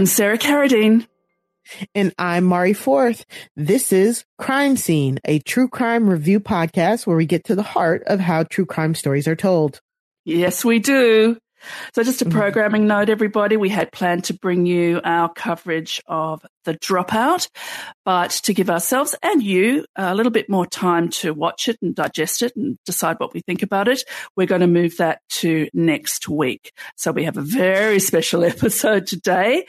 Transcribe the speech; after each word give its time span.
I'm 0.00 0.06
Sarah 0.06 0.38
Carradine. 0.38 1.06
And 1.94 2.14
I'm 2.18 2.44
Mari 2.44 2.72
Forth. 2.72 3.26
This 3.54 3.92
is 3.92 4.24
Crime 4.38 4.78
Seen, 4.78 5.18
a 5.26 5.40
true 5.40 5.68
crime 5.68 6.08
review 6.08 6.40
podcast 6.40 7.06
where 7.06 7.18
we 7.18 7.26
get 7.26 7.44
to 7.44 7.54
the 7.54 7.62
heart 7.62 8.04
of 8.06 8.18
how 8.18 8.44
true 8.44 8.64
crime 8.64 8.94
stories 8.94 9.28
are 9.28 9.36
told. 9.36 9.82
Yes, 10.24 10.64
we 10.64 10.78
do. 10.78 11.36
So, 11.94 12.02
just 12.02 12.22
a 12.22 12.24
mm-hmm. 12.24 12.38
programming 12.38 12.86
note, 12.86 13.08
everybody. 13.08 13.56
We 13.56 13.68
had 13.68 13.92
planned 13.92 14.24
to 14.24 14.34
bring 14.34 14.66
you 14.66 15.00
our 15.04 15.32
coverage 15.32 16.00
of 16.06 16.44
The 16.64 16.74
Dropout, 16.74 17.48
but 18.04 18.30
to 18.30 18.54
give 18.54 18.70
ourselves 18.70 19.14
and 19.22 19.42
you 19.42 19.84
a 19.96 20.14
little 20.14 20.32
bit 20.32 20.48
more 20.48 20.66
time 20.66 21.08
to 21.10 21.32
watch 21.34 21.68
it 21.68 21.78
and 21.82 21.94
digest 21.94 22.42
it 22.42 22.54
and 22.56 22.78
decide 22.84 23.18
what 23.18 23.34
we 23.34 23.40
think 23.40 23.62
about 23.62 23.88
it, 23.88 24.02
we're 24.36 24.46
going 24.46 24.60
to 24.60 24.66
move 24.66 24.96
that 24.98 25.20
to 25.30 25.68
next 25.72 26.28
week. 26.28 26.72
So, 26.96 27.12
we 27.12 27.24
have 27.24 27.36
a 27.36 27.42
very 27.42 28.00
special 28.10 28.44
episode 28.44 29.06
today. 29.06 29.66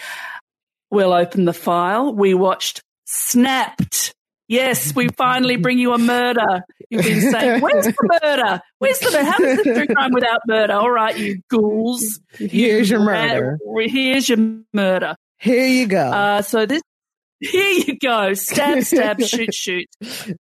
We'll 0.89 1.13
open 1.13 1.45
the 1.45 1.53
file. 1.53 2.13
We 2.13 2.33
watched 2.33 2.81
Snapped. 3.05 4.13
Yes, 4.51 4.93
we 4.93 5.07
finally 5.07 5.55
bring 5.55 5.79
you 5.79 5.93
a 5.93 5.97
murder. 5.97 6.65
You've 6.89 7.05
been 7.05 7.31
saying, 7.31 7.61
"Where's 7.61 7.85
the 7.85 8.19
murder? 8.21 8.61
Where's 8.79 8.99
the 8.99 9.09
murder? 9.09 9.23
How 9.23 9.41
is 9.41 9.63
this 9.63 9.77
true 9.77 9.87
crime 9.87 10.11
without 10.11 10.41
murder?" 10.45 10.73
All 10.73 10.91
right, 10.91 11.17
you 11.17 11.41
ghouls. 11.49 12.19
Here's 12.33 12.89
you 12.89 12.97
your 12.97 12.99
murder. 12.99 13.57
Here's 13.79 14.27
your 14.27 14.59
murder. 14.73 15.15
Here 15.39 15.67
you 15.67 15.87
go. 15.87 16.05
Uh, 16.05 16.41
so 16.41 16.65
this. 16.65 16.81
Here 17.39 17.69
you 17.69 17.97
go. 17.97 18.33
Stab, 18.33 18.83
stab, 18.83 19.21
shoot, 19.23 19.53
shoot, 19.53 19.87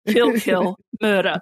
kill, 0.09 0.33
kill, 0.41 0.77
murder. 1.01 1.39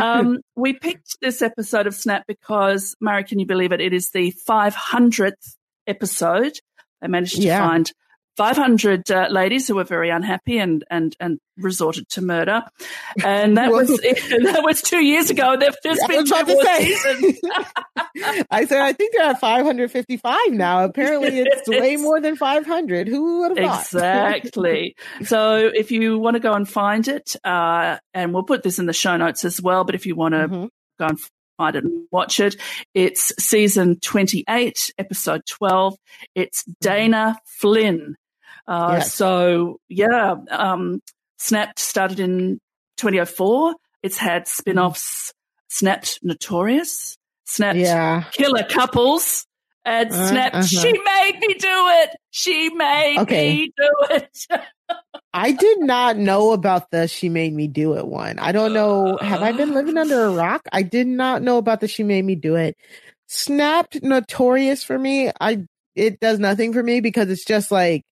Um, 0.00 0.38
we 0.56 0.72
picked 0.72 1.20
this 1.20 1.42
episode 1.42 1.86
of 1.86 1.94
Snap 1.94 2.24
because, 2.26 2.96
Mari, 3.02 3.24
can 3.24 3.38
you 3.38 3.44
believe 3.44 3.70
it? 3.70 3.82
It 3.82 3.92
is 3.92 4.10
the 4.12 4.32
500th 4.48 5.56
episode. 5.86 6.54
I 7.02 7.08
managed 7.08 7.36
to 7.36 7.42
yeah. 7.42 7.58
find 7.58 7.92
500 8.36 9.10
uh, 9.10 9.28
ladies 9.30 9.68
who 9.68 9.74
were 9.74 9.84
very 9.84 10.10
unhappy 10.10 10.58
and, 10.58 10.84
and, 10.90 11.14
and 11.20 11.38
resorted 11.56 12.08
to 12.10 12.22
murder. 12.22 12.62
And 13.24 13.56
that 13.58 13.70
was, 13.70 13.88
that 13.98 14.60
was 14.62 14.82
two 14.82 15.04
years 15.04 15.30
ago. 15.30 15.56
There, 15.56 15.70
has 15.84 16.00
been 16.08 16.24
two 16.24 16.54
more 16.54 16.64
seasons. 16.76 17.40
I 18.50 18.64
said, 18.64 18.80
I 18.80 18.92
think 18.92 19.14
they're 19.14 19.30
at 19.30 19.40
555 19.40 20.38
now. 20.50 20.84
Apparently 20.84 21.40
it's 21.40 21.68
way 21.68 21.96
more 21.96 22.20
than 22.20 22.36
500. 22.36 23.08
Who 23.08 23.40
would 23.40 23.58
have 23.58 23.86
thought? 23.86 24.36
Exactly. 24.36 24.96
so 25.24 25.70
if 25.74 25.90
you 25.90 26.18
want 26.18 26.34
to 26.34 26.40
go 26.40 26.54
and 26.54 26.68
find 26.68 27.06
it, 27.08 27.36
uh, 27.44 27.98
and 28.14 28.32
we'll 28.32 28.44
put 28.44 28.62
this 28.62 28.78
in 28.78 28.86
the 28.86 28.92
show 28.92 29.16
notes 29.16 29.44
as 29.44 29.60
well, 29.60 29.84
but 29.84 29.94
if 29.94 30.06
you 30.06 30.14
want 30.14 30.32
to 30.32 30.48
mm-hmm. 30.48 30.64
go 30.98 31.06
and 31.06 31.18
find 31.62 31.76
it 31.76 31.84
and 31.84 32.06
watch 32.10 32.40
it. 32.40 32.56
It's 32.94 33.32
season 33.38 33.98
28, 34.00 34.92
episode 34.98 35.42
12. 35.46 35.96
It's 36.34 36.64
Dana 36.80 37.38
Flynn. 37.46 38.16
Uh, 38.66 38.96
yes. 38.98 39.14
So 39.14 39.78
yeah, 39.88 40.36
um, 40.50 41.00
Snapped 41.38 41.78
started 41.78 42.20
in 42.20 42.60
2004. 42.96 43.74
It's 44.02 44.18
had 44.18 44.48
spin-offs 44.48 45.32
Snapped 45.68 46.18
Notorious, 46.22 47.16
Snapped 47.44 47.78
yeah. 47.78 48.24
Killer 48.32 48.64
Couples, 48.68 49.46
and 49.84 50.10
uh, 50.10 50.26
Snapped 50.28 50.54
uh-huh. 50.54 50.66
She 50.66 50.92
Made 50.92 51.38
Me 51.40 51.54
Do 51.54 51.68
It. 51.68 52.10
She 52.30 52.70
made 52.70 53.18
okay. 53.20 53.56
me 53.56 53.72
do 53.76 53.90
it. 54.10 54.46
I 55.34 55.52
did 55.52 55.80
not 55.80 56.18
know 56.18 56.52
about 56.52 56.90
the 56.90 57.08
She 57.08 57.28
Made 57.28 57.54
Me 57.54 57.66
Do 57.66 57.96
It 57.96 58.06
one. 58.06 58.38
I 58.38 58.52
don't 58.52 58.74
know. 58.74 59.16
Have 59.20 59.42
I 59.42 59.52
been 59.52 59.72
living 59.72 59.96
under 59.96 60.26
a 60.26 60.30
rock? 60.34 60.62
I 60.72 60.82
did 60.82 61.06
not 61.06 61.42
know 61.42 61.58
about 61.58 61.80
the 61.80 61.88
She 61.88 62.02
Made 62.02 62.24
Me 62.24 62.34
Do 62.34 62.56
It. 62.56 62.76
Snapped 63.26 64.02
Notorious 64.02 64.84
for 64.84 64.98
me. 64.98 65.30
I 65.40 65.64
it 65.94 66.20
does 66.20 66.38
nothing 66.38 66.72
for 66.72 66.82
me 66.82 67.00
because 67.00 67.30
it's 67.30 67.44
just 67.44 67.70
like 67.70 68.04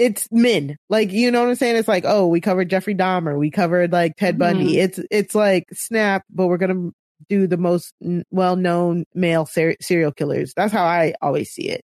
it's 0.00 0.26
men. 0.32 0.78
Like, 0.88 1.12
you 1.12 1.30
know 1.30 1.40
what 1.40 1.50
I'm 1.50 1.54
saying? 1.56 1.76
It's 1.76 1.86
like, 1.86 2.04
oh, 2.06 2.26
we 2.26 2.40
covered 2.40 2.70
Jeffrey 2.70 2.94
Dahmer. 2.94 3.38
We 3.38 3.50
covered 3.50 3.92
like 3.92 4.16
Ted 4.16 4.38
Bundy. 4.38 4.76
Mm-hmm. 4.76 4.80
It's, 4.80 5.00
it's 5.10 5.34
like 5.34 5.66
snap, 5.74 6.24
but 6.30 6.46
we're 6.46 6.56
going 6.56 6.74
to 6.74 6.94
do 7.28 7.46
the 7.46 7.58
most 7.58 7.92
well 8.30 8.56
known 8.56 9.04
male 9.14 9.44
ser- 9.44 9.76
serial 9.82 10.10
killers. 10.10 10.54
That's 10.56 10.72
how 10.72 10.84
I 10.84 11.12
always 11.20 11.50
see 11.50 11.68
it. 11.68 11.82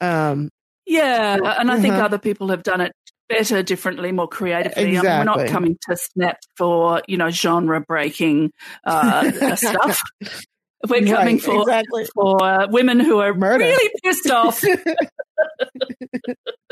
Um, 0.00 0.48
yeah. 0.86 1.36
And 1.58 1.70
I 1.70 1.78
think 1.78 1.94
uh-huh. 1.94 2.06
other 2.06 2.18
people 2.18 2.48
have 2.48 2.62
done 2.62 2.80
it 2.80 2.92
better, 3.28 3.62
differently, 3.62 4.12
more 4.12 4.28
creatively. 4.28 4.84
Exactly. 4.84 5.10
I 5.10 5.18
mean, 5.18 5.26
we're 5.26 5.44
not 5.44 5.48
coming 5.48 5.76
to 5.90 5.96
snap 5.96 6.38
for, 6.56 7.02
you 7.06 7.18
know, 7.18 7.28
genre 7.28 7.82
breaking, 7.82 8.50
uh, 8.86 9.56
stuff. 9.56 10.00
We're 10.88 11.04
coming 11.04 11.36
right, 11.36 11.42
for 11.42 11.60
exactly. 11.60 12.06
for 12.14 12.42
uh, 12.42 12.66
women 12.70 12.98
who 12.98 13.18
are 13.18 13.34
Murder. 13.34 13.64
really 13.64 13.90
pissed 14.02 14.30
off. 14.30 14.62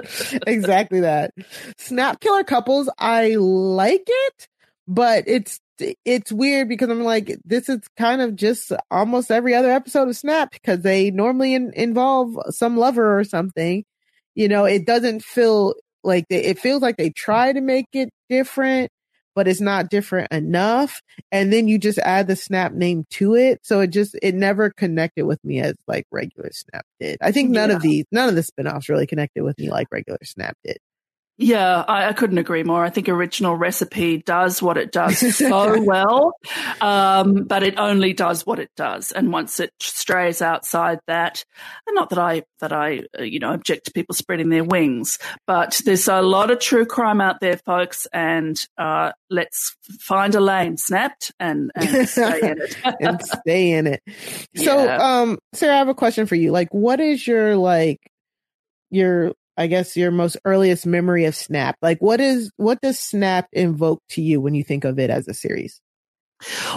exactly 0.47 1.01
that. 1.01 1.33
Snap 1.79 2.21
killer 2.21 2.45
couples, 2.45 2.91
I 2.99 3.37
like 3.37 4.05
it, 4.07 4.49
but 4.87 5.25
it's 5.27 5.61
it's 6.05 6.31
weird 6.31 6.69
because 6.69 6.89
I'm 6.89 7.03
like, 7.03 7.37
this 7.45 7.69
is 7.69 7.81
kind 7.97 8.23
of 8.23 8.37
just 8.37 8.73
almost 8.91 9.31
every 9.31 9.55
other 9.55 9.73
episode 9.73 10.09
of 10.09 10.17
Snap 10.17 10.53
because 10.53 10.81
they 10.81 11.11
normally 11.11 11.55
in, 11.55 11.73
involve 11.75 12.37
some 12.51 12.77
lover 12.77 13.19
or 13.19 13.25
something. 13.25 13.85
You 14.35 14.49
know, 14.49 14.65
it 14.65 14.87
doesn't 14.87 15.23
feel 15.25 15.75
like 16.05 16.27
they, 16.29 16.45
it 16.45 16.59
feels 16.59 16.83
like 16.83 16.97
they 16.97 17.11
try 17.11 17.53
to 17.53 17.61
make 17.61 17.87
it 17.93 18.11
different, 18.29 18.91
but 19.35 19.49
it's 19.49 19.61
not 19.61 19.91
different 19.91 20.31
enough. 20.33 21.01
And 21.33 21.53
then 21.53 21.69
you 21.69 21.79
just 21.79 21.99
add 21.99 22.27
the 22.27 22.37
snap 22.37 22.73
name 22.73 23.05
to 23.11 23.35
it. 23.35 23.61
So 23.63 23.81
it 23.81 23.89
just, 23.89 24.17
it 24.23 24.35
never 24.35 24.71
connected 24.71 25.27
with 25.27 25.43
me 25.45 25.61
as 25.61 25.75
like 25.87 26.07
regular 26.11 26.51
snap 26.53 26.87
did. 27.01 27.19
I 27.21 27.33
think 27.33 27.51
none 27.51 27.71
yeah. 27.71 27.77
of 27.77 27.83
these, 27.83 28.05
none 28.13 28.29
of 28.29 28.35
the 28.35 28.43
spinoffs 28.43 28.89
really 28.89 29.07
connected 29.07 29.43
with 29.43 29.59
me 29.59 29.71
like 29.71 29.89
regular 29.91 30.19
snap 30.23 30.57
did. 30.65 30.79
Yeah, 31.37 31.85
I, 31.89 32.09
I, 32.09 32.13
couldn't 32.13 32.39
agree 32.39 32.63
more. 32.63 32.85
I 32.85 32.91
think 32.91 33.09
original 33.09 33.57
recipe 33.57 34.19
does 34.19 34.63
what 34.63 34.77
it 34.77 34.93
does 34.93 35.37
so 35.37 35.83
well, 35.85 36.35
um, 36.81 37.45
but 37.45 37.65
it 37.65 37.77
only 37.77 38.13
does 38.13 38.47
what 38.47 38.61
it 38.61 38.71
does. 38.77 39.11
And 39.11 39.33
once 39.33 39.59
it 39.59 39.73
strays 39.81 40.41
outside 40.41 41.01
that, 41.09 41.45
and 41.89 41.95
not 41.97 42.11
that 42.11 42.21
I 42.21 42.45
that 42.61 42.73
I 42.73 43.03
uh, 43.19 43.25
you 43.25 43.41
know 43.41 43.53
object 43.53 43.87
to 43.87 43.93
people 43.93 44.15
spreading 44.15 44.49
their 44.49 44.63
wings, 44.63 45.19
but 45.45 45.81
there's 45.85 46.07
a 46.07 46.23
lot 46.23 46.53
of 46.53 46.61
true 46.61 46.87
crime 46.87 47.21
out 47.21 47.41
there, 47.41 47.57
folks, 47.57 48.07
and 48.13 48.65
uh, 48.79 49.11
let's 49.29 49.77
find 49.99 50.37
a 50.37 50.41
lane, 50.41 50.77
snapped, 50.77 51.33
and, 51.41 51.73
and 51.75 52.09
stay 52.09 52.43
in 52.43 52.61
it, 52.61 52.77
and 53.01 53.23
stay 53.25 53.73
in 53.73 53.89
it. 53.89 54.03
So, 54.55 54.85
yeah. 54.85 55.21
um, 55.21 55.39
Sarah, 55.53 55.75
I 55.75 55.79
have 55.79 55.89
a 55.89 55.95
question 55.95 56.27
for 56.27 56.37
you. 56.37 56.53
Like, 56.53 56.73
what 56.73 57.01
is 57.01 57.27
your 57.27 57.57
like 57.57 57.99
your 58.91 59.33
I 59.57 59.67
guess 59.67 59.97
your 59.97 60.11
most 60.11 60.37
earliest 60.45 60.87
memory 60.87 61.25
of 61.27 61.35
Snap. 61.35 61.77
Like 61.83 61.99
what 62.01 62.21
is 62.21 62.51
what 62.57 62.81
does 62.81 62.99
Snap 62.99 63.49
invoke 63.53 64.03
to 64.11 64.23
you 64.23 64.41
when 64.41 64.55
you 64.55 64.65
think 64.65 64.85
of 64.85 64.99
it 64.99 65.11
as 65.11 65.29
a 65.29 65.35
series? 65.35 65.81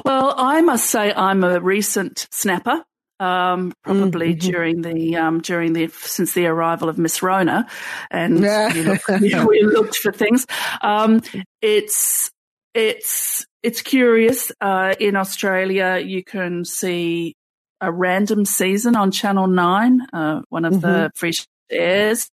Well, 0.05 0.33
I 0.37 0.61
must 0.61 0.89
say 0.89 1.13
I'm 1.13 1.43
a 1.43 1.59
recent 1.59 2.27
snapper. 2.31 2.83
Um, 3.19 3.73
probably 3.83 4.35
mm-hmm. 4.35 4.51
during 4.51 4.81
the 4.83 5.15
um, 5.15 5.41
during 5.41 5.73
the 5.73 5.87
since 5.87 6.33
the 6.33 6.45
arrival 6.45 6.87
of 6.87 6.99
Miss 6.99 7.23
Rona, 7.23 7.67
and 8.11 8.39
yeah. 8.41 8.71
we, 8.71 8.83
looked, 8.83 9.09
we, 9.09 9.61
looked, 9.63 9.95
for 9.95 10.11
things. 10.11 10.45
Um, 10.81 11.23
it's 11.59 12.29
it's 12.75 13.45
it's 13.63 13.81
curious. 13.81 14.51
Uh, 14.61 14.93
in 14.99 15.15
Australia, 15.15 15.97
you 15.97 16.23
can 16.23 16.63
see 16.63 17.35
a 17.81 17.91
random 17.91 18.45
season 18.45 18.95
on 18.95 19.09
Channel 19.09 19.47
Nine, 19.47 20.01
uh, 20.13 20.41
one 20.49 20.65
of 20.65 20.73
mm-hmm. 20.73 20.81
the 20.81 21.11
free 21.15 21.33
airs 21.69 22.29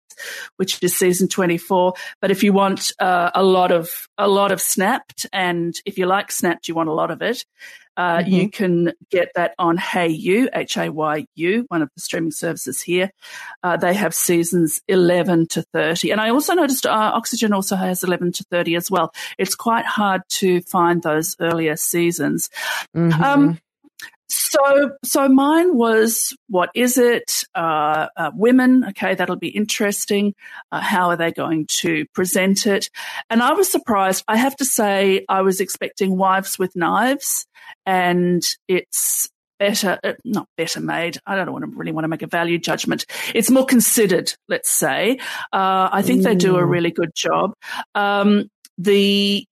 which 0.57 0.81
is 0.83 0.95
season 0.95 1.27
24. 1.27 1.93
But 2.21 2.31
if 2.31 2.43
you 2.43 2.53
want 2.53 2.91
uh, 2.99 3.31
a 3.33 3.43
lot 3.43 3.71
of 3.71 3.89
a 4.17 4.27
lot 4.27 4.51
of 4.51 4.61
Snapped, 4.61 5.25
and 5.33 5.73
if 5.85 5.97
you 5.97 6.05
like 6.05 6.31
Snapped, 6.31 6.67
you 6.67 6.75
want 6.75 6.89
a 6.89 6.93
lot 6.93 7.11
of 7.11 7.21
it. 7.21 7.45
Uh, 7.95 8.17
mm-hmm. 8.17 8.31
You 8.31 8.49
can 8.49 8.93
get 9.11 9.29
that 9.35 9.53
on 9.59 9.77
Hayu, 9.77 10.47
H 10.51 10.77
A 10.77 10.89
Y 10.89 11.25
U, 11.35 11.65
one 11.67 11.83
of 11.83 11.89
the 11.95 12.01
streaming 12.01 12.31
services 12.31 12.81
here. 12.81 13.11
Uh, 13.61 13.77
they 13.77 13.93
have 13.93 14.15
seasons 14.15 14.81
11 14.87 15.47
to 15.49 15.61
30. 15.73 16.09
And 16.09 16.19
I 16.19 16.29
also 16.29 16.55
noticed 16.55 16.87
uh, 16.87 17.11
Oxygen 17.13 17.53
also 17.53 17.75
has 17.75 18.03
11 18.03 18.31
to 18.33 18.43
30 18.49 18.75
as 18.75 18.89
well. 18.89 19.13
It's 19.37 19.53
quite 19.53 19.85
hard 19.85 20.23
to 20.39 20.61
find 20.61 21.03
those 21.03 21.35
earlier 21.39 21.75
seasons. 21.75 22.49
Mm-hmm. 22.95 23.23
Um, 23.23 23.59
so, 24.29 24.91
so 25.03 25.27
mine 25.27 25.75
was 25.75 26.35
what 26.47 26.69
is 26.75 26.97
it? 26.97 27.43
Uh, 27.55 28.07
uh, 28.15 28.31
women. 28.35 28.85
Okay, 28.89 29.15
that'll 29.15 29.35
be 29.35 29.49
interesting. 29.49 30.33
Uh, 30.71 30.81
how 30.81 31.09
are 31.09 31.17
they 31.17 31.31
going 31.31 31.67
to 31.81 32.05
present 32.13 32.65
it? 32.65 32.89
And 33.29 33.41
I 33.41 33.53
was 33.53 33.71
surprised. 33.71 34.23
I 34.27 34.37
have 34.37 34.55
to 34.57 34.65
say, 34.65 35.25
I 35.27 35.41
was 35.41 35.59
expecting 35.59 36.17
wives 36.17 36.57
with 36.57 36.75
knives, 36.75 37.45
and 37.85 38.43
it's 38.67 39.29
better, 39.59 39.99
uh, 40.03 40.13
not 40.23 40.47
better 40.57 40.81
made. 40.81 41.17
I 41.25 41.35
don't 41.35 41.51
want 41.51 41.65
to 41.65 41.71
really 41.71 41.91
want 41.91 42.03
to 42.03 42.09
make 42.09 42.21
a 42.21 42.27
value 42.27 42.57
judgment. 42.57 43.05
It's 43.33 43.49
more 43.49 43.65
considered, 43.65 44.33
let's 44.47 44.69
say. 44.69 45.19
Uh, 45.51 45.89
I 45.91 46.01
think 46.01 46.23
they 46.23 46.35
do 46.35 46.57
a 46.57 46.65
really 46.65 46.91
good 46.91 47.11
job. 47.15 47.53
Um, 47.95 48.49
the 48.77 49.45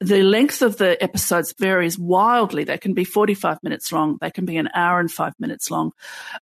the 0.00 0.22
length 0.22 0.62
of 0.62 0.78
the 0.78 1.02
episodes 1.02 1.54
varies 1.58 1.98
wildly. 1.98 2.64
They 2.64 2.78
can 2.78 2.94
be 2.94 3.04
45 3.04 3.58
minutes 3.62 3.92
long. 3.92 4.16
They 4.20 4.30
can 4.30 4.46
be 4.46 4.56
an 4.56 4.70
hour 4.74 4.98
and 4.98 5.12
five 5.12 5.34
minutes 5.38 5.70
long. 5.70 5.92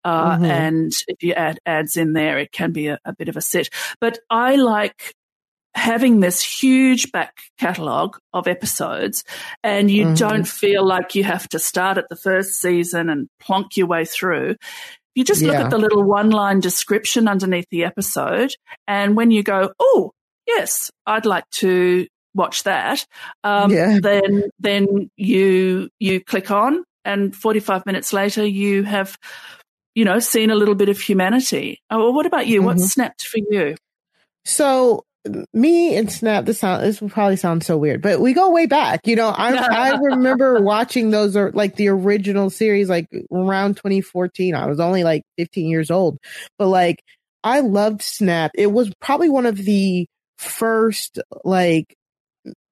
Uh, 0.04 0.36
mm-hmm. 0.36 0.46
And 0.46 0.92
if 1.08 1.24
you 1.24 1.34
add 1.34 1.60
ads 1.66 1.98
in 1.98 2.14
there, 2.14 2.38
it 2.38 2.52
can 2.52 2.72
be 2.72 2.88
a, 2.88 3.00
a 3.04 3.14
bit 3.14 3.30
of 3.30 3.38
a 3.38 3.42
set. 3.42 3.70
But 4.00 4.20
I 4.30 4.58
like 4.58 5.16
having 5.74 6.20
this 6.20 6.42
huge 6.42 7.12
back 7.12 7.38
catalogue 7.60 8.18
of 8.34 8.48
episodes 8.48 9.24
and 9.64 9.92
you 9.92 10.06
mm-hmm. 10.06 10.16
don't 10.16 10.48
feel 10.48 10.86
like 10.86 11.14
you 11.14 11.24
have 11.24 11.48
to 11.50 11.60
start 11.60 11.98
at 11.98 12.10
the 12.10 12.16
first 12.16 12.60
season 12.60 13.10
and 13.10 13.28
plonk 13.40 13.78
your 13.78 13.88
way 13.88 14.06
through. 14.06 14.56
You 15.16 15.24
just 15.24 15.42
yeah. 15.42 15.50
look 15.50 15.58
at 15.58 15.70
the 15.72 15.78
little 15.80 16.04
one 16.04 16.30
line 16.30 16.60
description 16.60 17.28
underneath 17.28 17.68
the 17.72 17.86
episode. 17.86 18.54
And 18.88 19.16
when 19.16 19.32
you 19.32 19.42
go, 19.42 19.72
Oh, 19.80 20.12
yes, 20.46 20.92
I'd 21.08 21.26
like 21.26 21.50
to 21.54 22.08
watch 22.38 22.64
that. 22.64 23.06
Um, 23.44 23.72
yeah. 23.72 24.00
Then, 24.02 24.44
then 24.60 25.12
you, 25.18 25.90
you 26.00 26.24
click 26.24 26.52
on 26.52 26.86
and 27.04 27.36
45 27.36 27.86
minutes 27.86 28.14
later 28.14 28.46
you 28.46 28.84
have, 28.84 29.18
you 29.96 30.06
know, 30.06 30.20
seen 30.20 30.52
a 30.52 30.56
little 30.56 30.76
bit 30.76 30.90
of 30.90 31.00
humanity. 31.00 31.82
Oh, 31.90 31.98
well, 31.98 32.14
what 32.14 32.26
about 32.26 32.48
you? 32.48 32.60
Mm-hmm. 32.60 32.66
What 32.66 32.80
snapped 32.80 33.26
for 33.26 33.40
you? 33.50 33.76
So 34.46 35.04
me 35.54 35.96
and 35.96 36.12
Snap, 36.12 36.46
this 36.46 36.60
sound 36.60 36.84
this 36.84 37.02
will 37.02 37.10
probably 37.10 37.36
sound 37.36 37.64
so 37.64 37.78
weird, 37.78 38.02
but 38.02 38.20
we 38.20 38.34
go 38.34 38.52
way 38.52 38.66
back. 38.66 39.08
You 39.08 39.16
know, 39.16 39.30
I 39.30 39.56
I 39.92 39.98
remember 39.98 40.62
watching 40.62 41.10
those 41.10 41.36
or 41.36 41.52
like 41.52 41.76
the 41.76 41.90
original 41.90 42.50
series 42.50 42.90
like 42.90 43.08
around 43.32 43.78
2014. 43.78 44.56
I 44.56 44.68
was 44.68 44.80
only 44.80 45.04
like 45.04 45.24
15 45.38 45.68
years 45.68 45.92
old, 45.92 46.18
but 46.58 46.68
like 46.68 47.04
I 47.44 47.62
loved 47.62 48.02
Snap. 48.02 48.52
It 48.56 48.68
was 48.68 48.92
probably 49.02 49.30
one 49.30 49.46
of 49.46 49.58
the 49.58 50.08
first 50.38 51.20
like 51.44 51.96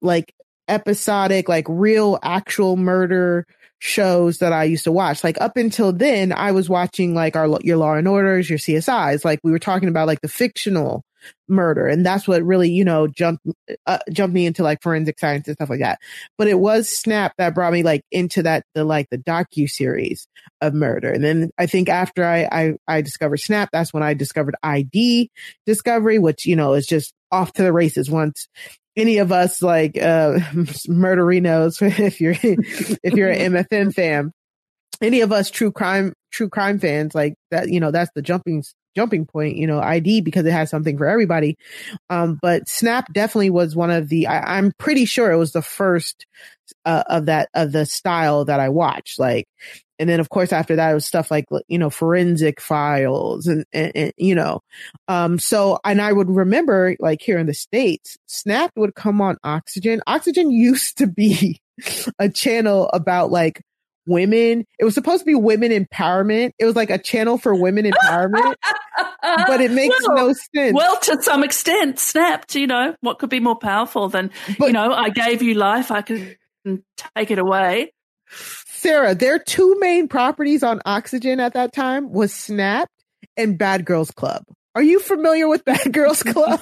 like 0.02 0.34
episodic, 0.68 1.48
like 1.48 1.66
real 1.68 2.18
actual 2.22 2.76
murder 2.76 3.46
shows 3.78 4.38
that 4.38 4.52
I 4.52 4.64
used 4.64 4.84
to 4.84 4.92
watch. 4.92 5.22
Like 5.22 5.40
up 5.40 5.56
until 5.56 5.92
then, 5.92 6.32
I 6.32 6.52
was 6.52 6.68
watching 6.68 7.14
like 7.14 7.36
our 7.36 7.58
your 7.62 7.76
Law 7.76 7.94
and 7.94 8.08
Orders, 8.08 8.48
your 8.48 8.58
CSIs. 8.58 9.24
Like 9.24 9.40
we 9.42 9.52
were 9.52 9.58
talking 9.58 9.88
about 9.88 10.06
like 10.06 10.20
the 10.20 10.28
fictional 10.28 11.04
murder, 11.48 11.86
and 11.86 12.04
that's 12.04 12.26
what 12.26 12.42
really 12.42 12.70
you 12.70 12.84
know 12.84 13.06
jumped 13.06 13.46
uh, 13.86 13.98
jumped 14.10 14.34
me 14.34 14.46
into 14.46 14.62
like 14.62 14.82
forensic 14.82 15.18
science 15.18 15.46
and 15.46 15.56
stuff 15.56 15.70
like 15.70 15.80
that. 15.80 15.98
But 16.38 16.48
it 16.48 16.58
was 16.58 16.88
Snap 16.88 17.32
that 17.38 17.54
brought 17.54 17.72
me 17.72 17.82
like 17.82 18.02
into 18.10 18.42
that 18.44 18.64
the 18.74 18.84
like 18.84 19.08
the 19.10 19.18
docu 19.18 19.68
series 19.68 20.26
of 20.60 20.74
murder, 20.74 21.10
and 21.10 21.22
then 21.22 21.50
I 21.58 21.66
think 21.66 21.88
after 21.88 22.24
I 22.24 22.48
I, 22.50 22.74
I 22.88 23.02
discovered 23.02 23.38
Snap, 23.38 23.70
that's 23.72 23.92
when 23.92 24.02
I 24.02 24.14
discovered 24.14 24.56
ID 24.62 25.30
Discovery, 25.66 26.18
which 26.18 26.46
you 26.46 26.56
know 26.56 26.74
is 26.74 26.86
just 26.86 27.12
off 27.30 27.52
to 27.54 27.62
the 27.62 27.72
races 27.72 28.10
once 28.10 28.48
any 28.96 29.18
of 29.18 29.32
us 29.32 29.62
like 29.62 29.96
uh 29.96 30.34
murderinos 30.88 31.80
if 32.00 32.20
you're 32.20 32.36
if 32.42 33.14
you're 33.14 33.30
an 33.30 33.52
MFM 33.52 33.94
fan 33.94 34.32
any 35.00 35.20
of 35.20 35.32
us 35.32 35.50
true 35.50 35.72
crime 35.72 36.12
true 36.30 36.48
crime 36.48 36.78
fans 36.78 37.14
like 37.14 37.34
that 37.50 37.68
you 37.68 37.80
know 37.80 37.90
that's 37.90 38.10
the 38.14 38.22
jumping 38.22 38.64
jumping 38.94 39.26
point 39.26 39.56
you 39.56 39.66
know 39.66 39.78
id 39.80 40.22
because 40.22 40.46
it 40.46 40.52
has 40.52 40.70
something 40.70 40.96
for 40.96 41.06
everybody. 41.06 41.56
Um 42.08 42.38
but 42.40 42.68
snap 42.68 43.12
definitely 43.12 43.50
was 43.50 43.76
one 43.76 43.90
of 43.90 44.08
the 44.08 44.26
I, 44.26 44.58
am 44.58 44.72
pretty 44.78 45.04
sure 45.04 45.30
it 45.30 45.36
was 45.36 45.52
the 45.52 45.62
first 45.62 46.26
uh, 46.84 47.04
of 47.08 47.26
that 47.26 47.48
of 47.54 47.72
the 47.72 47.86
style 47.86 48.44
that 48.46 48.60
i 48.60 48.68
watched. 48.68 49.18
Like 49.18 49.46
and 49.98 50.08
then 50.08 50.20
of 50.20 50.28
course 50.28 50.52
after 50.52 50.76
that 50.76 50.90
it 50.90 50.94
was 50.94 51.06
stuff 51.06 51.30
like 51.30 51.46
you 51.68 51.78
know 51.78 51.90
forensic 51.90 52.60
files 52.60 53.46
and, 53.46 53.64
and, 53.72 53.92
and, 53.94 54.12
you 54.16 54.34
know 54.34 54.60
um 55.08 55.38
so 55.38 55.78
and 55.84 56.00
i 56.00 56.12
would 56.12 56.30
remember 56.30 56.96
like 57.00 57.20
here 57.22 57.38
in 57.38 57.46
the 57.46 57.54
states 57.54 58.16
snap 58.26 58.70
would 58.76 58.94
come 58.94 59.20
on 59.20 59.36
oxygen. 59.44 60.02
Oxygen 60.06 60.50
used 60.66 60.98
to 60.98 61.06
be 61.06 61.60
a 62.18 62.28
channel 62.28 62.88
about 62.92 63.30
like 63.30 63.62
women. 64.06 64.64
It 64.78 64.84
was 64.84 64.94
supposed 64.94 65.20
to 65.20 65.26
be 65.26 65.34
women 65.34 65.72
empowerment. 65.72 66.52
It 66.58 66.64
was 66.64 66.76
like 66.76 66.90
a 66.90 66.98
channel 66.98 67.38
for 67.38 67.54
women 67.54 67.84
empowerment 67.84 68.54
but 69.46 69.60
it 69.60 69.70
makes 69.70 69.96
well, 70.08 70.28
no 70.28 70.32
sense. 70.54 70.74
well 70.74 70.98
to 71.00 71.20
some 71.22 71.42
extent 71.42 71.98
snapped 71.98 72.54
you 72.54 72.66
know 72.66 72.94
what 73.00 73.18
could 73.18 73.30
be 73.30 73.40
more 73.40 73.58
powerful 73.58 74.08
than 74.08 74.30
but, 74.58 74.66
you 74.66 74.72
know 74.72 74.92
i 74.92 75.10
gave 75.10 75.42
you 75.42 75.54
life 75.54 75.90
i 75.90 76.02
can 76.02 76.36
take 77.16 77.30
it 77.30 77.38
away 77.38 77.92
Sarah, 78.86 79.16
their 79.16 79.40
two 79.40 79.76
main 79.80 80.06
properties 80.06 80.62
on 80.62 80.80
Oxygen 80.86 81.40
at 81.40 81.54
that 81.54 81.72
time 81.72 82.12
was 82.12 82.32
Snapped 82.32 82.92
and 83.36 83.58
Bad 83.58 83.84
Girls 83.84 84.12
Club. 84.12 84.44
Are 84.76 84.82
you 84.82 85.00
familiar 85.00 85.48
with 85.48 85.64
Bad 85.64 85.92
Girls 85.92 86.22
Club? 86.22 86.60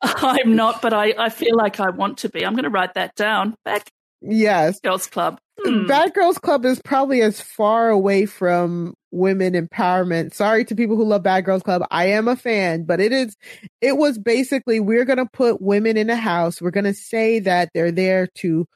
I'm 0.00 0.54
not, 0.54 0.80
but 0.80 0.92
I, 0.92 1.12
I 1.18 1.28
feel 1.28 1.56
like 1.56 1.80
I 1.80 1.90
want 1.90 2.18
to 2.18 2.28
be. 2.28 2.46
I'm 2.46 2.52
going 2.52 2.62
to 2.64 2.70
write 2.70 2.94
that 2.94 3.16
down. 3.16 3.56
Bad 3.64 3.82
yes. 4.22 4.78
Girls 4.78 5.08
Club. 5.08 5.40
Hmm. 5.60 5.88
Bad 5.88 6.14
Girls 6.14 6.38
Club 6.38 6.64
is 6.64 6.80
probably 6.84 7.20
as 7.20 7.40
far 7.40 7.88
away 7.88 8.26
from 8.26 8.94
women 9.10 9.54
empowerment. 9.54 10.32
Sorry 10.34 10.64
to 10.66 10.76
people 10.76 10.94
who 10.94 11.04
love 11.04 11.24
Bad 11.24 11.44
Girls 11.44 11.64
Club. 11.64 11.82
I 11.90 12.10
am 12.10 12.28
a 12.28 12.36
fan, 12.36 12.84
but 12.84 13.00
it 13.00 13.10
is, 13.10 13.36
it 13.80 13.96
was 13.96 14.18
basically, 14.18 14.78
we're 14.78 15.04
going 15.04 15.18
to 15.18 15.26
put 15.26 15.60
women 15.60 15.96
in 15.96 16.10
a 16.10 16.16
house. 16.16 16.62
We're 16.62 16.70
going 16.70 16.84
to 16.84 16.94
say 16.94 17.40
that 17.40 17.70
they're 17.74 17.90
there 17.90 18.28
to 18.36 18.66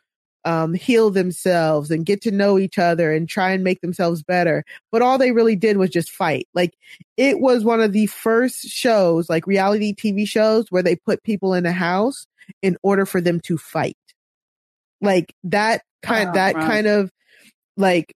um, 0.44 0.75
heal 0.75 1.11
themselves 1.11 1.91
and 1.91 2.05
get 2.05 2.23
to 2.23 2.31
know 2.31 2.58
each 2.58 2.79
other 2.79 3.12
and 3.12 3.29
try 3.29 3.50
and 3.50 3.64
make 3.64 3.81
themselves 3.81 4.23
better. 4.23 4.64
But 4.93 5.02
all 5.02 5.19
they 5.19 5.32
really 5.32 5.56
did 5.56 5.76
was 5.76 5.91
just 5.91 6.11
fight. 6.11 6.49
Like 6.55 6.75
it 7.17 7.41
was 7.41 7.64
one 7.64 7.81
of 7.81 7.93
the 7.93 8.06
first 8.06 8.67
shows, 8.69 9.29
like 9.31 9.46
reality 9.46 9.94
TV 9.94 10.29
shows, 10.29 10.67
where 10.70 10.82
they 10.82 10.96
put 10.96 11.23
people 11.23 11.55
in 11.55 11.67
a 11.67 11.73
house 11.73 12.26
in 12.62 12.76
order 12.82 13.06
for 13.06 13.20
them 13.20 13.41
to 13.41 13.56
fight. 13.56 13.96
Like 15.00 15.35
that 15.44 15.82
kind, 16.02 16.31
oh, 16.31 16.32
that 16.35 16.55
right. 16.55 16.67
kind 16.67 16.87
of 16.87 17.11
like 17.76 18.14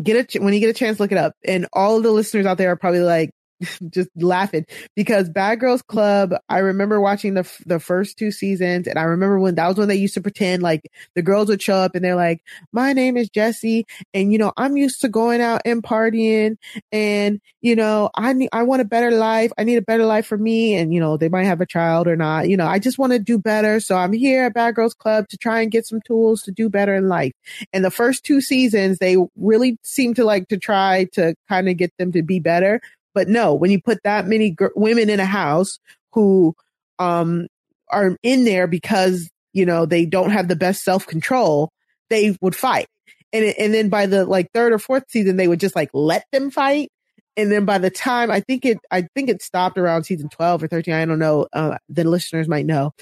get 0.00 0.34
a 0.34 0.40
when 0.40 0.54
you 0.54 0.60
get 0.60 0.70
a 0.70 0.74
chance, 0.74 1.00
look 1.00 1.12
it 1.12 1.18
up. 1.18 1.34
And 1.44 1.66
all 1.72 2.00
the 2.00 2.10
listeners 2.10 2.46
out 2.46 2.58
there 2.58 2.70
are 2.70 2.76
probably 2.76 3.00
like, 3.00 3.30
just 3.90 4.10
laughing 4.16 4.66
because 4.96 5.28
Bad 5.28 5.60
Girls 5.60 5.82
Club, 5.82 6.34
I 6.48 6.58
remember 6.58 7.00
watching 7.00 7.34
the 7.34 7.50
the 7.66 7.80
first 7.80 8.18
two 8.18 8.30
seasons 8.30 8.86
and 8.86 8.98
I 8.98 9.02
remember 9.02 9.38
when 9.38 9.54
that 9.56 9.68
was 9.68 9.76
when 9.76 9.88
they 9.88 9.96
used 9.96 10.14
to 10.14 10.20
pretend 10.20 10.62
like 10.62 10.90
the 11.14 11.22
girls 11.22 11.48
would 11.48 11.62
show 11.62 11.76
up 11.76 11.94
and 11.94 12.04
they're 12.04 12.16
like, 12.16 12.42
"My 12.72 12.92
name 12.92 13.16
is 13.16 13.28
Jesse 13.28 13.86
and 14.14 14.32
you 14.32 14.38
know, 14.38 14.52
I'm 14.56 14.76
used 14.76 15.00
to 15.02 15.08
going 15.08 15.40
out 15.40 15.62
and 15.64 15.82
partying 15.82 16.56
and 16.90 17.40
you 17.60 17.76
know, 17.76 18.10
I 18.14 18.32
need 18.32 18.50
I 18.52 18.62
want 18.64 18.82
a 18.82 18.86
better 18.86 19.10
life. 19.10 19.52
I 19.58 19.64
need 19.64 19.76
a 19.76 19.82
better 19.82 20.04
life 20.04 20.26
for 20.26 20.38
me 20.38 20.74
and 20.74 20.92
you 20.92 21.00
know, 21.00 21.16
they 21.16 21.28
might 21.28 21.44
have 21.44 21.60
a 21.60 21.66
child 21.66 22.08
or 22.08 22.16
not. 22.16 22.48
You 22.48 22.56
know, 22.56 22.66
I 22.66 22.78
just 22.78 22.98
want 22.98 23.12
to 23.12 23.18
do 23.18 23.38
better. 23.38 23.80
So 23.80 23.96
I'm 23.96 24.12
here 24.12 24.44
at 24.44 24.54
Bad 24.54 24.74
Girls 24.74 24.94
Club 24.94 25.28
to 25.28 25.36
try 25.36 25.60
and 25.60 25.70
get 25.70 25.86
some 25.86 26.00
tools 26.06 26.42
to 26.42 26.52
do 26.52 26.68
better 26.68 26.94
in 26.94 27.08
life." 27.08 27.32
And 27.72 27.84
the 27.84 27.90
first 27.90 28.24
two 28.24 28.40
seasons, 28.40 28.98
they 28.98 29.16
really 29.36 29.78
seem 29.82 30.14
to 30.14 30.24
like 30.24 30.48
to 30.48 30.58
try 30.58 31.06
to 31.12 31.34
kind 31.48 31.68
of 31.68 31.76
get 31.76 31.92
them 31.98 32.12
to 32.12 32.22
be 32.22 32.40
better 32.40 32.80
but 33.14 33.28
no, 33.28 33.54
when 33.54 33.70
you 33.70 33.80
put 33.80 34.02
that 34.04 34.26
many 34.26 34.50
g- 34.50 34.66
women 34.74 35.10
in 35.10 35.20
a 35.20 35.24
house 35.24 35.78
who 36.12 36.54
um, 36.98 37.46
are 37.88 38.16
in 38.22 38.44
there 38.44 38.66
because 38.66 39.30
you 39.52 39.66
know 39.66 39.86
they 39.86 40.06
don't 40.06 40.30
have 40.30 40.48
the 40.48 40.56
best 40.56 40.84
self 40.84 41.06
control, 41.06 41.70
they 42.10 42.36
would 42.40 42.56
fight. 42.56 42.86
And 43.32 43.44
it, 43.44 43.56
and 43.58 43.72
then 43.72 43.88
by 43.88 44.06
the 44.06 44.24
like 44.24 44.50
third 44.52 44.72
or 44.72 44.78
fourth 44.78 45.04
season, 45.08 45.36
they 45.36 45.48
would 45.48 45.60
just 45.60 45.76
like 45.76 45.90
let 45.92 46.24
them 46.32 46.50
fight. 46.50 46.90
And 47.36 47.50
then 47.50 47.64
by 47.64 47.78
the 47.78 47.90
time 47.90 48.30
I 48.30 48.40
think 48.40 48.66
it, 48.66 48.78
I 48.90 49.06
think 49.14 49.30
it 49.30 49.42
stopped 49.42 49.78
around 49.78 50.04
season 50.04 50.28
twelve 50.28 50.62
or 50.62 50.68
thirteen. 50.68 50.94
I 50.94 51.04
don't 51.04 51.18
know. 51.18 51.46
Uh, 51.52 51.78
the 51.88 52.04
listeners 52.04 52.48
might 52.48 52.66
know. 52.66 52.92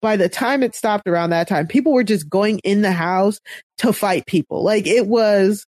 By 0.00 0.16
the 0.16 0.28
time 0.28 0.62
it 0.62 0.74
stopped 0.74 1.08
around 1.08 1.30
that 1.30 1.48
time, 1.48 1.66
people 1.66 1.92
were 1.92 2.04
just 2.04 2.28
going 2.28 2.58
in 2.60 2.82
the 2.82 2.92
house 2.92 3.40
to 3.78 3.92
fight 3.92 4.26
people. 4.26 4.62
Like 4.62 4.86
it 4.86 5.06
was, 5.06 5.66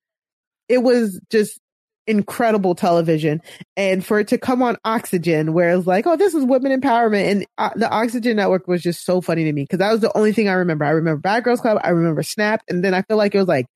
it 0.67 0.79
was 0.79 1.19
just 1.29 1.59
incredible 2.07 2.75
television 2.75 3.41
and 3.77 4.05
for 4.05 4.19
it 4.19 4.27
to 4.27 4.37
come 4.37 4.61
on 4.61 4.77
oxygen 4.83 5.53
where 5.53 5.75
it's 5.75 5.87
like 5.87 6.05
oh 6.05 6.17
this 6.17 6.33
is 6.33 6.43
women 6.43 6.79
empowerment. 6.79 7.31
And 7.31 7.45
uh, 7.57 7.69
the 7.75 7.89
oxygen 7.89 8.35
network 8.35 8.67
was 8.67 8.81
just 8.81 9.05
so 9.05 9.21
funny 9.21 9.45
to 9.45 9.53
me 9.53 9.63
because 9.63 9.79
that 9.79 9.91
was 9.91 10.01
the 10.01 10.15
only 10.17 10.33
thing 10.33 10.49
i 10.49 10.53
remember. 10.53 10.85
I 10.85 10.91
remember 10.91 11.19
bad 11.19 11.43
girls 11.43 11.61
club. 11.61 11.79
I 11.83 11.89
remember 11.89 12.23
snap. 12.23 12.61
And 12.69 12.83
then 12.83 12.93
i 12.93 13.01
feel 13.03 13.17
like 13.17 13.35
it 13.35 13.39
was 13.39 13.47
like 13.47 13.67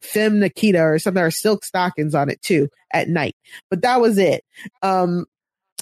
Femme 0.00 0.38
Nikita 0.38 0.80
or 0.80 0.98
something 0.98 1.22
or 1.22 1.30
silk 1.30 1.64
stockings 1.64 2.14
on 2.14 2.30
it 2.30 2.40
too 2.40 2.68
at 2.92 3.08
night. 3.08 3.34
But 3.70 3.82
that 3.82 4.00
was 4.00 4.18
it. 4.18 4.44
Um 4.82 5.26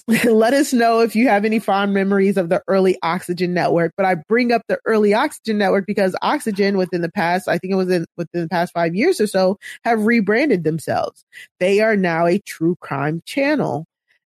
let 0.24 0.54
us 0.54 0.72
know 0.72 1.00
if 1.00 1.14
you 1.14 1.28
have 1.28 1.44
any 1.44 1.58
fond 1.58 1.94
memories 1.94 2.36
of 2.36 2.48
the 2.48 2.62
early 2.68 2.98
Oxygen 3.02 3.54
network. 3.54 3.92
But 3.96 4.06
I 4.06 4.16
bring 4.28 4.52
up 4.52 4.62
the 4.68 4.78
early 4.84 5.14
Oxygen 5.14 5.58
network 5.58 5.86
because 5.86 6.16
Oxygen 6.22 6.76
within 6.76 7.02
the 7.02 7.10
past, 7.10 7.48
I 7.48 7.58
think 7.58 7.72
it 7.72 7.76
was 7.76 7.90
in 7.90 8.06
within 8.16 8.42
the 8.42 8.48
past 8.48 8.72
five 8.72 8.94
years 8.94 9.20
or 9.20 9.26
so, 9.26 9.58
have 9.84 10.04
rebranded 10.04 10.64
themselves. 10.64 11.24
They 11.58 11.80
are 11.80 11.96
now 11.96 12.26
a 12.26 12.38
true 12.40 12.76
crime 12.80 13.22
channel. 13.24 13.86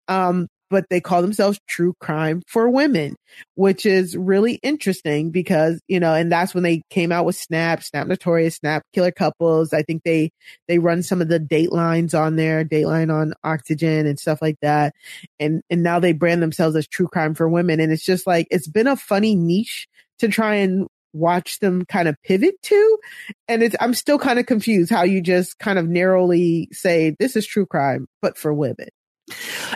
Um, 0.08 0.48
but 0.70 0.86
they 0.90 1.02
call 1.02 1.22
themselves 1.22 1.60
true 1.68 1.94
crime 2.00 2.42
for 2.48 2.70
women, 2.70 3.16
which 3.56 3.86
is 3.86 4.16
really 4.16 4.56
interesting 4.64 5.32
because, 5.32 5.82
you 5.88 6.00
know, 6.00 6.14
and 6.14 6.32
that's 6.32 6.54
when 6.54 6.64
they 6.64 6.82
came 6.90 7.12
out 7.12 7.26
with 7.26 7.36
Snap, 7.36 7.84
Snap 7.84 8.08
Notorious, 8.08 8.58
Snap 8.58 8.84
Killer 8.94 9.12
Couples. 9.12 9.74
I 9.74 9.84
think 9.84 10.04
they, 10.04 10.32
they 10.68 10.80
run 10.80 11.04
some 11.04 11.22
of 11.22 11.28
the 11.28 11.40
datelines 11.40 12.18
on 12.18 12.36
there, 12.36 12.64
Dateline 12.64 13.14
on 13.14 13.34
Oxygen 13.44 14.06
and 14.06 14.20
stuff 14.20 14.42
like 14.42 14.58
that. 14.62 14.94
And, 15.40 15.62
and 15.70 15.84
now 15.84 16.00
they 16.00 16.14
brand 16.14 16.42
themselves 16.42 16.76
as 16.76 16.88
true 16.88 17.08
crime 17.08 17.34
for 17.34 17.50
women. 17.50 17.80
And 17.80 17.92
it's 17.92 18.06
just 18.06 18.28
like, 18.28 18.48
it's 18.52 18.68
been 18.68 18.88
a 18.88 18.96
funny 18.96 19.36
niche 19.36 19.88
to 20.20 20.28
try 20.28 20.56
and 20.56 20.88
watch 21.14 21.60
them 21.60 21.86
kind 21.86 22.08
of 22.08 22.16
pivot 22.24 22.62
to. 22.62 22.98
And 23.48 23.64
it's, 23.64 23.76
I'm 23.80 23.94
still 23.94 24.20
kind 24.20 24.40
of 24.40 24.46
confused 24.46 24.92
how 24.92 25.04
you 25.04 25.22
just 25.22 25.58
kind 25.58 25.80
of 25.80 25.88
narrowly 25.88 26.70
say 26.72 27.16
this 27.18 27.36
is 27.36 27.48
true 27.48 27.66
crime, 27.66 28.08
but 28.22 28.38
for 28.38 28.54
women. 28.54 28.90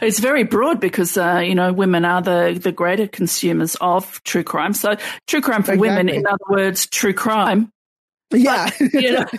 It's 0.01 0.19
very 0.19 0.43
broad 0.43 0.79
because 0.79 1.17
uh, 1.17 1.39
you 1.39 1.55
know 1.55 1.73
women 1.73 2.05
are 2.05 2.21
the 2.21 2.59
the 2.61 2.71
greater 2.71 3.07
consumers 3.07 3.75
of 3.81 4.21
true 4.23 4.43
crime. 4.43 4.73
So 4.73 4.95
true 5.27 5.41
crime 5.41 5.63
for 5.63 5.73
exactly. 5.73 5.89
women, 5.89 6.09
in 6.09 6.27
other 6.27 6.45
words, 6.49 6.87
true 6.87 7.13
crime. 7.13 7.71
Yeah, 8.31 8.69
but, 8.79 8.93
you 9.01 9.11
know. 9.11 9.25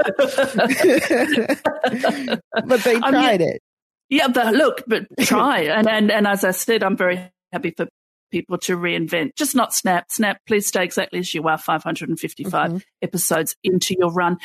but 2.66 2.85
they 2.85 2.99
tried 2.99 3.14
I 3.14 3.38
mean, 3.38 3.40
it. 3.40 3.62
Yeah, 4.09 4.28
but 4.28 4.54
look, 4.54 4.85
but 4.87 5.06
try 5.21 5.61
and 5.64 5.88
and 5.88 6.11
and 6.11 6.26
as 6.26 6.44
I 6.44 6.52
said, 6.52 6.83
I'm 6.83 6.97
very 6.97 7.30
happy 7.52 7.73
for 7.76 7.88
people 8.30 8.59
to 8.59 8.76
reinvent. 8.76 9.37
Just 9.37 9.54
not 9.54 9.75
Snap. 9.75 10.06
Snap, 10.11 10.38
please 10.47 10.66
stay 10.66 10.85
exactly 10.85 11.21
as 11.21 11.35
you 11.35 11.47
are. 11.49 11.59
555 11.59 12.71
mm-hmm. 12.71 12.78
episodes 13.02 13.56
into 13.62 13.94
your 13.99 14.11
run. 14.11 14.38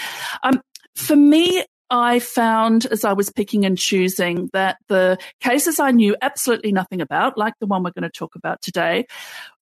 Um, 0.43 0.61
for 0.95 1.15
me, 1.15 1.63
I 1.89 2.19
found 2.19 2.85
as 2.85 3.03
I 3.03 3.13
was 3.13 3.31
picking 3.31 3.65
and 3.65 3.77
choosing 3.77 4.49
that 4.53 4.77
the 4.87 5.17
cases 5.41 5.79
I 5.79 5.91
knew 5.91 6.15
absolutely 6.21 6.71
nothing 6.71 7.01
about, 7.01 7.37
like 7.37 7.53
the 7.59 7.67
one 7.67 7.83
we're 7.83 7.91
going 7.91 8.03
to 8.03 8.09
talk 8.09 8.35
about 8.35 8.61
today, 8.61 9.07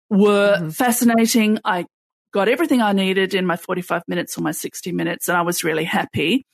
were 0.09 0.57
mm-hmm. 0.57 0.69
fascinating. 0.69 1.59
I 1.63 1.85
got 2.33 2.49
everything 2.49 2.81
I 2.81 2.91
needed 2.91 3.33
in 3.33 3.45
my 3.45 3.55
45 3.55 4.03
minutes 4.07 4.37
or 4.37 4.41
my 4.41 4.51
60 4.51 4.91
minutes, 4.91 5.27
and 5.27 5.37
I 5.37 5.41
was 5.41 5.63
really 5.63 5.85
happy. 5.85 6.45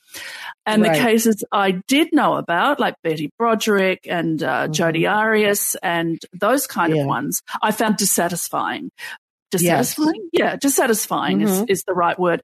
And 0.64 0.82
right. 0.82 0.92
the 0.92 0.98
cases 0.98 1.44
I 1.50 1.82
did 1.88 2.08
know 2.12 2.34
about, 2.34 2.78
like 2.78 2.94
Betty 3.02 3.30
Broderick 3.38 4.06
and 4.08 4.42
uh, 4.42 4.64
mm-hmm. 4.64 4.72
Jodi 4.72 5.06
Arias 5.06 5.76
and 5.82 6.20
those 6.32 6.66
kind 6.66 6.94
yeah. 6.94 7.02
of 7.02 7.06
ones, 7.08 7.42
I 7.60 7.72
found 7.72 7.96
dissatisfying. 7.96 8.90
Dissatisfying? 9.50 10.28
Yes. 10.32 10.40
Yeah, 10.40 10.56
dissatisfying 10.56 11.38
mm-hmm. 11.40 11.64
is, 11.64 11.80
is 11.80 11.84
the 11.84 11.94
right 11.94 12.18
word. 12.18 12.42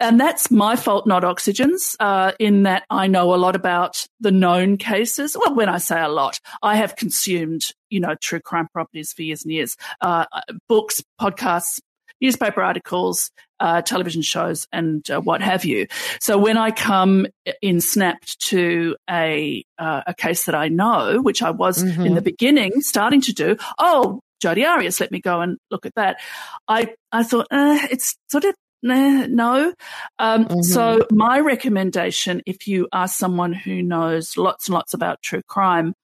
And 0.00 0.18
that's 0.20 0.50
my 0.50 0.76
fault, 0.76 1.06
not 1.06 1.24
Oxygen's, 1.24 1.96
uh, 2.00 2.32
in 2.38 2.64
that 2.64 2.84
I 2.90 3.06
know 3.06 3.32
a 3.32 3.36
lot 3.36 3.54
about 3.54 4.06
the 4.20 4.32
known 4.32 4.76
cases. 4.76 5.36
Well, 5.38 5.54
when 5.54 5.68
I 5.68 5.78
say 5.78 6.00
a 6.00 6.08
lot, 6.08 6.40
I 6.62 6.76
have 6.76 6.96
consumed, 6.96 7.62
you 7.90 8.00
know, 8.00 8.14
true 8.20 8.40
crime 8.40 8.68
properties 8.72 9.12
for 9.12 9.22
years 9.22 9.44
and 9.44 9.52
years, 9.52 9.76
uh, 10.00 10.26
books, 10.68 11.02
podcasts, 11.20 11.80
newspaper 12.20 12.62
articles, 12.62 13.30
uh, 13.60 13.82
television 13.82 14.22
shows, 14.22 14.66
and 14.72 15.08
uh, 15.10 15.20
what 15.20 15.40
have 15.40 15.64
you. 15.64 15.86
So 16.20 16.38
when 16.38 16.56
I 16.56 16.70
come 16.70 17.26
in 17.62 17.80
snapped 17.80 18.40
to 18.48 18.96
a 19.08 19.64
uh, 19.78 20.02
a 20.06 20.14
case 20.14 20.46
that 20.46 20.54
I 20.54 20.68
know, 20.68 21.20
which 21.22 21.42
I 21.42 21.50
was 21.50 21.82
mm-hmm. 21.82 22.04
in 22.04 22.14
the 22.14 22.22
beginning 22.22 22.80
starting 22.80 23.20
to 23.22 23.32
do, 23.32 23.56
oh, 23.78 24.20
Jodi 24.40 24.64
Arias, 24.64 25.00
let 25.00 25.12
me 25.12 25.20
go 25.20 25.40
and 25.40 25.58
look 25.70 25.86
at 25.86 25.94
that. 25.94 26.16
I 26.66 26.94
I 27.12 27.22
thought 27.22 27.46
uh, 27.50 27.78
it's 27.90 28.16
sort 28.28 28.44
of 28.44 28.54
Nah, 28.84 29.24
no. 29.26 29.72
Um, 30.18 30.44
mm-hmm. 30.44 30.60
So 30.60 31.06
my 31.10 31.40
recommendation, 31.40 32.42
if 32.44 32.68
you 32.68 32.86
are 32.92 33.08
someone 33.08 33.54
who 33.54 33.82
knows 33.82 34.36
lots 34.36 34.68
and 34.68 34.74
lots 34.74 34.92
about 34.92 35.22
true 35.22 35.40
crime, 35.48 35.94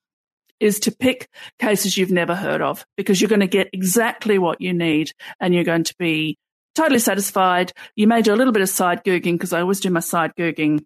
is 0.61 0.81
to 0.81 0.91
pick 0.91 1.29
cases 1.59 1.99
you've 1.99 2.11
never 2.11 2.35
heard 2.35 2.63
of 2.63 2.87
because 2.97 3.21
you're 3.21 3.29
going 3.29 3.41
to 3.41 3.47
get 3.47 3.69
exactly 3.75 4.39
what 4.39 4.63
you 4.63 4.73
need 4.73 5.13
and 5.41 5.55
you're 5.55 5.65
going 5.65 5.85
to 5.85 5.95
be 5.99 6.39
totally 6.75 6.99
satisfied. 6.99 7.73
You 7.97 8.07
may 8.07 8.23
do 8.23 8.33
a 8.33 8.37
little 8.37 8.53
bit 8.53 8.63
of 8.63 8.69
side 8.71 9.05
googing 9.05 9.33
because 9.33 9.53
I 9.53 9.61
always 9.61 9.81
do 9.81 9.91
my 9.91 10.01
side 10.01 10.33
googing 10.39 10.85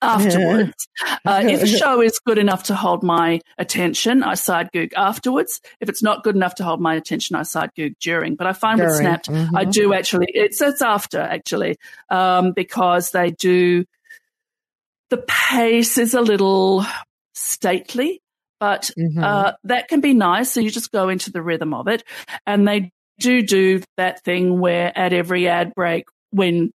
afterwards. 0.00 0.88
uh, 1.26 1.42
if 1.44 1.62
a 1.62 1.66
show 1.66 2.00
is 2.00 2.18
good 2.24 2.38
enough 2.38 2.64
to 2.64 2.74
hold 2.74 3.02
my 3.02 3.40
attention, 3.58 4.22
I 4.22 4.34
side 4.34 4.70
goog 4.72 4.92
afterwards. 4.94 5.60
If 5.80 5.88
it's 5.88 6.02
not 6.02 6.22
good 6.22 6.36
enough 6.36 6.56
to 6.56 6.64
hold 6.64 6.80
my 6.80 6.94
attention, 6.94 7.36
I 7.36 7.42
side 7.42 7.70
goog 7.76 7.94
during. 8.00 8.34
But 8.34 8.46
I 8.46 8.52
find 8.52 8.78
during. 8.78 8.90
with 8.90 9.00
Snapped, 9.00 9.28
mm-hmm. 9.28 9.56
I 9.56 9.64
do 9.64 9.92
actually, 9.92 10.28
it's, 10.28 10.60
it's 10.60 10.82
after 10.82 11.20
actually, 11.20 11.76
um, 12.10 12.52
because 12.52 13.10
they 13.10 13.30
do, 13.30 13.84
the 15.10 15.18
pace 15.26 15.98
is 15.98 16.14
a 16.14 16.20
little 16.20 16.84
stately, 17.34 18.20
but 18.60 18.90
mm-hmm. 18.98 19.22
uh, 19.22 19.52
that 19.64 19.88
can 19.88 20.00
be 20.00 20.14
nice. 20.14 20.52
So 20.52 20.60
you 20.60 20.70
just 20.70 20.92
go 20.92 21.08
into 21.08 21.32
the 21.32 21.42
rhythm 21.42 21.72
of 21.74 21.88
it. 21.88 22.04
And 22.46 22.66
they 22.66 22.90
do 23.18 23.42
do 23.42 23.82
that 23.96 24.22
thing 24.22 24.60
where 24.60 24.96
at 24.96 25.12
every 25.12 25.48
ad 25.48 25.74
break, 25.74 26.04
when 26.30 26.72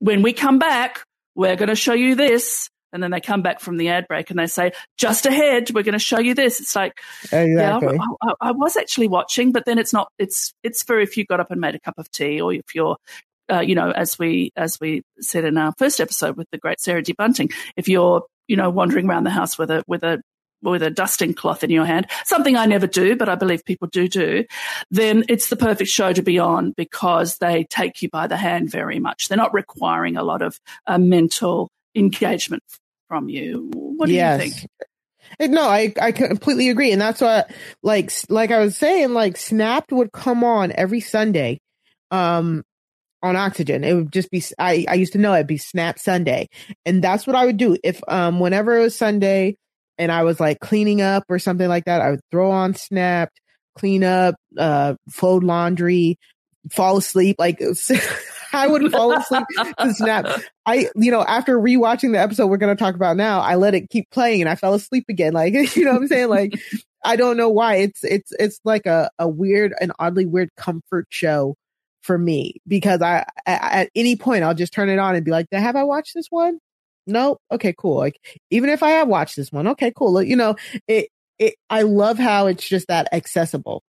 when 0.00 0.22
we 0.22 0.32
come 0.32 0.58
back, 0.58 1.04
we're 1.34 1.56
going 1.56 1.68
to 1.68 1.74
show 1.74 1.94
you 1.94 2.14
this. 2.14 2.70
And 2.92 3.02
then 3.02 3.10
they 3.10 3.20
come 3.20 3.42
back 3.42 3.58
from 3.58 3.76
the 3.76 3.88
ad 3.88 4.06
break 4.06 4.30
and 4.30 4.38
they 4.38 4.46
say, 4.46 4.70
just 4.96 5.26
ahead, 5.26 5.70
we're 5.74 5.82
going 5.82 5.94
to 5.94 5.98
show 5.98 6.20
you 6.20 6.34
this. 6.34 6.60
It's 6.60 6.76
like, 6.76 7.00
exactly. 7.24 7.54
yeah, 7.54 7.78
I, 8.22 8.28
I, 8.28 8.34
I, 8.40 8.50
was 8.52 8.76
actually 8.76 9.08
watching, 9.08 9.50
but 9.50 9.64
then 9.64 9.78
it's 9.78 9.92
not, 9.92 10.12
it's, 10.16 10.54
it's 10.62 10.84
for 10.84 11.00
if 11.00 11.16
you 11.16 11.24
got 11.24 11.40
up 11.40 11.50
and 11.50 11.60
made 11.60 11.74
a 11.74 11.80
cup 11.80 11.94
of 11.98 12.08
tea 12.12 12.40
or 12.40 12.52
if 12.52 12.72
you're, 12.72 12.96
uh, 13.50 13.58
you 13.58 13.74
know, 13.74 13.90
as 13.90 14.16
we, 14.16 14.52
as 14.54 14.78
we 14.80 15.02
said 15.18 15.44
in 15.44 15.58
our 15.58 15.72
first 15.76 16.00
episode 16.00 16.36
with 16.36 16.48
the 16.52 16.58
great 16.58 16.80
Sarah 16.80 17.02
D. 17.02 17.14
Bunting, 17.18 17.50
if 17.76 17.88
you're, 17.88 18.22
you 18.46 18.56
know, 18.56 18.70
wandering 18.70 19.10
around 19.10 19.24
the 19.24 19.30
house 19.30 19.58
with 19.58 19.72
a, 19.72 19.82
with 19.88 20.04
a 20.04 20.22
with 20.72 20.82
a 20.82 20.90
dusting 20.90 21.34
cloth 21.34 21.62
in 21.62 21.70
your 21.70 21.84
hand, 21.84 22.06
something 22.24 22.56
I 22.56 22.66
never 22.66 22.86
do, 22.86 23.16
but 23.16 23.28
I 23.28 23.34
believe 23.34 23.64
people 23.64 23.88
do 23.88 24.08
do, 24.08 24.44
then 24.90 25.24
it's 25.28 25.48
the 25.48 25.56
perfect 25.56 25.90
show 25.90 26.12
to 26.12 26.22
be 26.22 26.38
on 26.38 26.72
because 26.72 27.38
they 27.38 27.64
take 27.64 28.02
you 28.02 28.08
by 28.08 28.26
the 28.26 28.36
hand 28.36 28.70
very 28.70 28.98
much. 28.98 29.28
They're 29.28 29.38
not 29.38 29.54
requiring 29.54 30.16
a 30.16 30.22
lot 30.22 30.42
of 30.42 30.58
uh, 30.86 30.98
mental 30.98 31.70
engagement 31.94 32.62
from 33.08 33.28
you. 33.28 33.70
What 33.72 34.06
do 34.06 34.12
yes. 34.12 34.44
you 34.44 34.50
think? 35.38 35.52
No, 35.52 35.62
I, 35.62 35.92
I 36.00 36.12
completely 36.12 36.68
agree. 36.68 36.92
And 36.92 37.00
that's 37.00 37.20
what, 37.20 37.50
like, 37.82 38.12
like 38.28 38.50
I 38.50 38.60
was 38.60 38.76
saying, 38.76 39.14
like 39.14 39.36
Snapped 39.36 39.90
would 39.90 40.12
come 40.12 40.44
on 40.44 40.72
every 40.72 41.00
Sunday, 41.00 41.60
um, 42.10 42.62
on 43.22 43.36
oxygen. 43.36 43.84
It 43.84 43.94
would 43.94 44.12
just 44.12 44.30
be, 44.30 44.44
I, 44.58 44.84
I 44.88 44.94
used 44.94 45.14
to 45.14 45.18
know 45.18 45.34
it'd 45.34 45.46
be 45.46 45.56
Snap 45.56 45.98
Sunday. 45.98 46.48
And 46.84 47.02
that's 47.02 47.26
what 47.26 47.34
I 47.34 47.46
would 47.46 47.56
do. 47.56 47.76
If, 47.82 48.00
um, 48.06 48.38
whenever 48.38 48.76
it 48.76 48.82
was 48.82 48.94
Sunday, 48.94 49.56
and 49.98 50.10
I 50.10 50.24
was 50.24 50.40
like 50.40 50.60
cleaning 50.60 51.02
up 51.02 51.24
or 51.28 51.38
something 51.38 51.68
like 51.68 51.84
that, 51.84 52.00
I 52.00 52.10
would 52.10 52.20
throw 52.30 52.50
on 52.50 52.74
Snapped, 52.74 53.40
clean 53.76 54.04
up, 54.04 54.36
uh, 54.58 54.94
fold 55.10 55.44
laundry, 55.44 56.18
fall 56.70 56.96
asleep. 56.96 57.36
Like 57.38 57.60
I 58.52 58.66
would 58.66 58.90
fall 58.90 59.12
asleep 59.12 59.44
to 59.78 59.94
Snap. 59.94 60.26
I, 60.66 60.88
you 60.96 61.10
know, 61.10 61.22
after 61.22 61.58
rewatching 61.58 62.12
the 62.12 62.20
episode 62.20 62.46
we're 62.46 62.56
going 62.56 62.74
to 62.74 62.82
talk 62.82 62.94
about 62.94 63.16
now, 63.16 63.40
I 63.40 63.56
let 63.56 63.74
it 63.74 63.90
keep 63.90 64.10
playing 64.10 64.40
and 64.40 64.48
I 64.48 64.54
fell 64.54 64.74
asleep 64.74 65.06
again. 65.08 65.32
Like, 65.32 65.54
you 65.76 65.84
know 65.84 65.92
what 65.92 66.02
I'm 66.02 66.08
saying? 66.08 66.28
Like, 66.28 66.54
I 67.04 67.16
don't 67.16 67.36
know 67.36 67.50
why 67.50 67.76
it's, 67.76 68.02
it's, 68.02 68.32
it's 68.38 68.60
like 68.64 68.86
a, 68.86 69.10
a 69.18 69.28
weird, 69.28 69.74
an 69.80 69.92
oddly 69.98 70.26
weird 70.26 70.50
comfort 70.56 71.06
show 71.10 71.56
for 72.02 72.18
me 72.18 72.56
because 72.66 73.02
I, 73.02 73.24
at 73.46 73.90
any 73.94 74.16
point 74.16 74.44
I'll 74.44 74.54
just 74.54 74.72
turn 74.72 74.88
it 74.88 74.98
on 74.98 75.14
and 75.14 75.24
be 75.24 75.30
like, 75.30 75.46
have 75.52 75.76
I 75.76 75.84
watched 75.84 76.14
this 76.14 76.26
one? 76.30 76.58
Nope. 77.06 77.40
Okay, 77.52 77.74
cool. 77.76 77.96
Like 77.96 78.18
even 78.50 78.70
if 78.70 78.82
I 78.82 78.90
have 78.90 79.08
watched 79.08 79.36
this 79.36 79.52
one, 79.52 79.68
okay, 79.68 79.92
cool. 79.96 80.22
You 80.22 80.36
know, 80.36 80.56
it 80.88 81.08
it 81.38 81.54
I 81.70 81.82
love 81.82 82.18
how 82.18 82.46
it's 82.46 82.66
just 82.66 82.88
that 82.88 83.08
accessible. 83.12 83.82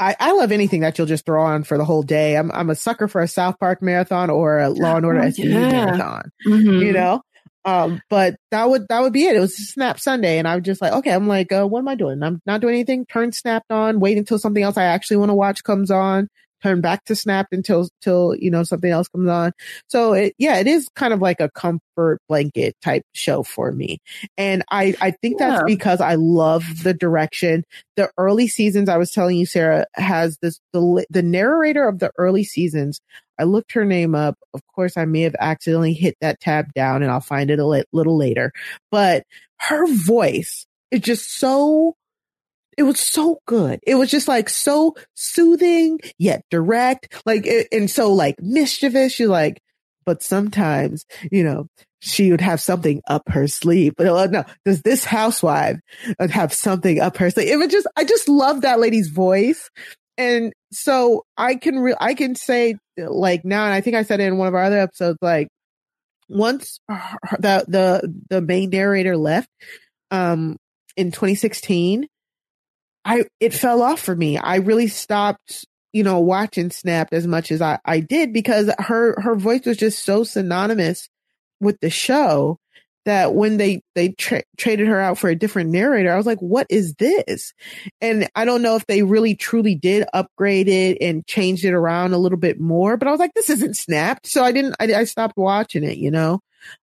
I, 0.00 0.14
I 0.20 0.32
love 0.32 0.52
anything 0.52 0.82
that 0.82 0.96
you'll 0.96 1.08
just 1.08 1.26
throw 1.26 1.42
on 1.42 1.64
for 1.64 1.76
the 1.76 1.84
whole 1.84 2.02
day. 2.02 2.36
I'm 2.36 2.52
I'm 2.52 2.70
a 2.70 2.74
sucker 2.74 3.08
for 3.08 3.20
a 3.20 3.28
South 3.28 3.58
Park 3.58 3.82
marathon 3.82 4.30
or 4.30 4.60
a 4.60 4.70
Law 4.70 4.96
and 4.96 5.04
Order 5.04 5.20
oh, 5.20 5.24
SVU 5.24 5.52
yeah. 5.52 5.70
marathon. 5.70 6.30
Mm-hmm. 6.46 6.82
You 6.82 6.92
know, 6.92 7.22
um, 7.64 8.00
but 8.08 8.36
that 8.50 8.70
would 8.70 8.86
that 8.88 9.00
would 9.00 9.12
be 9.12 9.26
it. 9.26 9.36
It 9.36 9.40
was 9.40 9.56
Snap 9.56 9.98
Sunday, 9.98 10.38
and 10.38 10.46
I 10.46 10.54
was 10.54 10.64
just 10.64 10.80
like, 10.80 10.92
okay, 10.92 11.12
I'm 11.12 11.26
like, 11.26 11.50
uh, 11.50 11.66
what 11.66 11.80
am 11.80 11.88
I 11.88 11.96
doing? 11.96 12.22
I'm 12.22 12.40
not 12.46 12.60
doing 12.60 12.74
anything. 12.74 13.06
Turn 13.06 13.32
Snapped 13.32 13.72
on. 13.72 13.98
Wait 13.98 14.18
until 14.18 14.38
something 14.38 14.62
else 14.62 14.76
I 14.76 14.84
actually 14.84 15.16
want 15.16 15.30
to 15.30 15.34
watch 15.34 15.64
comes 15.64 15.90
on 15.90 16.28
turn 16.62 16.80
back 16.80 17.04
to 17.04 17.14
Snapped 17.14 17.52
until 17.52 17.88
till 18.00 18.34
you 18.36 18.50
know 18.50 18.62
something 18.62 18.90
else 18.90 19.08
comes 19.08 19.28
on. 19.28 19.52
So 19.88 20.12
it, 20.12 20.34
yeah, 20.38 20.58
it 20.58 20.66
is 20.66 20.88
kind 20.94 21.12
of 21.12 21.20
like 21.20 21.40
a 21.40 21.50
comfort 21.50 22.20
blanket 22.28 22.76
type 22.82 23.02
show 23.12 23.42
for 23.42 23.72
me, 23.72 23.98
and 24.36 24.64
I 24.70 24.94
I 25.00 25.12
think 25.12 25.38
that's 25.38 25.60
yeah. 25.60 25.64
because 25.66 26.00
I 26.00 26.14
love 26.16 26.64
the 26.82 26.94
direction. 26.94 27.64
The 27.96 28.10
early 28.16 28.48
seasons, 28.48 28.88
I 28.88 28.96
was 28.96 29.10
telling 29.10 29.36
you, 29.36 29.46
Sarah 29.46 29.86
has 29.94 30.38
this 30.42 30.60
the 30.72 31.06
the 31.10 31.22
narrator 31.22 31.86
of 31.88 31.98
the 31.98 32.10
early 32.18 32.44
seasons. 32.44 33.00
I 33.38 33.44
looked 33.44 33.72
her 33.72 33.84
name 33.84 34.14
up. 34.14 34.36
Of 34.52 34.62
course, 34.74 34.96
I 34.96 35.04
may 35.04 35.20
have 35.22 35.36
accidentally 35.38 35.94
hit 35.94 36.16
that 36.20 36.40
tab 36.40 36.72
down, 36.74 37.02
and 37.02 37.10
I'll 37.10 37.20
find 37.20 37.50
it 37.50 37.58
a 37.58 37.84
little 37.92 38.16
later. 38.16 38.52
But 38.90 39.24
her 39.60 39.86
voice 39.86 40.66
is 40.90 41.00
just 41.00 41.38
so 41.38 41.96
it 42.78 42.84
was 42.84 43.00
so 43.00 43.40
good. 43.44 43.80
It 43.82 43.96
was 43.96 44.08
just 44.08 44.28
like 44.28 44.48
so 44.48 44.94
soothing 45.14 45.98
yet 46.16 46.44
direct, 46.48 47.20
like 47.26 47.44
and 47.72 47.90
so 47.90 48.12
like 48.12 48.36
mischievous. 48.40 49.18
You're 49.18 49.28
like, 49.28 49.60
but 50.06 50.22
sometimes 50.22 51.04
you 51.32 51.42
know 51.42 51.66
she 51.98 52.30
would 52.30 52.40
have 52.40 52.60
something 52.60 53.02
up 53.08 53.24
her 53.30 53.48
sleeve. 53.48 53.94
But 53.96 54.06
uh, 54.06 54.26
no, 54.26 54.44
does 54.64 54.82
this 54.82 55.04
housewife 55.04 55.78
have 56.20 56.52
something 56.52 57.00
up 57.00 57.16
her 57.16 57.30
sleeve? 57.30 57.48
It 57.48 57.56
was 57.56 57.66
just 57.72 57.88
I 57.96 58.04
just 58.04 58.28
love 58.28 58.60
that 58.60 58.78
lady's 58.78 59.08
voice, 59.08 59.68
and 60.16 60.52
so 60.72 61.24
I 61.36 61.56
can 61.56 61.80
re- 61.80 61.96
I 61.98 62.14
can 62.14 62.36
say 62.36 62.76
like 62.96 63.44
now, 63.44 63.64
and 63.64 63.74
I 63.74 63.80
think 63.80 63.96
I 63.96 64.04
said 64.04 64.20
it 64.20 64.28
in 64.28 64.38
one 64.38 64.46
of 64.46 64.54
our 64.54 64.62
other 64.62 64.78
episodes, 64.78 65.18
like 65.20 65.48
once 66.28 66.78
the 66.88 67.64
the 67.66 68.14
the 68.30 68.40
main 68.40 68.70
narrator 68.70 69.16
left, 69.16 69.48
um, 70.12 70.56
in 70.96 71.10
2016 71.10 72.06
I 73.08 73.24
it 73.40 73.52
fell 73.52 73.82
off 73.82 74.00
for 74.00 74.14
me. 74.14 74.38
I 74.38 74.56
really 74.56 74.88
stopped 74.88 75.66
you 75.92 76.02
know, 76.02 76.20
watching 76.20 76.70
Snapped 76.70 77.12
as 77.12 77.26
much 77.26 77.50
as 77.50 77.62
I, 77.62 77.78
I 77.84 78.00
did 78.00 78.32
because 78.32 78.70
her, 78.78 79.20
her 79.20 79.34
voice 79.34 79.64
was 79.64 79.76
just 79.76 80.04
so 80.04 80.24
synonymous 80.24 81.08
with 81.60 81.80
the 81.80 81.90
show 81.90 82.58
that 83.04 83.34
when 83.34 83.56
they, 83.56 83.80
they 83.94 84.10
tra- 84.10 84.42
traded 84.58 84.86
her 84.86 85.00
out 85.00 85.16
for 85.16 85.30
a 85.30 85.34
different 85.34 85.70
narrator, 85.70 86.12
I 86.12 86.16
was 86.16 86.26
like, 86.26 86.40
what 86.40 86.66
is 86.68 86.94
this? 86.94 87.54
And 88.02 88.28
I 88.34 88.44
don't 88.44 88.60
know 88.60 88.76
if 88.76 88.86
they 88.86 89.02
really 89.02 89.34
truly 89.34 89.74
did 89.74 90.06
upgrade 90.12 90.68
it 90.68 90.98
and 91.00 91.26
changed 91.26 91.64
it 91.64 91.72
around 91.72 92.12
a 92.12 92.18
little 92.18 92.38
bit 92.38 92.60
more, 92.60 92.96
but 92.98 93.08
I 93.08 93.10
was 93.10 93.20
like, 93.20 93.32
this 93.34 93.50
isn't 93.50 93.76
Snapped. 93.76 94.26
So 94.26 94.44
I 94.44 94.52
didn't, 94.52 94.76
I, 94.78 94.92
I 94.94 95.04
stopped 95.04 95.38
watching 95.38 95.84
it, 95.84 95.96
you 95.96 96.10
know? 96.10 96.40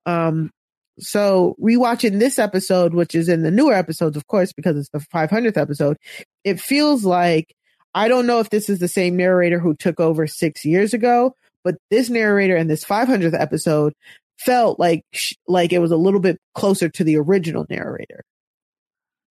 Um, 0.06 0.50
so 0.98 1.56
rewatching 1.60 2.18
this 2.18 2.38
episode, 2.38 2.94
which 2.94 3.14
is 3.14 3.28
in 3.28 3.42
the 3.42 3.50
newer 3.50 3.74
episodes, 3.74 4.16
of 4.16 4.26
course, 4.26 4.52
because 4.52 4.76
it's 4.76 4.90
the 4.90 4.98
500th 4.98 5.56
episode, 5.56 5.96
it 6.44 6.60
feels 6.60 7.04
like 7.04 7.54
I 7.94 8.08
don't 8.08 8.26
know 8.26 8.40
if 8.40 8.50
this 8.50 8.68
is 8.68 8.78
the 8.78 8.88
same 8.88 9.16
narrator 9.16 9.58
who 9.58 9.74
took 9.74 10.00
over 10.00 10.26
six 10.26 10.64
years 10.64 10.94
ago, 10.94 11.34
but 11.64 11.76
this 11.90 12.10
narrator 12.10 12.56
in 12.56 12.68
this 12.68 12.84
500th 12.84 13.38
episode 13.38 13.92
felt 14.38 14.78
like 14.78 15.02
like 15.46 15.72
it 15.72 15.80
was 15.80 15.90
a 15.90 15.96
little 15.96 16.20
bit 16.20 16.38
closer 16.54 16.88
to 16.88 17.04
the 17.04 17.16
original 17.16 17.66
narrator. 17.68 18.22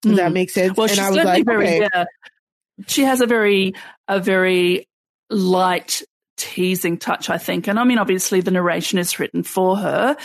Does 0.01 0.13
mm. 0.13 0.15
that 0.17 0.27
hmm. 0.27 0.33
make 0.33 0.50
sense? 0.50 0.75
Well, 0.77 0.89
and 0.89 1.00
I 1.00 1.09
was 1.09 1.24
like, 1.24 1.45
very, 1.45 1.67
okay. 1.67 1.88
yeah. 1.93 2.05
She 2.88 3.03
has 3.03 3.21
a 3.21 3.25
very 3.25 3.74
a 4.07 4.19
very 4.19 4.88
light 5.29 6.03
teasing 6.38 6.98
touch, 6.98 7.29
I 7.29 7.38
think. 7.38 7.67
And 7.67 7.79
I 7.79 7.84
mean, 7.84 7.98
obviously 7.98 8.41
the 8.41 8.51
narration 8.51 9.00
is 9.00 9.20
written 9.20 9.44
for 9.44 9.75
her, 9.75 10.15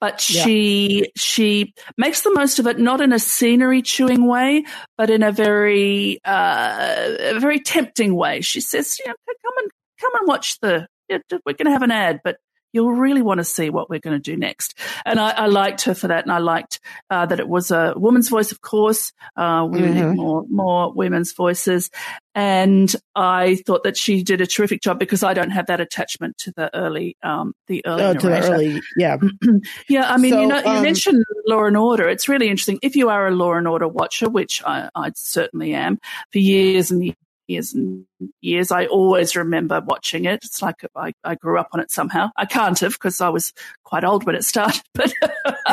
but 0.00 0.20
she, 0.20 1.00
yeah. 1.00 1.06
she 1.16 1.74
makes 1.96 2.22
the 2.22 2.32
most 2.32 2.58
of 2.58 2.66
it, 2.66 2.78
not 2.78 3.00
in 3.00 3.12
a 3.12 3.18
scenery 3.18 3.82
chewing 3.82 4.26
way, 4.26 4.64
but 4.96 5.10
in 5.10 5.22
a 5.22 5.32
very, 5.32 6.20
uh, 6.24 7.16
a 7.18 7.40
very 7.40 7.60
tempting 7.60 8.14
way. 8.14 8.42
She 8.42 8.60
says, 8.60 8.98
yeah, 9.04 9.12
come 9.12 9.54
and, 9.58 9.70
come 10.00 10.14
and 10.20 10.28
watch 10.28 10.60
the, 10.60 10.86
we're 11.10 11.54
going 11.54 11.66
to 11.66 11.72
have 11.72 11.82
an 11.82 11.90
ad, 11.90 12.20
but 12.22 12.36
you'll 12.72 12.92
really 12.92 13.22
want 13.22 13.38
to 13.38 13.44
see 13.44 13.70
what 13.70 13.88
we're 13.88 14.00
going 14.00 14.20
to 14.20 14.30
do 14.30 14.36
next. 14.36 14.78
And 15.04 15.20
I, 15.20 15.30
I 15.30 15.46
liked 15.46 15.82
her 15.82 15.94
for 15.94 16.08
that, 16.08 16.24
and 16.24 16.32
I 16.32 16.38
liked 16.38 16.80
uh, 17.10 17.26
that 17.26 17.38
it 17.40 17.48
was 17.48 17.70
a 17.70 17.94
woman's 17.96 18.28
voice, 18.28 18.52
of 18.52 18.60
course. 18.60 19.12
Uh, 19.36 19.66
we 19.70 19.80
mm-hmm. 19.80 19.94
need 19.94 20.16
more 20.16 20.44
more 20.48 20.92
women's 20.92 21.32
voices, 21.32 21.90
and 22.34 22.94
I 23.14 23.56
thought 23.66 23.84
that 23.84 23.96
she 23.96 24.22
did 24.22 24.40
a 24.40 24.46
terrific 24.46 24.80
job 24.80 24.98
because 24.98 25.22
I 25.22 25.34
don't 25.34 25.50
have 25.50 25.66
that 25.66 25.80
attachment 25.80 26.38
to 26.38 26.52
the 26.52 26.74
early 26.74 27.16
um, 27.22 27.54
the 27.66 27.84
early 27.86 28.02
oh, 28.02 28.14
to 28.14 28.26
the 28.26 28.50
early 28.50 28.82
yeah 28.96 29.16
yeah. 29.88 30.10
I 30.10 30.16
mean, 30.16 30.32
so, 30.32 30.40
you 30.40 30.46
know, 30.46 30.62
um, 30.64 30.76
you 30.76 30.82
mentioned 30.82 31.24
Law 31.46 31.64
and 31.64 31.76
Order. 31.76 32.08
It's 32.08 32.28
really 32.28 32.48
interesting 32.48 32.78
if 32.82 32.96
you 32.96 33.08
are 33.08 33.28
a 33.28 33.30
Law 33.30 33.54
and 33.54 33.68
Order 33.68 33.88
watcher, 33.88 34.28
which 34.28 34.62
I, 34.64 34.88
I 34.94 35.12
certainly 35.14 35.74
am 35.74 35.98
for 36.32 36.38
years 36.38 36.90
and 36.90 37.14
years 37.52 37.74
and 37.74 38.04
years. 38.40 38.70
I 38.72 38.86
always 38.86 39.36
remember 39.36 39.80
watching 39.80 40.24
it. 40.24 40.40
It's 40.44 40.62
like 40.62 40.84
I, 40.96 41.12
I 41.24 41.34
grew 41.34 41.58
up 41.58 41.68
on 41.72 41.80
it 41.80 41.90
somehow. 41.90 42.30
I 42.36 42.46
can't 42.46 42.78
have 42.80 42.92
because 42.92 43.20
I 43.20 43.28
was 43.28 43.52
quite 43.84 44.04
old 44.04 44.24
when 44.24 44.34
it 44.34 44.44
started, 44.44 44.82
but, 44.94 45.12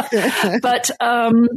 but, 0.62 0.92
um, 1.00 1.48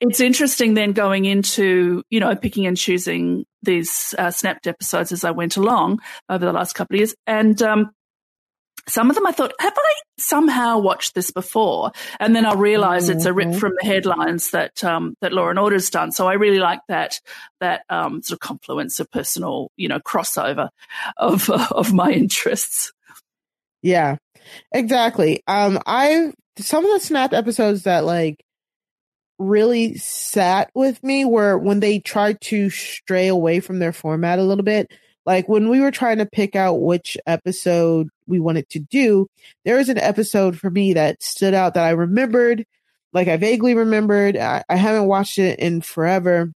it's 0.00 0.18
interesting 0.18 0.74
then 0.74 0.92
going 0.92 1.26
into, 1.26 2.02
you 2.10 2.18
know, 2.18 2.34
picking 2.34 2.66
and 2.66 2.76
choosing 2.76 3.44
these 3.62 4.16
uh, 4.18 4.32
snapped 4.32 4.66
episodes 4.66 5.12
as 5.12 5.22
I 5.22 5.30
went 5.30 5.56
along 5.56 6.00
over 6.28 6.44
the 6.44 6.52
last 6.52 6.74
couple 6.74 6.96
of 6.96 6.98
years. 6.98 7.14
And, 7.28 7.62
um, 7.62 7.92
some 8.88 9.10
of 9.10 9.16
them 9.16 9.26
I 9.26 9.32
thought, 9.32 9.52
have 9.58 9.74
I 9.76 9.94
somehow 10.18 10.78
watched 10.78 11.14
this 11.14 11.30
before? 11.30 11.92
And 12.18 12.34
then 12.34 12.44
I 12.44 12.54
realized 12.54 13.08
mm-hmm. 13.08 13.16
it's 13.16 13.26
a 13.26 13.32
rip 13.32 13.48
mm-hmm. 13.48 13.58
from 13.58 13.74
the 13.80 13.86
headlines 13.86 14.50
that 14.50 14.82
um, 14.82 15.14
that 15.20 15.32
Law 15.32 15.48
and 15.48 15.58
Order's 15.58 15.90
done. 15.90 16.12
So 16.12 16.26
I 16.26 16.34
really 16.34 16.58
like 16.58 16.80
that 16.88 17.20
that 17.60 17.84
um, 17.88 18.22
sort 18.22 18.36
of 18.36 18.40
confluence 18.40 18.98
of 19.00 19.10
personal, 19.10 19.70
you 19.76 19.88
know, 19.88 20.00
crossover 20.00 20.68
of 21.16 21.48
uh, 21.48 21.68
of 21.70 21.92
my 21.92 22.10
interests. 22.10 22.92
Yeah, 23.82 24.16
exactly. 24.72 25.42
Um, 25.46 25.80
I 25.86 26.32
some 26.58 26.84
of 26.84 26.92
the 26.92 27.04
Snap 27.04 27.32
episodes 27.32 27.84
that 27.84 28.04
like 28.04 28.44
really 29.38 29.96
sat 29.96 30.70
with 30.74 31.02
me 31.02 31.24
were 31.24 31.58
when 31.58 31.80
they 31.80 31.98
tried 31.98 32.40
to 32.40 32.70
stray 32.70 33.28
away 33.28 33.60
from 33.60 33.78
their 33.78 33.92
format 33.92 34.38
a 34.38 34.44
little 34.44 34.64
bit. 34.64 34.90
Like 35.24 35.48
when 35.48 35.68
we 35.68 35.80
were 35.80 35.90
trying 35.90 36.18
to 36.18 36.26
pick 36.26 36.56
out 36.56 36.82
which 36.82 37.16
episode 37.26 38.08
we 38.26 38.40
wanted 38.40 38.68
to 38.70 38.80
do, 38.80 39.28
there 39.64 39.76
was 39.76 39.88
an 39.88 39.98
episode 39.98 40.58
for 40.58 40.70
me 40.70 40.94
that 40.94 41.22
stood 41.22 41.54
out 41.54 41.74
that 41.74 41.84
I 41.84 41.90
remembered, 41.90 42.64
like 43.12 43.28
I 43.28 43.36
vaguely 43.36 43.74
remembered. 43.74 44.36
I, 44.36 44.64
I 44.68 44.76
haven't 44.76 45.06
watched 45.06 45.38
it 45.38 45.58
in 45.58 45.80
forever, 45.80 46.52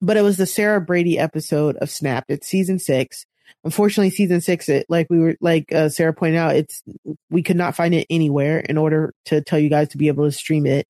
but 0.00 0.16
it 0.16 0.22
was 0.22 0.36
the 0.36 0.46
Sarah 0.46 0.80
Brady 0.80 1.18
episode 1.18 1.76
of 1.76 1.90
Snap. 1.90 2.24
It's 2.28 2.46
season 2.46 2.78
six. 2.78 3.26
Unfortunately, 3.62 4.10
season 4.10 4.40
six, 4.40 4.68
it 4.68 4.86
like 4.88 5.06
we 5.08 5.18
were 5.18 5.36
like 5.40 5.72
uh, 5.72 5.88
Sarah 5.88 6.12
pointed 6.12 6.36
out, 6.36 6.56
it's 6.56 6.82
we 7.30 7.42
could 7.42 7.56
not 7.56 7.74
find 7.74 7.94
it 7.94 8.06
anywhere 8.10 8.58
in 8.58 8.76
order 8.76 9.12
to 9.26 9.42
tell 9.42 9.58
you 9.58 9.70
guys 9.70 9.88
to 9.88 9.98
be 9.98 10.08
able 10.08 10.24
to 10.24 10.32
stream 10.32 10.66
it. 10.66 10.86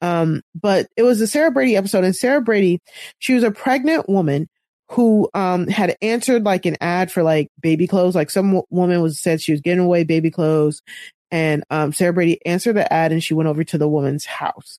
Um, 0.00 0.42
but 0.54 0.86
it 0.96 1.02
was 1.02 1.18
the 1.20 1.26
Sarah 1.26 1.50
Brady 1.50 1.76
episode, 1.76 2.04
and 2.04 2.16
Sarah 2.16 2.40
Brady, 2.40 2.80
she 3.18 3.34
was 3.34 3.44
a 3.44 3.50
pregnant 3.52 4.08
woman 4.08 4.48
who 4.90 5.28
um 5.34 5.66
had 5.66 5.96
answered 6.00 6.44
like 6.44 6.66
an 6.66 6.76
ad 6.80 7.10
for 7.10 7.22
like 7.22 7.48
baby 7.60 7.86
clothes. 7.86 8.14
Like 8.14 8.30
some 8.30 8.46
w- 8.46 8.66
woman 8.70 9.02
was 9.02 9.20
said 9.20 9.40
she 9.40 9.52
was 9.52 9.60
giving 9.60 9.84
away 9.84 10.04
baby 10.04 10.30
clothes, 10.30 10.82
and 11.30 11.64
um 11.70 11.92
Sarah 11.92 12.12
Brady 12.12 12.44
answered 12.46 12.74
the 12.74 12.92
ad 12.92 13.12
and 13.12 13.22
she 13.22 13.34
went 13.34 13.48
over 13.48 13.64
to 13.64 13.78
the 13.78 13.88
woman's 13.88 14.24
house. 14.24 14.78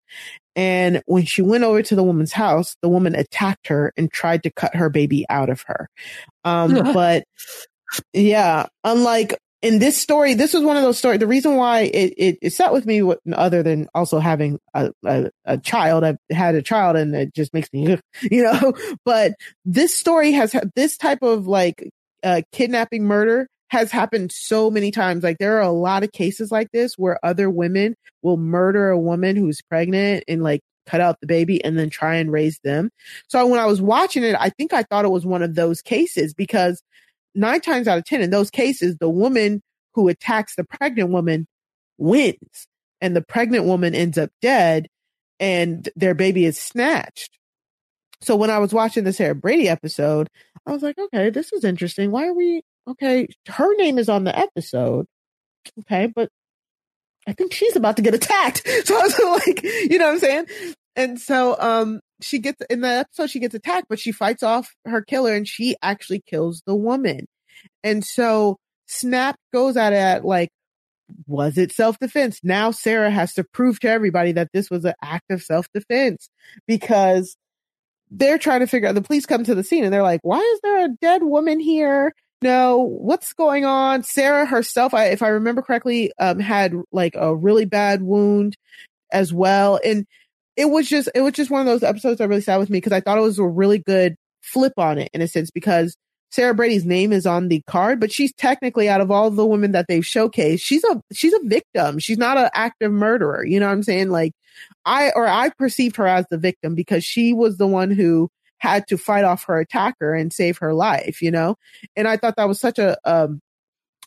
And 0.56 1.04
when 1.06 1.26
she 1.26 1.44
went 1.44 1.64
over 1.64 1.84
to 1.84 1.96
the 1.96 2.04
woman's 2.04 2.34
house, 2.34 2.76
the 2.82 2.90
woman 2.90 3.14
attacked 3.14 3.68
her 3.68 3.94
and 3.96 4.12
tried 4.12 4.44
to 4.44 4.52
cut 4.52 4.76
her 4.76 4.90
baby 4.90 5.26
out 5.30 5.50
of 5.50 5.62
her. 5.68 5.88
Um, 6.44 6.74
but 6.94 7.26
yeah, 8.14 8.66
unlike 8.84 9.38
in 9.62 9.80
this 9.80 9.98
story, 9.98 10.34
this 10.36 10.54
was 10.54 10.64
one 10.64 10.78
of 10.78 10.84
those 10.84 10.98
stories. 10.98 11.20
The 11.20 11.28
reason 11.28 11.56
why 11.56 11.82
it, 11.82 12.14
it, 12.18 12.38
it 12.42 12.54
sat 12.54 12.74
with 12.74 12.86
me, 12.86 13.02
other 13.34 13.64
than 13.64 13.88
also 13.96 14.20
having 14.20 14.60
a, 14.74 14.92
a, 15.04 15.32
a, 15.46 15.58
child, 15.58 16.04
I've 16.04 16.18
had 16.30 16.56
a 16.56 16.62
child 16.62 16.96
and 16.96 17.16
it 17.16 17.34
just 17.34 17.54
makes 17.54 17.72
me, 17.74 17.98
you 18.22 18.44
know, 18.44 18.74
but 19.04 19.34
this 19.66 19.96
story 19.96 20.32
has 20.34 20.52
had 20.52 20.72
this 20.76 20.98
type 20.98 21.24
of 21.24 21.48
like, 21.48 21.90
uh, 22.24 22.42
kidnapping 22.52 23.04
murder 23.04 23.48
has 23.70 23.92
happened 23.92 24.32
so 24.32 24.70
many 24.70 24.92
times. 24.92 25.24
Like 25.24 25.38
there 25.40 25.58
are 25.58 25.62
a 25.62 25.72
lot 25.72 26.04
of 26.04 26.12
cases 26.12 26.52
like 26.52 26.70
this 26.72 26.94
where 26.98 27.24
other 27.24 27.50
women 27.50 27.96
will 28.22 28.38
murder 28.38 28.90
a 28.90 29.00
woman 29.00 29.36
who's 29.36 29.62
pregnant 29.62 30.24
and 30.28 30.44
like 30.44 30.62
cut 30.86 31.02
out 31.02 31.20
the 31.20 31.28
baby 31.28 31.64
and 31.64 31.78
then 31.78 31.90
try 31.90 32.16
and 32.16 32.32
raise 32.32 32.60
them. 32.64 32.90
So 33.28 33.46
when 33.46 33.60
I 33.60 33.66
was 33.66 33.82
watching 33.82 34.24
it, 34.24 34.36
I 34.40 34.50
think 34.50 34.72
I 34.72 34.84
thought 34.84 35.06
it 35.06 35.12
was 35.12 35.26
one 35.26 35.44
of 35.44 35.56
those 35.56 35.82
cases 35.82 36.34
because 36.34 36.82
nine 37.38 37.62
times 37.62 37.88
out 37.88 37.98
of 37.98 38.06
10 38.06 38.22
in 38.22 38.30
those 38.30 38.50
cases, 38.50 38.98
the 38.98 39.10
woman 39.10 39.62
who 39.94 40.08
attacks 40.10 40.56
the 40.56 40.64
pregnant 40.64 41.10
woman 41.10 41.48
wins 41.98 42.68
and 43.00 43.16
the 43.16 43.22
pregnant 43.22 43.66
woman 43.66 43.96
ends 43.96 44.18
up 44.18 44.30
dead 44.42 44.88
and 45.40 45.88
their 45.96 46.16
baby 46.16 46.46
is 46.46 46.58
snatched. 46.60 47.38
So 48.22 48.36
when 48.36 48.50
I 48.50 48.58
was 48.58 48.74
watching 48.74 49.04
the 49.04 49.14
Sarah 49.14 49.36
Brady 49.36 49.70
episode, 49.70 50.28
I 50.66 50.72
was 50.72 50.82
like, 50.82 50.98
okay, 50.98 51.30
this 51.30 51.54
is 51.54 51.64
interesting. 51.64 52.12
Why 52.12 52.28
are 52.28 52.34
we, 52.34 52.64
okay, 52.88 53.28
her 53.48 53.76
name 53.76 54.00
is 54.00 54.10
on 54.10 54.24
the 54.24 54.38
episode. 54.38 55.06
Okay, 55.82 56.12
but 56.14 56.30
I 57.28 57.34
think 57.34 57.54
she's 57.54 57.76
about 57.76 57.98
to 57.98 58.02
get 58.02 58.16
attacked. 58.16 58.68
So 58.86 58.98
I 58.98 59.04
was 59.04 59.20
like, 59.46 59.64
you 59.64 59.98
know 60.00 60.06
what 60.06 60.14
I'm 60.14 60.20
saying? 60.20 60.46
And 60.98 61.20
so, 61.20 61.56
um, 61.60 62.02
she 62.22 62.40
gets 62.40 62.62
in 62.70 62.82
the 62.82 62.88
episode, 62.90 63.30
she 63.30 63.40
gets 63.40 63.56
attacked, 63.56 63.88
but 63.88 64.00
she 64.00 64.12
fights 64.12 64.44
off 64.44 64.74
her 64.86 65.02
killer 65.02 65.34
and 65.34 65.48
she 65.48 65.76
actually 65.82 66.22
kills 66.28 66.64
the 66.66 66.76
woman. 66.76 67.28
And 67.84 68.04
so 68.04 68.58
Snap 68.88 69.36
goes 69.54 69.78
at 69.78 69.94
it 69.94 70.26
like, 70.26 70.50
was 71.26 71.58
it 71.58 71.72
self 71.72 72.00
defense? 72.00 72.40
Now 72.44 72.72
Sarah 72.72 73.12
has 73.12 73.34
to 73.36 73.44
prove 73.44 73.80
to 73.82 73.90
everybody 73.90 74.34
that 74.34 74.50
this 74.54 74.70
was 74.70 74.84
an 74.86 74.94
act 75.02 75.30
of 75.30 75.42
self 75.42 75.68
defense 75.74 76.30
because 76.68 77.38
they're 78.10 78.38
trying 78.38 78.62
to 78.62 78.68
figure 78.68 78.90
out 78.90 78.96
the 78.96 79.02
police 79.02 79.26
come 79.26 79.44
to 79.44 79.56
the 79.56 79.64
scene 79.64 79.84
and 79.84 79.94
they're 79.94 80.02
like, 80.02 80.22
why 80.24 80.40
is 80.40 80.60
there 80.64 80.86
a 80.86 80.90
dead 81.02 81.24
woman 81.24 81.60
here? 81.60 82.14
No, 82.42 82.78
what's 82.78 83.34
going 83.34 83.66
on? 83.66 84.04
Sarah 84.04 84.46
herself, 84.46 84.94
I, 84.94 85.08
if 85.08 85.22
I 85.22 85.30
remember 85.30 85.62
correctly, 85.62 86.12
um, 86.20 86.40
had 86.40 86.74
like 86.92 87.16
a 87.16 87.36
really 87.36 87.66
bad 87.66 88.02
wound 88.02 88.56
as 89.12 89.34
well. 89.34 89.80
And 89.84 90.06
it 90.58 90.70
was 90.70 90.90
just 90.90 91.10
it 91.16 91.22
was 91.22 91.34
just 91.34 91.52
one 91.52 91.62
of 91.62 91.68
those 91.68 91.84
episodes 91.84 92.18
that 92.18 92.28
really 92.28 92.42
sat 92.42 92.60
with 92.60 92.70
me 92.70 92.78
because 92.78 92.92
I 92.92 93.00
thought 93.00 93.18
it 93.18 93.22
was 93.22 93.40
a 93.40 93.46
really 93.46 93.78
good 93.78 94.16
flip 94.42 94.74
on 94.78 94.98
it 94.98 95.10
in 95.14 95.22
a 95.22 95.28
sense 95.28 95.52
because 95.52 95.96
Sarah 96.32 96.54
Brady's 96.54 96.86
name 96.86 97.14
is 97.14 97.26
on 97.26 97.48
the 97.48 97.62
card, 97.68 98.00
but 98.00 98.12
she's 98.12 98.34
technically 98.34 98.90
out 98.90 99.00
of 99.00 99.12
all 99.12 99.30
the 99.30 99.46
women 99.46 99.72
that 99.72 99.86
they've 99.88 100.04
showcased, 100.04 100.62
she's 100.62 100.84
a 100.84 101.02
she's 101.14 101.34
a 101.34 101.40
victim. 101.44 102.00
She's 102.00 102.18
not 102.18 102.38
an 102.38 102.50
active 102.54 102.92
murderer. 102.92 103.46
You 103.46 103.60
know 103.60 103.68
what 103.68 103.74
I'm 103.74 103.84
saying? 103.84 104.10
Like 104.10 104.34
I 104.86 105.12
or 105.16 105.28
I 105.28 105.50
perceived 105.50 105.96
her 105.98 106.08
as 106.08 106.26
the 106.30 106.38
victim 106.38 106.76
because 106.76 107.06
she 107.06 107.34
was 107.34 107.58
the 107.58 107.68
one 107.68 107.92
who 107.92 108.30
had 108.58 108.88
to 108.88 108.98
fight 108.98 109.24
off 109.24 109.44
her 109.46 109.60
attacker 109.60 110.14
and 110.16 110.34
save 110.34 110.58
her 110.58 110.74
life, 110.74 111.22
you 111.22 111.30
know? 111.32 111.56
And 111.96 112.08
I 112.08 112.18
thought 112.18 112.36
that 112.38 112.48
was 112.48 112.60
such 112.60 112.80
a 112.80 112.98
um 113.06 113.40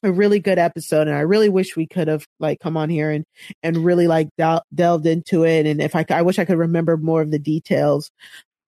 a 0.03 0.13
really 0.13 0.41
good 0.41 0.59
episode 0.59 1.09
and 1.09 1.17
I 1.17 1.21
really 1.21 1.49
wish 1.49 1.77
we 1.77 1.87
could 1.87 2.09
have 2.09 2.27
like 2.39 2.59
come 2.61 2.77
on 2.77 2.89
here 2.89 3.11
and 3.11 3.25
and 3.63 3.77
really 3.79 4.07
like 4.07 4.29
del- 4.39 4.65
delved 4.75 5.07
into 5.07 5.45
it 5.45 5.67
and 5.67 5.81
if 5.81 5.95
I 5.95 6.05
I 6.11 6.23
wish 6.23 6.39
I 6.39 6.45
could 6.45 6.59
remember 6.59 6.97
more 6.97 7.23
of 7.23 7.31
the 7.31 7.39
details 7.39 8.11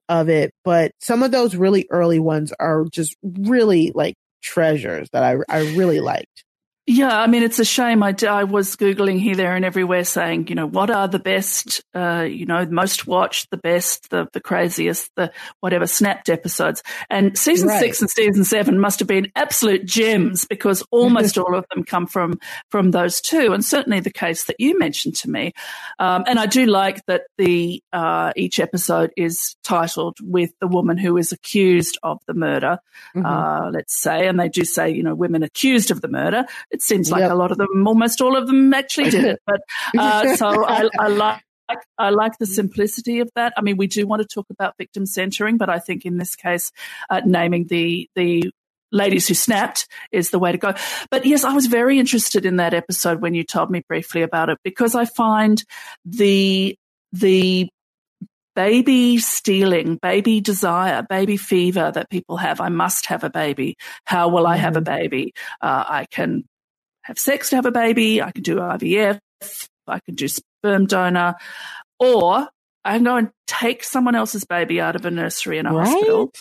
of 0.08 0.28
it 0.28 0.52
but 0.64 0.92
some 1.00 1.22
of 1.22 1.30
those 1.30 1.56
really 1.56 1.86
early 1.90 2.18
ones 2.18 2.52
are 2.60 2.84
just 2.90 3.16
really 3.22 3.92
like 3.94 4.14
treasures 4.42 5.08
that 5.12 5.22
I 5.22 5.36
I 5.48 5.60
really 5.74 6.00
liked. 6.00 6.44
Yeah, 6.84 7.16
I 7.16 7.28
mean, 7.28 7.44
it's 7.44 7.60
a 7.60 7.64
shame. 7.64 8.02
I, 8.02 8.12
I 8.28 8.42
was 8.42 8.74
Googling 8.74 9.20
here, 9.20 9.36
there, 9.36 9.54
and 9.54 9.64
everywhere 9.64 10.02
saying, 10.02 10.48
you 10.48 10.56
know, 10.56 10.66
what 10.66 10.90
are 10.90 11.06
the 11.06 11.20
best, 11.20 11.80
uh, 11.94 12.26
you 12.28 12.44
know, 12.44 12.66
most 12.66 13.06
watched, 13.06 13.50
the 13.50 13.56
best, 13.56 14.10
the, 14.10 14.26
the 14.32 14.40
craziest, 14.40 15.08
the 15.14 15.30
whatever 15.60 15.86
snapped 15.86 16.28
episodes. 16.28 16.82
And 17.08 17.38
season 17.38 17.68
right. 17.68 17.78
six 17.78 18.00
and 18.00 18.10
season 18.10 18.42
seven 18.42 18.80
must 18.80 18.98
have 18.98 19.06
been 19.06 19.30
absolute 19.36 19.84
gems 19.84 20.44
because 20.44 20.82
almost 20.90 21.38
all 21.38 21.54
of 21.54 21.64
them 21.72 21.84
come 21.84 22.08
from, 22.08 22.40
from 22.68 22.90
those 22.90 23.20
two. 23.20 23.52
And 23.52 23.64
certainly 23.64 24.00
the 24.00 24.10
case 24.10 24.44
that 24.44 24.56
you 24.58 24.76
mentioned 24.76 25.14
to 25.16 25.30
me. 25.30 25.52
Um, 26.00 26.24
and 26.26 26.36
I 26.36 26.46
do 26.46 26.66
like 26.66 27.06
that 27.06 27.22
the, 27.38 27.80
uh, 27.92 28.32
each 28.34 28.58
episode 28.58 29.12
is 29.16 29.54
titled 29.62 30.18
with 30.20 30.50
the 30.58 30.66
woman 30.66 30.98
who 30.98 31.16
is 31.16 31.30
accused 31.30 31.96
of 32.02 32.18
the 32.26 32.34
murder, 32.34 32.80
mm-hmm. 33.14 33.24
uh, 33.24 33.70
let's 33.70 33.96
say. 34.02 34.26
And 34.26 34.40
they 34.40 34.48
do 34.48 34.64
say, 34.64 34.90
you 34.90 35.04
know, 35.04 35.14
women 35.14 35.44
accused 35.44 35.92
of 35.92 36.00
the 36.00 36.08
murder 36.08 36.44
it 36.72 36.82
seems 36.82 37.10
like 37.10 37.20
yep. 37.20 37.30
a 37.30 37.34
lot 37.34 37.52
of 37.52 37.58
them, 37.58 37.86
almost 37.86 38.20
all 38.20 38.36
of 38.36 38.46
them, 38.46 38.72
actually 38.74 39.10
did 39.10 39.24
it. 39.24 39.42
But 39.46 39.60
uh, 39.98 40.36
so 40.36 40.64
I, 40.64 40.88
I 40.98 41.08
like. 41.08 41.42
I 41.96 42.10
like 42.10 42.36
the 42.36 42.44
simplicity 42.44 43.20
of 43.20 43.30
that. 43.34 43.54
I 43.56 43.62
mean, 43.62 43.78
we 43.78 43.86
do 43.86 44.06
want 44.06 44.20
to 44.20 44.28
talk 44.28 44.46
about 44.50 44.76
victim 44.76 45.06
centering, 45.06 45.56
but 45.56 45.70
I 45.70 45.78
think 45.78 46.04
in 46.04 46.18
this 46.18 46.36
case, 46.36 46.70
uh, 47.08 47.22
naming 47.24 47.66
the 47.66 48.10
the 48.14 48.50
ladies 48.90 49.26
who 49.26 49.32
snapped 49.32 49.88
is 50.10 50.30
the 50.30 50.38
way 50.38 50.52
to 50.52 50.58
go. 50.58 50.74
But 51.10 51.24
yes, 51.24 51.44
I 51.44 51.54
was 51.54 51.66
very 51.66 51.98
interested 51.98 52.44
in 52.44 52.56
that 52.56 52.74
episode 52.74 53.22
when 53.22 53.32
you 53.32 53.42
told 53.42 53.70
me 53.70 53.82
briefly 53.88 54.20
about 54.20 54.50
it 54.50 54.58
because 54.62 54.94
I 54.94 55.06
find 55.06 55.62
the 56.04 56.76
the 57.12 57.68
baby 58.54 59.18
stealing, 59.18 59.96
baby 59.96 60.40
desire, 60.40 61.04
baby 61.08 61.36
fever 61.36 61.90
that 61.90 62.10
people 62.10 62.36
have. 62.36 62.60
I 62.60 62.68
must 62.68 63.06
have 63.06 63.24
a 63.24 63.30
baby. 63.30 63.76
How 64.04 64.28
will 64.28 64.46
I 64.46 64.56
have 64.56 64.76
a 64.76 64.80
mm-hmm. 64.80 65.02
baby? 65.02 65.32
Uh, 65.60 65.84
I 65.88 66.06
can 66.10 66.44
have 67.02 67.18
sex 67.18 67.50
to 67.50 67.56
have 67.56 67.66
a 67.66 67.72
baby. 67.72 68.22
I 68.22 68.30
can 68.30 68.42
do 68.42 68.56
IVF. 68.56 69.18
I 69.86 70.00
can 70.00 70.14
do 70.14 70.28
sperm 70.28 70.86
donor, 70.86 71.34
or 71.98 72.48
I 72.84 72.96
can 72.96 73.04
go 73.04 73.16
and 73.16 73.30
take 73.46 73.84
someone 73.84 74.14
else's 74.14 74.44
baby 74.44 74.80
out 74.80 74.96
of 74.96 75.04
a 75.04 75.10
nursery 75.10 75.58
in 75.58 75.66
a 75.66 75.72
right? 75.72 75.86
hospital, 75.86 76.32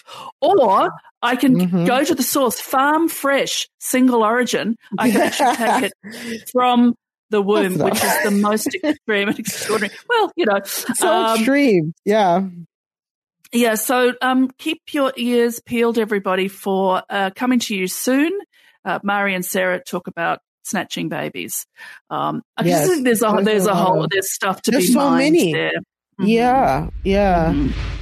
or 0.41 0.91
I 1.21 1.35
can 1.35 1.55
mm-hmm. 1.55 1.85
go 1.85 2.03
to 2.03 2.15
the 2.15 2.23
source, 2.23 2.59
farm 2.59 3.09
fresh, 3.09 3.67
single 3.79 4.23
origin. 4.23 4.75
I 4.97 5.11
can 5.11 5.21
actually 5.21 5.55
take 5.55 5.91
it 5.91 6.49
from 6.51 6.95
the 7.29 7.41
womb, 7.41 7.77
which 7.77 8.03
is 8.03 8.23
the 8.23 8.31
most 8.31 8.75
extreme 8.83 9.29
and 9.29 9.39
extraordinary. 9.39 9.95
Well, 10.09 10.31
you 10.35 10.45
know, 10.45 10.59
so 10.63 11.07
um, 11.07 11.37
extreme, 11.37 11.93
yeah. 12.05 12.47
Yeah, 13.53 13.75
so 13.75 14.13
um, 14.21 14.49
keep 14.57 14.81
your 14.91 15.11
ears 15.17 15.59
peeled, 15.59 15.97
everybody, 15.97 16.47
for 16.47 17.03
uh, 17.09 17.31
coming 17.35 17.59
to 17.59 17.75
you 17.75 17.87
soon. 17.87 18.31
Uh, 18.85 18.99
Mari 19.03 19.35
and 19.35 19.45
Sarah 19.45 19.83
talk 19.83 20.07
about 20.07 20.39
snatching 20.63 21.09
babies. 21.09 21.65
Um, 22.09 22.43
I 22.57 22.63
yes. 22.63 22.87
think 22.87 23.05
there's 23.05 23.23
a 23.23 23.39
there's 23.43 23.67
a 23.67 23.75
whole 23.75 24.07
there's 24.09 24.31
stuff 24.31 24.61
to 24.63 24.71
there's 24.71 24.87
be 24.87 24.93
so 24.93 25.11
many. 25.11 25.53
there. 25.53 25.71
Mm-hmm. 26.19 26.25
Yeah, 26.25 26.89
yeah. 27.03 27.53
Mm-hmm. 27.53 27.97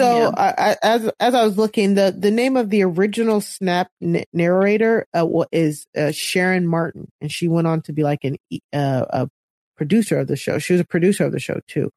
So, 0.00 0.18
yeah. 0.18 0.30
I, 0.36 0.70
I, 0.70 0.76
as 0.82 1.10
as 1.20 1.34
I 1.34 1.44
was 1.44 1.58
looking, 1.58 1.94
the 1.94 2.14
the 2.16 2.30
name 2.30 2.56
of 2.56 2.70
the 2.70 2.84
original 2.84 3.40
Snap 3.40 3.90
n- 4.00 4.24
narrator 4.32 5.06
uh, 5.12 5.26
is 5.52 5.86
uh, 5.96 6.10
Sharon 6.12 6.66
Martin, 6.66 7.08
and 7.20 7.30
she 7.30 7.48
went 7.48 7.66
on 7.66 7.82
to 7.82 7.92
be 7.92 8.02
like 8.02 8.24
an 8.24 8.36
uh, 8.72 9.04
a 9.10 9.28
producer 9.76 10.18
of 10.18 10.26
the 10.28 10.36
show. 10.36 10.58
She 10.58 10.72
was 10.72 10.80
a 10.80 10.86
producer 10.86 11.24
of 11.24 11.32
the 11.32 11.40
show 11.40 11.60
too. 11.66 11.90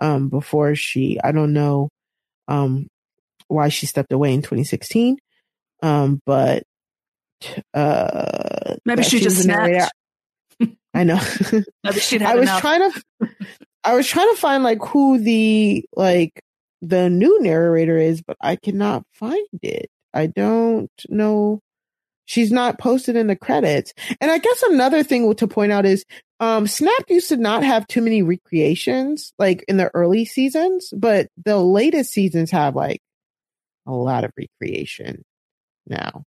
Um, 0.00 0.28
before 0.28 0.74
she, 0.74 1.18
I 1.22 1.32
don't 1.32 1.52
know, 1.52 1.88
um, 2.48 2.88
why 3.48 3.68
she 3.68 3.86
stepped 3.86 4.12
away 4.12 4.34
in 4.34 4.42
2016. 4.42 5.16
Um, 5.82 6.20
but 6.26 6.64
uh, 7.74 8.76
maybe 8.84 9.02
she 9.02 9.20
just 9.20 9.42
snapped. 9.42 9.92
I 10.94 11.04
know. 11.04 11.20
maybe 11.84 12.00
she 12.00 12.18
I 12.24 12.34
was 12.34 12.44
enough. 12.44 12.60
trying 12.60 12.90
to, 12.90 13.02
I 13.84 13.94
was 13.94 14.06
trying 14.06 14.30
to 14.30 14.36
find 14.36 14.64
like 14.64 14.82
who 14.82 15.18
the 15.18 15.84
like 15.94 16.40
the 16.82 17.10
new 17.10 17.42
narrator 17.42 17.98
is, 17.98 18.22
but 18.22 18.36
I 18.40 18.56
cannot 18.56 19.04
find 19.12 19.46
it. 19.62 19.90
I 20.14 20.26
don't 20.26 20.90
know. 21.08 21.60
She's 22.24 22.50
not 22.50 22.78
posted 22.78 23.14
in 23.14 23.28
the 23.28 23.36
credits. 23.36 23.92
And 24.20 24.30
I 24.30 24.38
guess 24.38 24.62
another 24.64 25.04
thing 25.04 25.32
to 25.34 25.46
point 25.46 25.70
out 25.70 25.86
is, 25.86 26.04
um, 26.40 26.66
Snap 26.66 27.04
used 27.08 27.28
to 27.28 27.36
not 27.36 27.62
have 27.62 27.86
too 27.86 28.02
many 28.02 28.22
recreations, 28.22 29.32
like 29.38 29.64
in 29.68 29.76
the 29.76 29.90
early 29.94 30.24
seasons, 30.24 30.92
but 30.96 31.28
the 31.44 31.56
latest 31.58 32.12
seasons 32.12 32.50
have 32.50 32.74
like 32.74 33.00
a 33.86 33.92
lot 33.92 34.24
of 34.24 34.32
recreation 34.36 35.22
now. 35.86 36.24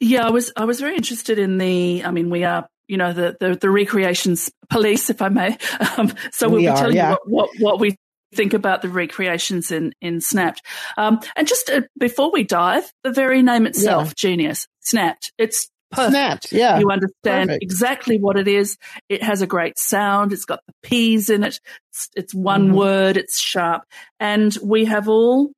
Yeah, 0.00 0.26
I 0.26 0.30
was 0.30 0.52
I 0.56 0.64
was 0.64 0.80
very 0.80 0.96
interested 0.96 1.38
in 1.38 1.58
the. 1.58 2.04
I 2.04 2.10
mean, 2.10 2.30
we 2.30 2.44
are 2.44 2.68
you 2.88 2.96
know 2.96 3.12
the 3.12 3.36
the, 3.40 3.56
the 3.56 3.70
recreations 3.70 4.50
police, 4.70 5.10
if 5.10 5.22
I 5.22 5.28
may. 5.28 5.56
Um, 5.96 6.12
so 6.32 6.48
we'll 6.48 6.56
we 6.56 6.62
be 6.62 6.68
are, 6.68 6.76
telling 6.76 6.96
yeah. 6.96 7.10
you 7.10 7.18
what, 7.26 7.50
what, 7.50 7.60
what 7.60 7.80
we 7.80 7.96
think 8.34 8.52
about 8.52 8.82
the 8.82 8.88
recreations 8.88 9.70
in 9.70 9.92
in 10.00 10.20
Snapped. 10.20 10.62
Um, 10.96 11.20
and 11.36 11.46
just 11.46 11.70
uh, 11.70 11.82
before 11.98 12.32
we 12.32 12.44
dive, 12.44 12.90
the 13.02 13.12
very 13.12 13.42
name 13.42 13.66
itself, 13.66 14.08
yeah. 14.08 14.12
genius, 14.16 14.66
Snapped. 14.80 15.32
It's 15.38 15.68
perfect. 15.92 16.10
Snapped, 16.10 16.52
yeah. 16.52 16.78
You 16.78 16.90
understand 16.90 17.48
perfect. 17.48 17.62
exactly 17.62 18.18
what 18.18 18.36
it 18.36 18.48
is. 18.48 18.76
It 19.08 19.22
has 19.22 19.42
a 19.42 19.46
great 19.46 19.78
sound. 19.78 20.32
It's 20.32 20.44
got 20.44 20.60
the 20.66 20.74
P's 20.82 21.30
in 21.30 21.44
it. 21.44 21.60
It's, 21.90 22.08
it's 22.16 22.34
one 22.34 22.68
mm-hmm. 22.68 22.76
word. 22.76 23.16
It's 23.16 23.38
sharp, 23.38 23.84
and 24.18 24.56
we 24.62 24.86
have 24.86 25.08
all 25.08 25.52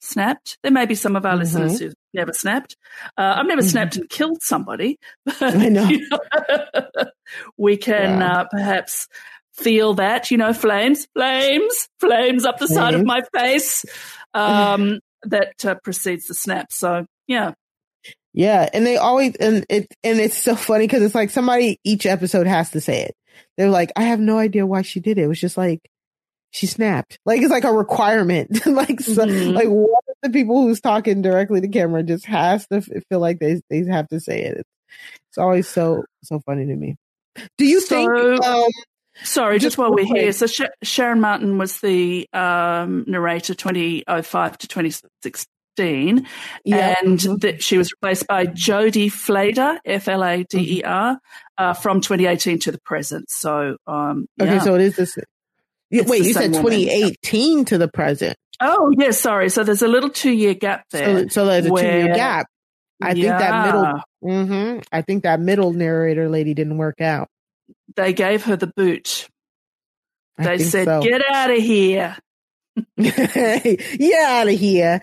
snapped. 0.00 0.58
There 0.62 0.72
may 0.72 0.86
be 0.86 0.94
some 0.94 1.16
of 1.16 1.26
our 1.26 1.32
mm-hmm. 1.32 1.40
listeners 1.40 1.80
who've 1.80 1.94
never 2.14 2.32
snapped. 2.32 2.76
Uh, 3.16 3.34
I've 3.36 3.46
never 3.46 3.62
mm-hmm. 3.62 3.70
snapped 3.70 3.96
and 3.96 4.08
killed 4.08 4.42
somebody. 4.42 4.98
But, 5.24 5.42
I 5.42 5.68
know. 5.68 5.88
You 5.88 6.08
know 6.08 7.04
we 7.56 7.76
can 7.76 8.20
yeah. 8.20 8.32
uh, 8.32 8.44
perhaps 8.50 9.08
feel 9.54 9.94
that, 9.94 10.30
you 10.30 10.36
know, 10.36 10.52
flames, 10.52 11.06
flames, 11.14 11.88
flames 11.98 12.44
up 12.44 12.58
the 12.58 12.66
flames. 12.66 12.78
side 12.78 12.94
of 12.94 13.04
my 13.04 13.22
face 13.34 13.84
um, 14.34 15.00
that 15.24 15.64
uh, 15.64 15.76
precedes 15.82 16.26
the 16.26 16.34
snap. 16.34 16.72
So, 16.72 17.06
yeah. 17.26 17.52
Yeah, 18.32 18.68
and 18.72 18.86
they 18.86 18.96
always 18.96 19.34
and 19.36 19.66
it 19.68 19.92
and 20.04 20.20
it's 20.20 20.36
so 20.36 20.54
funny 20.54 20.86
because 20.86 21.02
it's 21.02 21.16
like 21.16 21.30
somebody 21.30 21.80
each 21.82 22.06
episode 22.06 22.46
has 22.46 22.70
to 22.70 22.80
say 22.80 23.02
it. 23.02 23.16
They're 23.56 23.70
like, 23.70 23.90
I 23.96 24.04
have 24.04 24.20
no 24.20 24.38
idea 24.38 24.66
why 24.66 24.82
she 24.82 25.00
did 25.00 25.18
it. 25.18 25.22
It 25.22 25.26
was 25.26 25.40
just 25.40 25.56
like 25.56 25.80
she 26.50 26.66
snapped. 26.66 27.18
Like 27.24 27.40
it's 27.40 27.50
like 27.50 27.64
a 27.64 27.72
requirement. 27.72 28.64
like 28.66 29.00
so, 29.00 29.26
mm-hmm. 29.26 29.50
like 29.50 29.66
of 29.66 30.09
the 30.22 30.30
people 30.30 30.62
who's 30.62 30.80
talking 30.80 31.22
directly 31.22 31.60
to 31.60 31.68
camera 31.68 32.02
just 32.02 32.26
has 32.26 32.66
to 32.68 32.80
feel 32.82 33.20
like 33.20 33.38
they 33.38 33.60
they 33.70 33.84
have 33.84 34.08
to 34.08 34.20
say 34.20 34.42
it. 34.42 34.66
It's 35.28 35.38
always 35.38 35.68
so 35.68 36.04
so 36.22 36.40
funny 36.40 36.66
to 36.66 36.74
me. 36.74 36.96
Do 37.58 37.64
you 37.64 37.80
so, 37.80 37.88
think? 37.88 38.44
Um, 38.44 38.68
sorry, 39.22 39.56
just, 39.56 39.64
just 39.64 39.78
while 39.78 39.92
we're 39.92 40.04
here, 40.04 40.32
so 40.32 40.46
Sh- 40.46 40.62
Sharon 40.82 41.20
Martin 41.20 41.58
was 41.58 41.80
the 41.80 42.28
um, 42.32 43.04
narrator, 43.06 43.54
twenty 43.54 44.04
oh 44.06 44.22
five 44.22 44.58
to 44.58 44.68
twenty 44.68 44.92
sixteen, 45.22 46.26
yeah. 46.64 46.96
and 47.00 47.18
mm-hmm. 47.18 47.36
that 47.36 47.62
she 47.62 47.78
was 47.78 47.92
replaced 47.92 48.26
by 48.26 48.46
Jodie 48.46 49.06
Flader, 49.06 49.78
F 49.84 50.08
L 50.08 50.24
A 50.24 50.44
D 50.44 50.78
E 50.78 50.82
R, 50.82 51.14
mm-hmm. 51.14 51.64
uh, 51.64 51.74
from 51.74 52.00
twenty 52.00 52.26
eighteen 52.26 52.58
to 52.60 52.72
the 52.72 52.80
present. 52.80 53.30
So, 53.30 53.76
um, 53.86 54.26
yeah. 54.36 54.44
okay, 54.44 54.58
so 54.58 54.74
it 54.74 54.82
is 54.82 54.96
this 54.96 55.16
Wait, 55.90 56.24
you 56.24 56.32
said 56.32 56.52
2018 56.52 57.50
woman. 57.50 57.64
to 57.66 57.78
the 57.78 57.88
present. 57.88 58.36
Oh, 58.60 58.92
yes, 58.96 59.06
yeah, 59.06 59.10
sorry. 59.12 59.48
So 59.48 59.64
there's 59.64 59.82
a 59.82 59.88
little 59.88 60.10
two 60.10 60.30
year 60.30 60.54
gap 60.54 60.84
there. 60.90 61.22
So, 61.22 61.28
so 61.28 61.46
there's 61.46 61.66
a 61.66 61.68
two 61.68 61.74
year 61.74 62.14
gap. 62.14 62.46
I 63.02 63.12
yeah. 63.12 63.38
think 63.38 63.38
that 63.38 63.66
middle, 63.66 64.02
mm-hmm, 64.22 64.80
I 64.92 65.02
think 65.02 65.22
that 65.22 65.40
middle 65.40 65.72
narrator 65.72 66.28
lady 66.28 66.52
didn't 66.52 66.76
work 66.76 67.00
out. 67.00 67.28
They 67.96 68.12
gave 68.12 68.44
her 68.44 68.56
the 68.56 68.66
boot. 68.66 69.28
They 70.36 70.58
said, 70.58 70.84
so. 70.84 71.02
get 71.02 71.22
out 71.30 71.50
of 71.50 71.58
here. 71.58 72.16
yeah, 72.96 74.26
out 74.28 74.48
of 74.48 74.58
here. 74.58 75.00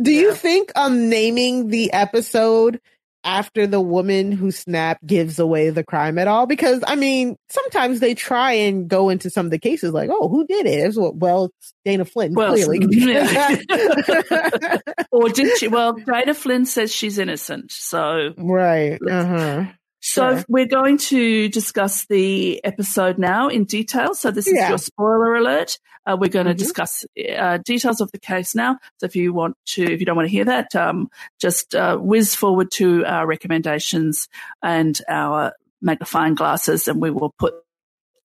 Do 0.00 0.12
yeah. 0.12 0.20
you 0.20 0.34
think 0.34 0.72
um 0.74 1.08
naming 1.08 1.68
the 1.68 1.92
episode 1.92 2.80
after 3.24 3.66
the 3.66 3.80
woman 3.80 4.32
who 4.32 4.50
snapped 4.50 5.04
gives 5.06 5.38
away 5.38 5.70
the 5.70 5.84
crime 5.84 6.18
at 6.18 6.28
all? 6.28 6.46
Because 6.46 6.82
i 6.86 6.96
mean 6.96 7.36
sometimes 7.48 8.00
they 8.00 8.14
try 8.14 8.52
and 8.52 8.88
go 8.88 9.08
into 9.08 9.30
some 9.30 9.46
of 9.46 9.50
the 9.50 9.58
cases 9.58 9.92
like 9.92 10.10
oh 10.12 10.28
who 10.28 10.46
did 10.46 10.66
it? 10.66 10.78
It's, 10.86 10.96
well 10.98 11.50
dana 11.84 12.04
flynn 12.04 12.34
well, 12.34 12.52
clearly. 12.52 12.80
yeah. 12.90 13.56
or 15.12 15.28
did 15.28 15.56
she 15.58 15.68
well 15.68 15.92
dana 15.92 16.34
flynn 16.34 16.66
says 16.66 16.92
she's 16.92 17.18
innocent 17.18 17.70
so 17.70 18.34
right 18.36 18.98
uh-huh 19.08 19.66
so 20.02 20.34
sure. 20.34 20.44
we're 20.48 20.66
going 20.66 20.98
to 20.98 21.48
discuss 21.48 22.06
the 22.06 22.62
episode 22.64 23.18
now 23.18 23.48
in 23.48 23.64
detail. 23.64 24.14
So 24.14 24.32
this 24.32 24.48
is 24.48 24.54
yeah. 24.56 24.68
your 24.68 24.78
spoiler 24.78 25.36
alert. 25.36 25.78
Uh, 26.04 26.16
we're 26.20 26.28
going 26.28 26.46
to 26.46 26.52
mm-hmm. 26.52 26.58
discuss 26.58 27.06
uh, 27.38 27.58
details 27.58 28.00
of 28.00 28.10
the 28.10 28.18
case 28.18 28.56
now. 28.56 28.78
So 28.98 29.06
if 29.06 29.14
you 29.14 29.32
want 29.32 29.56
to, 29.66 29.84
if 29.84 30.00
you 30.00 30.06
don't 30.06 30.16
want 30.16 30.26
to 30.26 30.32
hear 30.32 30.46
that, 30.46 30.74
um, 30.74 31.08
just 31.40 31.76
uh, 31.76 31.96
whiz 31.98 32.34
forward 32.34 32.72
to 32.72 33.04
our 33.04 33.24
recommendations 33.28 34.28
and 34.60 35.00
our 35.08 35.52
magnifying 35.80 36.34
glasses, 36.34 36.88
and 36.88 37.00
we 37.00 37.12
will 37.12 37.32
put 37.38 37.54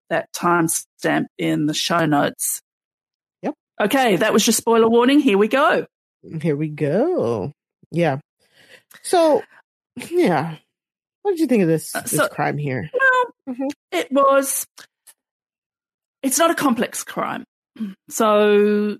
that 0.09 0.33
timestamp 0.33 1.27
in 1.37 1.67
the 1.67 1.75
show 1.75 2.07
notes. 2.07 2.63
Yep. 3.43 3.55
Okay, 3.83 4.17
that 4.17 4.33
was 4.33 4.47
your 4.47 4.55
spoiler 4.55 4.89
warning. 4.89 5.21
Here 5.21 5.37
we 5.37 5.49
go. 5.49 5.87
Here 6.41 6.57
we 6.57 6.69
go. 6.69 7.53
Yeah. 7.91 8.21
So, 9.03 9.43
yeah. 10.09 10.57
What 11.27 11.33
did 11.33 11.41
you 11.41 11.49
think 11.49 11.63
of 11.65 11.69
this, 11.69 11.93
uh, 11.93 12.05
so, 12.05 12.19
this 12.19 12.29
crime 12.29 12.57
here? 12.57 12.89
Well, 12.93 13.57
mm-hmm. 13.57 13.67
it 13.91 14.13
was. 14.13 14.65
It's 16.23 16.39
not 16.39 16.53
a 16.53 16.55
complex 16.55 17.03
crime. 17.03 17.43
So 18.09 18.99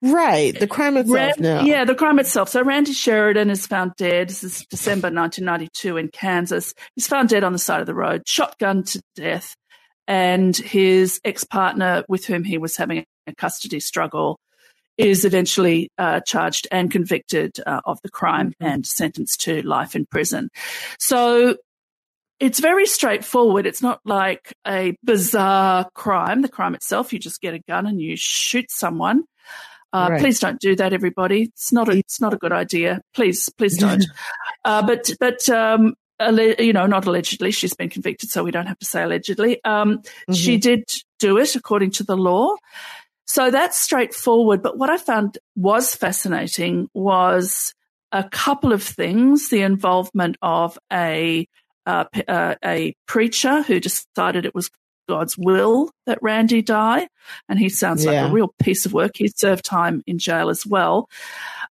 Right, 0.00 0.56
the 0.56 0.68
crime 0.68 0.96
itself. 0.96 1.16
Rand, 1.16 1.40
no. 1.40 1.62
Yeah, 1.62 1.84
the 1.84 1.96
crime 1.96 2.20
itself. 2.20 2.48
So 2.48 2.62
Randy 2.62 2.92
Sheridan 2.92 3.50
is 3.50 3.66
found 3.66 3.96
dead. 3.96 4.28
This 4.28 4.44
is 4.44 4.64
December 4.70 5.08
1992 5.08 5.96
in 5.96 6.10
Kansas. 6.10 6.74
He's 6.94 7.08
found 7.08 7.28
dead 7.28 7.42
on 7.42 7.52
the 7.52 7.58
side 7.58 7.80
of 7.80 7.88
the 7.88 7.94
road, 7.94 8.22
shotgun 8.24 8.84
to 8.84 9.02
death, 9.16 9.56
and 10.06 10.56
his 10.56 11.20
ex-partner, 11.24 12.04
with 12.08 12.24
whom 12.24 12.44
he 12.44 12.56
was 12.56 12.76
having 12.76 13.04
a 13.26 13.34
custody 13.34 13.80
struggle, 13.80 14.38
is 14.98 15.24
eventually 15.24 15.90
uh, 15.96 16.20
charged 16.20 16.66
and 16.70 16.90
convicted 16.90 17.58
uh, 17.64 17.80
of 17.86 18.00
the 18.02 18.10
crime 18.10 18.50
mm-hmm. 18.50 18.66
and 18.66 18.86
sentenced 18.86 19.40
to 19.42 19.62
life 19.62 19.96
in 19.96 20.04
prison. 20.04 20.50
So 20.98 21.56
it's 22.40 22.60
very 22.60 22.86
straightforward. 22.86 23.66
It's 23.66 23.82
not 23.82 24.00
like 24.04 24.52
a 24.66 24.96
bizarre 25.02 25.88
crime. 25.94 26.42
The 26.42 26.48
crime 26.48 26.74
itself, 26.74 27.12
you 27.12 27.18
just 27.18 27.40
get 27.40 27.54
a 27.54 27.60
gun 27.60 27.86
and 27.86 28.00
you 28.00 28.16
shoot 28.16 28.70
someone. 28.70 29.24
Uh, 29.92 30.08
right. 30.10 30.20
Please 30.20 30.38
don't 30.38 30.60
do 30.60 30.76
that, 30.76 30.92
everybody. 30.92 31.44
It's 31.44 31.72
not 31.72 31.88
a, 31.88 31.92
it's 31.92 32.20
not 32.20 32.34
a 32.34 32.36
good 32.36 32.52
idea. 32.52 33.00
Please, 33.14 33.48
please 33.56 33.78
don't. 33.78 34.04
uh, 34.64 34.86
but, 34.86 35.10
but, 35.18 35.48
um, 35.48 35.94
you 36.20 36.72
know, 36.72 36.86
not 36.86 37.06
allegedly, 37.06 37.52
she's 37.52 37.74
been 37.74 37.88
convicted, 37.88 38.28
so 38.28 38.42
we 38.42 38.50
don't 38.50 38.66
have 38.66 38.78
to 38.80 38.86
say 38.86 39.04
allegedly. 39.04 39.62
Um, 39.64 39.98
mm-hmm. 39.98 40.32
She 40.32 40.58
did 40.58 40.84
do 41.20 41.38
it 41.38 41.54
according 41.54 41.92
to 41.92 42.04
the 42.04 42.16
law. 42.16 42.54
So 43.28 43.50
that's 43.50 43.78
straightforward. 43.78 44.62
But 44.62 44.78
what 44.78 44.88
I 44.88 44.96
found 44.96 45.36
was 45.54 45.94
fascinating 45.94 46.88
was 46.94 47.74
a 48.10 48.24
couple 48.24 48.72
of 48.72 48.82
things 48.82 49.50
the 49.50 49.60
involvement 49.60 50.38
of 50.40 50.78
a, 50.90 51.46
uh, 51.84 52.06
uh, 52.26 52.54
a 52.64 52.96
preacher 53.06 53.62
who 53.62 53.80
decided 53.80 54.46
it 54.46 54.54
was 54.54 54.70
God's 55.10 55.36
will 55.36 55.90
that 56.06 56.18
Randy 56.22 56.62
die. 56.62 57.06
And 57.50 57.58
he 57.58 57.68
sounds 57.68 58.02
yeah. 58.02 58.22
like 58.22 58.30
a 58.30 58.32
real 58.32 58.54
piece 58.62 58.86
of 58.86 58.94
work. 58.94 59.12
He 59.16 59.28
served 59.28 59.62
time 59.62 60.02
in 60.06 60.18
jail 60.18 60.48
as 60.48 60.66
well. 60.66 61.10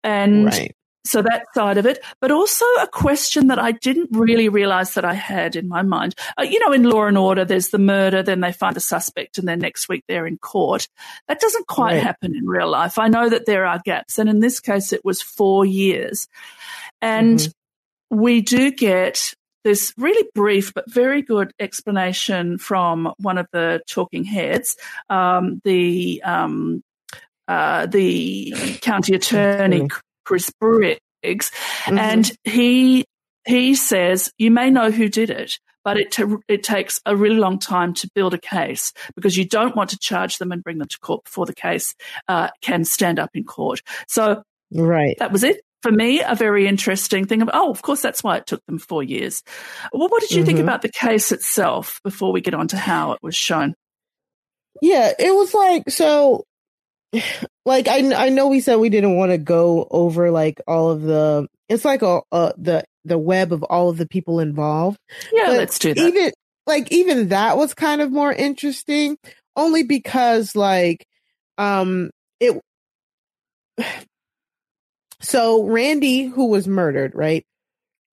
And 0.03 0.47
right. 0.47 0.75
So 1.05 1.21
that 1.21 1.45
side 1.53 1.77
of 1.77 1.85
it, 1.85 2.03
but 2.19 2.31
also 2.31 2.65
a 2.81 2.87
question 2.87 3.47
that 3.47 3.59
I 3.59 3.71
didn't 3.71 4.09
really 4.11 4.49
realize 4.49 4.93
that 4.95 5.05
I 5.05 5.13
had 5.13 5.55
in 5.55 5.67
my 5.67 5.81
mind. 5.81 6.15
Uh, 6.37 6.43
you 6.43 6.59
know, 6.59 6.73
in 6.73 6.83
Law 6.83 7.05
and 7.05 7.17
Order, 7.17 7.45
there's 7.45 7.69
the 7.69 7.77
murder, 7.77 8.23
then 8.23 8.41
they 8.41 8.51
find 8.51 8.75
the 8.75 8.81
suspect, 8.81 9.37
and 9.37 9.47
then 9.47 9.59
next 9.59 9.87
week 9.87 10.03
they're 10.07 10.27
in 10.27 10.37
court. 10.37 10.87
That 11.27 11.39
doesn't 11.39 11.67
quite 11.67 11.93
right. 11.93 12.03
happen 12.03 12.35
in 12.35 12.47
real 12.47 12.69
life. 12.69 12.97
I 12.97 13.07
know 13.07 13.29
that 13.29 13.45
there 13.45 13.65
are 13.65 13.81
gaps. 13.83 14.19
And 14.19 14.29
in 14.29 14.39
this 14.39 14.59
case, 14.59 14.93
it 14.93 15.05
was 15.05 15.21
four 15.21 15.65
years. 15.65 16.27
And 17.01 17.39
mm-hmm. 17.39 18.17
we 18.17 18.41
do 18.41 18.71
get 18.71 19.33
this 19.63 19.93
really 19.97 20.29
brief 20.35 20.73
but 20.73 20.89
very 20.89 21.23
good 21.23 21.51
explanation 21.59 22.57
from 22.57 23.11
one 23.17 23.37
of 23.37 23.47
the 23.51 23.81
talking 23.89 24.23
heads, 24.23 24.77
um, 25.09 25.59
the 25.63 26.21
um, 26.23 26.83
uh, 27.47 27.85
the 27.87 28.53
county 28.81 29.15
attorney 29.15 29.87
Chris 30.25 30.51
Briggs, 30.59 30.99
mm-hmm. 31.23 31.97
and 31.97 32.31
he 32.43 33.05
he 33.45 33.75
says 33.75 34.31
you 34.37 34.51
may 34.51 34.69
know 34.69 34.91
who 34.91 35.07
did 35.07 35.29
it, 35.29 35.59
but 35.83 35.97
it 35.97 36.11
t- 36.11 36.23
it 36.47 36.63
takes 36.63 36.99
a 37.05 37.15
really 37.15 37.37
long 37.37 37.59
time 37.59 37.93
to 37.95 38.09
build 38.13 38.33
a 38.33 38.39
case 38.39 38.91
because 39.15 39.37
you 39.37 39.45
don't 39.45 39.75
want 39.75 39.91
to 39.91 39.97
charge 39.97 40.37
them 40.37 40.51
and 40.51 40.63
bring 40.63 40.77
them 40.79 40.87
to 40.87 40.99
court 40.99 41.23
before 41.23 41.45
the 41.45 41.55
case 41.55 41.95
uh, 42.27 42.49
can 42.61 42.83
stand 42.83 43.19
up 43.19 43.29
in 43.33 43.43
court. 43.43 43.81
So 44.07 44.43
right, 44.71 45.15
that 45.19 45.31
was 45.31 45.43
it 45.43 45.61
for 45.85 45.91
me, 45.91 46.19
a 46.19 46.33
very 46.33 46.65
interesting 46.65 47.27
thing. 47.27 47.43
Of, 47.43 47.51
oh, 47.53 47.69
of 47.69 47.83
course, 47.83 48.01
that's 48.01 48.23
why 48.23 48.37
it 48.37 48.47
took 48.47 48.65
them 48.65 48.79
four 48.79 49.03
years. 49.03 49.43
Well, 49.93 50.09
what 50.09 50.19
did 50.19 50.31
you 50.31 50.37
mm-hmm. 50.37 50.47
think 50.47 50.59
about 50.59 50.81
the 50.81 50.89
case 50.89 51.31
itself 51.31 52.01
before 52.03 52.31
we 52.31 52.41
get 52.41 52.55
on 52.55 52.67
to 52.69 52.77
how 52.77 53.11
it 53.11 53.19
was 53.21 53.35
shown? 53.35 53.75
Yeah, 54.81 55.11
it 55.19 55.29
was 55.29 55.53
like, 55.53 55.91
so, 55.91 56.43
like, 57.65 57.87
I, 57.87 58.25
I 58.25 58.29
know 58.29 58.47
we 58.47 58.59
said 58.59 58.77
we 58.77 58.89
didn't 58.89 59.15
want 59.15 59.31
to 59.31 59.37
go 59.37 59.87
over 59.89 60.31
like 60.31 60.61
all 60.67 60.91
of 60.91 61.01
the, 61.01 61.47
it's 61.69 61.85
like 61.85 62.01
a, 62.01 62.21
the, 62.31 62.83
the 63.05 63.17
web 63.17 63.53
of 63.53 63.63
all 63.63 63.89
of 63.89 63.97
the 63.97 64.07
people 64.07 64.39
involved. 64.39 64.97
Yeah, 65.31 65.49
let's 65.49 65.79
do 65.79 65.93
that. 65.93 66.01
Even, 66.01 66.31
like, 66.67 66.91
even 66.91 67.29
that 67.29 67.57
was 67.57 67.73
kind 67.73 68.01
of 68.01 68.11
more 68.11 68.31
interesting 68.31 69.17
only 69.55 69.83
because 69.83 70.55
like, 70.55 71.05
um, 71.57 72.11
it, 72.39 72.59
so 75.21 75.63
Randy, 75.63 76.23
who 76.23 76.47
was 76.47 76.67
murdered, 76.67 77.13
right? 77.15 77.45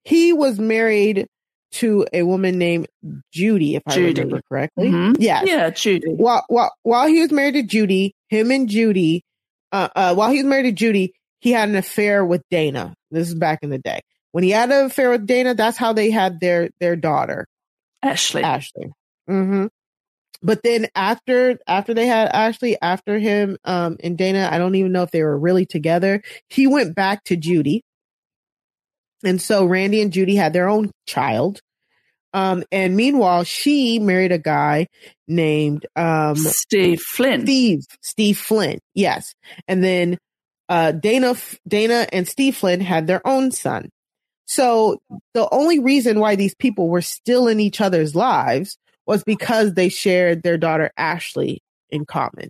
He 0.04 0.32
was 0.32 0.58
married 0.58 1.26
to 1.72 2.06
a 2.12 2.22
woman 2.22 2.58
named 2.58 2.86
Judy, 3.32 3.76
if 3.76 3.82
Judy. 3.88 4.20
I 4.20 4.24
remember 4.24 4.42
correctly. 4.48 4.88
Mm-hmm. 4.88 5.20
Yeah, 5.20 5.42
yeah, 5.44 5.70
Judy. 5.70 6.12
While, 6.12 6.44
while 6.48 6.72
while 6.82 7.06
he 7.08 7.20
was 7.20 7.32
married 7.32 7.54
to 7.54 7.62
Judy, 7.62 8.14
him 8.28 8.50
and 8.50 8.68
Judy, 8.68 9.24
uh, 9.72 9.88
uh, 9.94 10.14
while 10.14 10.30
he 10.30 10.38
was 10.38 10.46
married 10.46 10.64
to 10.64 10.72
Judy, 10.72 11.14
he 11.40 11.52
had 11.52 11.68
an 11.68 11.76
affair 11.76 12.24
with 12.24 12.42
Dana. 12.50 12.94
This 13.10 13.28
is 13.28 13.34
back 13.34 13.60
in 13.62 13.70
the 13.70 13.78
day 13.78 14.00
when 14.32 14.44
he 14.44 14.50
had 14.50 14.70
an 14.70 14.86
affair 14.86 15.10
with 15.10 15.26
Dana. 15.26 15.54
That's 15.54 15.78
how 15.78 15.92
they 15.92 16.10
had 16.10 16.40
their 16.40 16.70
their 16.80 16.96
daughter, 16.96 17.46
Ashley. 18.02 18.42
Ashley. 18.42 18.92
Mm-hmm. 19.28 19.66
But 20.42 20.62
then 20.62 20.88
after 20.94 21.58
after 21.66 21.94
they 21.94 22.06
had 22.06 22.28
Ashley, 22.28 22.76
after 22.80 23.18
him 23.18 23.56
um, 23.64 23.96
and 24.02 24.18
Dana, 24.18 24.48
I 24.50 24.58
don't 24.58 24.74
even 24.74 24.92
know 24.92 25.04
if 25.04 25.10
they 25.10 25.22
were 25.22 25.38
really 25.38 25.66
together. 25.66 26.22
He 26.48 26.66
went 26.66 26.94
back 26.94 27.24
to 27.24 27.36
Judy. 27.36 27.82
And 29.24 29.40
so 29.40 29.64
Randy 29.64 30.02
and 30.02 30.12
Judy 30.12 30.36
had 30.36 30.52
their 30.52 30.68
own 30.68 30.90
child. 31.06 31.60
Um, 32.34 32.64
and 32.72 32.96
meanwhile, 32.96 33.44
she 33.44 33.98
married 33.98 34.32
a 34.32 34.38
guy 34.38 34.88
named 35.28 35.86
um, 35.96 36.36
Steve 36.36 37.00
Flynn. 37.00 37.42
Steve 37.42 37.80
Steve 38.00 38.38
Flynn, 38.38 38.78
yes. 38.94 39.34
And 39.68 39.84
then 39.84 40.18
uh, 40.68 40.92
Dana 40.92 41.36
Dana 41.68 42.06
and 42.12 42.26
Steve 42.26 42.56
Flynn 42.56 42.80
had 42.80 43.06
their 43.06 43.26
own 43.26 43.50
son. 43.50 43.90
So 44.46 44.98
the 45.34 45.48
only 45.52 45.78
reason 45.78 46.20
why 46.20 46.36
these 46.36 46.54
people 46.54 46.88
were 46.88 47.02
still 47.02 47.48
in 47.48 47.60
each 47.60 47.80
other's 47.80 48.14
lives 48.14 48.76
was 49.06 49.22
because 49.24 49.74
they 49.74 49.88
shared 49.88 50.42
their 50.42 50.58
daughter 50.58 50.90
Ashley 50.96 51.62
in 51.90 52.06
common. 52.06 52.48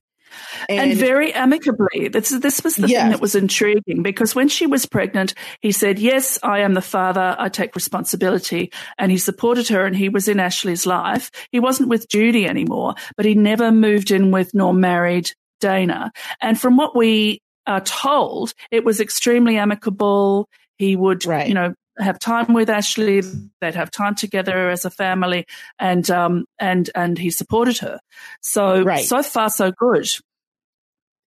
And, 0.69 0.93
and, 0.93 1.01
very 1.01 1.33
amicably. 1.33 2.09
This, 2.09 2.31
this 2.31 2.63
was 2.63 2.77
the 2.77 2.89
yes. 2.89 3.03
thing 3.03 3.11
that 3.11 3.21
was 3.21 3.35
intriguing 3.35 4.03
because 4.03 4.35
when 4.35 4.49
she 4.49 4.67
was 4.67 4.87
pregnant, 4.87 5.35
he 5.61 5.73
said, 5.73 5.99
Yes, 5.99 6.39
I 6.43 6.61
am 6.61 6.75
the 6.75 6.83
father. 6.83 7.37
I 7.39 7.49
take 7.49 7.75
responsibility. 7.75 8.73
And 8.99 9.11
he 9.11 9.19
supported 9.19 9.69
her 9.69 9.87
and 9.87 9.97
he 9.97 10.09
was 10.09 10.29
in 10.29 10.41
Ashley's 10.41 10.87
life. 10.87 11.31
He 11.51 11.61
wasn't 11.61 11.89
with 11.89 12.09
Judy 12.09 12.47
anymore, 12.47 12.95
but 13.17 13.27
he 13.27 13.35
never 13.35 13.71
moved 13.71 14.11
in 14.11 14.31
with 14.31 14.55
nor 14.55 14.75
married 14.75 15.33
Dana. 15.61 16.13
And 16.41 16.61
from 16.61 16.77
what 16.77 16.97
we 16.97 17.41
are 17.67 17.81
told, 17.81 18.53
it 18.71 18.85
was 18.85 19.01
extremely 19.01 19.57
amicable. 19.57 20.49
He 20.77 20.97
would, 20.97 21.25
right. 21.27 21.47
you 21.47 21.55
know, 21.55 21.75
have 21.99 22.19
time 22.19 22.53
with 22.53 22.71
Ashley. 22.71 23.23
They'd 23.61 23.75
have 23.75 23.91
time 23.91 24.15
together 24.15 24.71
as 24.71 24.85
a 24.85 24.91
family, 24.91 25.47
and 25.79 26.09
um, 26.11 26.45
and 26.59 26.91
and 26.95 27.19
he 27.19 27.31
supported 27.31 27.79
her. 27.79 28.01
So 28.41 28.83
right. 28.83 29.05
so 29.05 29.23
far 29.23 29.51
so 29.51 29.73
good. 29.73 30.09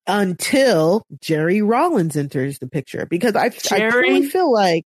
Until 0.07 1.03
Jerry 1.21 1.63
Rollins 1.63 2.17
enters 2.17 2.59
the 2.59 2.69
picture, 2.69 3.07
because 3.07 3.37
I 3.37 3.49
Jerry, 3.49 4.17
I 4.17 4.23
feel 4.23 4.53
like. 4.53 4.85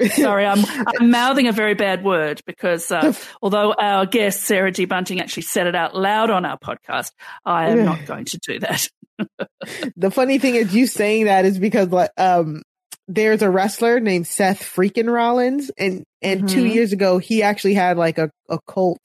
Sorry, 0.00 0.46
I'm, 0.46 0.64
I'm 1.00 1.10
mouthing 1.10 1.48
a 1.48 1.52
very 1.52 1.74
bad 1.74 2.04
word 2.04 2.40
because 2.46 2.90
uh, 2.92 3.12
although 3.42 3.72
our 3.72 4.06
guest 4.06 4.42
Sarah 4.42 4.70
D. 4.70 4.84
Bunting 4.84 5.20
actually 5.20 5.42
said 5.42 5.66
it 5.66 5.74
out 5.74 5.96
loud 5.96 6.30
on 6.30 6.44
our 6.44 6.58
podcast, 6.58 7.12
I 7.44 7.70
am 7.70 7.84
not 7.84 8.04
going 8.06 8.26
to 8.26 8.38
do 8.38 8.60
that. 8.60 8.88
the 9.96 10.10
funny 10.10 10.38
thing 10.38 10.54
is, 10.54 10.74
you 10.74 10.86
saying 10.86 11.24
that 11.24 11.44
is 11.44 11.58
because 11.58 11.88
like 11.88 12.10
um, 12.16 12.62
there's 13.08 13.42
a 13.42 13.50
wrestler 13.50 13.98
named 14.00 14.26
Seth 14.26 14.62
freaking 14.62 15.10
Rollins, 15.12 15.70
and 15.78 16.04
and 16.22 16.40
mm-hmm. 16.40 16.54
two 16.54 16.66
years 16.66 16.92
ago 16.92 17.18
he 17.18 17.42
actually 17.42 17.74
had 17.74 17.96
like 17.96 18.18
a, 18.18 18.30
a 18.48 18.58
cult 18.68 19.00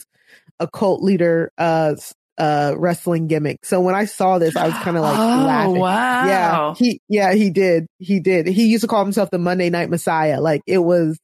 a 0.60 0.68
cult 0.68 1.02
leader 1.02 1.52
uh 1.58 1.96
uh 2.38 2.74
wrestling 2.78 3.28
gimmick. 3.28 3.66
So 3.66 3.80
when 3.80 3.96
I 3.96 4.06
saw 4.06 4.40
this, 4.40 4.56
I 4.56 4.68
was 4.68 4.76
kind 4.76 4.98
of 4.98 5.04
like 5.04 5.18
oh, 5.20 5.46
laughing. 5.46 5.80
Wow. 5.80 6.28
Yeah, 6.28 6.74
he 6.76 7.00
yeah 7.08 7.34
he 7.34 7.50
did 7.50 7.88
he 7.98 8.20
did. 8.20 8.48
He 8.48 8.66
used 8.68 8.84
to 8.84 8.88
call 8.88 9.04
himself 9.04 9.30
the 9.32 9.40
Monday 9.40 9.70
Night 9.70 9.90
Messiah. 9.90 10.42
Like 10.42 10.62
it 10.68 10.80
was 10.80 11.18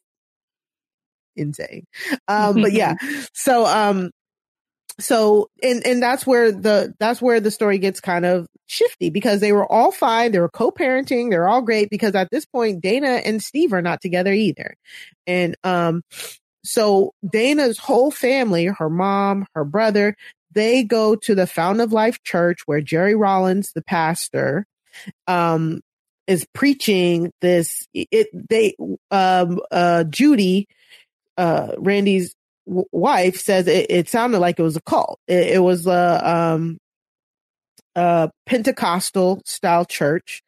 insane. 1.35 1.85
Um, 2.27 2.61
but 2.61 2.71
yeah, 2.71 2.95
so 3.33 3.65
um, 3.65 4.11
so 4.99 5.49
and 5.63 5.85
and 5.85 6.01
that's 6.01 6.25
where 6.27 6.51
the 6.51 6.93
that's 6.99 7.21
where 7.21 7.39
the 7.39 7.51
story 7.51 7.77
gets 7.77 8.01
kind 8.01 8.25
of 8.25 8.47
shifty 8.67 9.09
because 9.09 9.39
they 9.39 9.51
were 9.51 9.69
all 9.71 9.91
fine 9.91 10.31
they 10.31 10.39
were 10.39 10.49
co-parenting 10.49 11.29
they're 11.29 11.47
all 11.47 11.61
great 11.61 11.89
because 11.89 12.13
at 12.15 12.29
this 12.31 12.45
point 12.45 12.81
dana 12.81 13.21
and 13.25 13.41
steve 13.41 13.73
are 13.73 13.81
not 13.81 14.01
together 14.01 14.31
either 14.31 14.75
and 15.25 15.55
um 15.63 16.03
so 16.63 17.11
dana's 17.27 17.79
whole 17.79 18.11
family 18.11 18.65
her 18.65 18.89
mom 18.89 19.45
her 19.55 19.65
brother 19.65 20.15
they 20.51 20.83
go 20.83 21.15
to 21.15 21.33
the 21.33 21.47
fountain 21.47 21.81
of 21.81 21.91
life 21.93 22.21
church 22.23 22.59
where 22.67 22.81
jerry 22.81 23.15
rollins 23.15 23.71
the 23.73 23.81
pastor 23.81 24.65
um, 25.27 25.81
is 26.27 26.45
preaching 26.53 27.31
this. 27.41 27.87
It 27.93 28.27
they 28.33 28.75
um 29.11 29.59
uh 29.71 30.03
Judy, 30.05 30.67
uh 31.37 31.71
Randy's 31.77 32.35
wife 32.69 33.39
says 33.39 33.67
it, 33.67 33.87
it 33.89 34.09
sounded 34.09 34.39
like 34.39 34.59
it 34.59 34.63
was 34.63 34.75
a 34.75 34.81
cult. 34.81 35.19
It, 35.27 35.55
it 35.55 35.59
was 35.59 35.87
a 35.87 36.29
um 36.29 36.77
a 37.95 38.29
Pentecostal 38.45 39.41
style 39.45 39.85
church. 39.85 40.41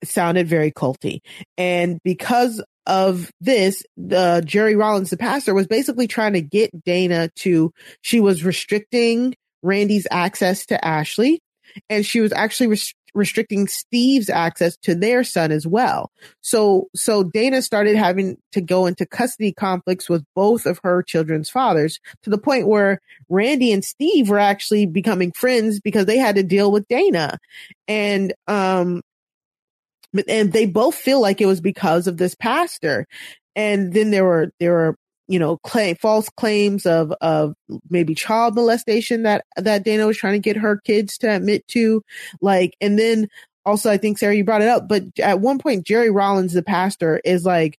It 0.00 0.08
sounded 0.08 0.46
very 0.46 0.70
culty, 0.70 1.20
and 1.56 1.98
because 2.04 2.62
of 2.86 3.30
this, 3.40 3.82
the 3.96 4.42
Jerry 4.44 4.76
Rollins, 4.76 5.10
the 5.10 5.16
pastor, 5.16 5.54
was 5.54 5.66
basically 5.66 6.06
trying 6.06 6.34
to 6.34 6.40
get 6.40 6.84
Dana 6.84 7.30
to. 7.36 7.72
She 8.02 8.20
was 8.20 8.44
restricting 8.44 9.34
Randy's 9.62 10.06
access 10.10 10.66
to 10.66 10.82
Ashley, 10.84 11.40
and 11.90 12.06
she 12.06 12.20
was 12.20 12.32
actually 12.32 12.68
res- 12.68 12.94
restricting 13.18 13.66
Steve's 13.66 14.30
access 14.30 14.76
to 14.78 14.94
their 14.94 15.24
son 15.24 15.52
as 15.52 15.66
well. 15.66 16.10
So, 16.40 16.88
so 16.94 17.22
Dana 17.22 17.60
started 17.60 17.96
having 17.96 18.38
to 18.52 18.60
go 18.60 18.86
into 18.86 19.04
custody 19.04 19.52
conflicts 19.52 20.08
with 20.08 20.24
both 20.34 20.64
of 20.64 20.80
her 20.84 21.02
children's 21.02 21.50
fathers 21.50 22.00
to 22.22 22.30
the 22.30 22.38
point 22.38 22.68
where 22.68 23.00
Randy 23.28 23.72
and 23.72 23.84
Steve 23.84 24.28
were 24.28 24.38
actually 24.38 24.86
becoming 24.86 25.32
friends 25.32 25.80
because 25.80 26.06
they 26.06 26.16
had 26.16 26.36
to 26.36 26.42
deal 26.42 26.72
with 26.72 26.88
Dana. 26.88 27.38
And, 27.86 28.32
um, 28.46 29.02
and 30.26 30.52
they 30.52 30.64
both 30.64 30.94
feel 30.94 31.20
like 31.20 31.40
it 31.40 31.46
was 31.46 31.60
because 31.60 32.06
of 32.06 32.16
this 32.16 32.34
pastor. 32.34 33.06
And 33.54 33.92
then 33.92 34.10
there 34.10 34.24
were, 34.24 34.52
there 34.60 34.72
were 34.72 34.96
you 35.28 35.38
know, 35.38 35.58
claim 35.58 35.96
false 35.96 36.28
claims 36.30 36.86
of 36.86 37.12
of 37.20 37.54
maybe 37.90 38.14
child 38.14 38.54
molestation 38.54 39.22
that 39.24 39.44
that 39.56 39.84
Dana 39.84 40.06
was 40.06 40.16
trying 40.16 40.34
to 40.34 40.38
get 40.38 40.56
her 40.56 40.80
kids 40.84 41.18
to 41.18 41.34
admit 41.36 41.66
to, 41.68 42.02
like, 42.40 42.74
and 42.80 42.98
then 42.98 43.28
also 43.66 43.90
I 43.90 43.98
think 43.98 44.18
Sarah 44.18 44.34
you 44.34 44.44
brought 44.44 44.62
it 44.62 44.68
up, 44.68 44.88
but 44.88 45.04
at 45.20 45.40
one 45.40 45.58
point 45.58 45.86
Jerry 45.86 46.10
Rollins, 46.10 46.54
the 46.54 46.62
pastor, 46.62 47.20
is 47.24 47.44
like 47.44 47.78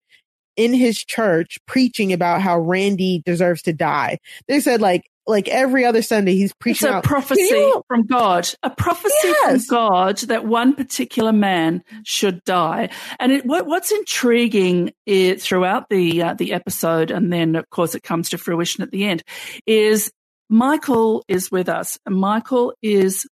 in 0.55 0.73
his 0.73 1.03
church 1.03 1.57
preaching 1.65 2.13
about 2.13 2.41
how 2.41 2.59
Randy 2.59 3.23
deserves 3.25 3.61
to 3.63 3.73
die. 3.73 4.19
They 4.47 4.59
said 4.59 4.81
like 4.81 5.09
like 5.29 5.47
every 5.47 5.85
other 5.85 6.01
Sunday, 6.01 6.33
he's 6.33 6.53
preaching. 6.53 6.87
It's 6.87 6.93
a 6.93 6.97
out, 6.97 7.03
prophecy 7.03 7.41
you, 7.41 7.83
from 7.87 8.05
God, 8.05 8.49
a 8.63 8.69
prophecy 8.69 9.13
yes. 9.23 9.65
from 9.65 9.75
God 9.75 10.17
that 10.19 10.45
one 10.45 10.73
particular 10.73 11.31
man 11.31 11.83
should 12.03 12.43
die. 12.43 12.89
And 13.19 13.31
it, 13.31 13.45
what, 13.45 13.67
what's 13.67 13.91
intriguing 13.91 14.91
is, 15.05 15.43
throughout 15.43 15.89
the 15.89 16.21
uh, 16.21 16.33
the 16.33 16.53
episode, 16.53 17.11
and 17.11 17.31
then 17.31 17.55
of 17.55 17.69
course 17.69 17.95
it 17.95 18.03
comes 18.03 18.29
to 18.29 18.37
fruition 18.37 18.83
at 18.83 18.91
the 18.91 19.05
end, 19.05 19.23
is 19.65 20.11
Michael 20.49 21.23
is 21.27 21.51
with 21.51 21.69
us. 21.69 21.99
Michael 22.07 22.73
is 22.81 23.27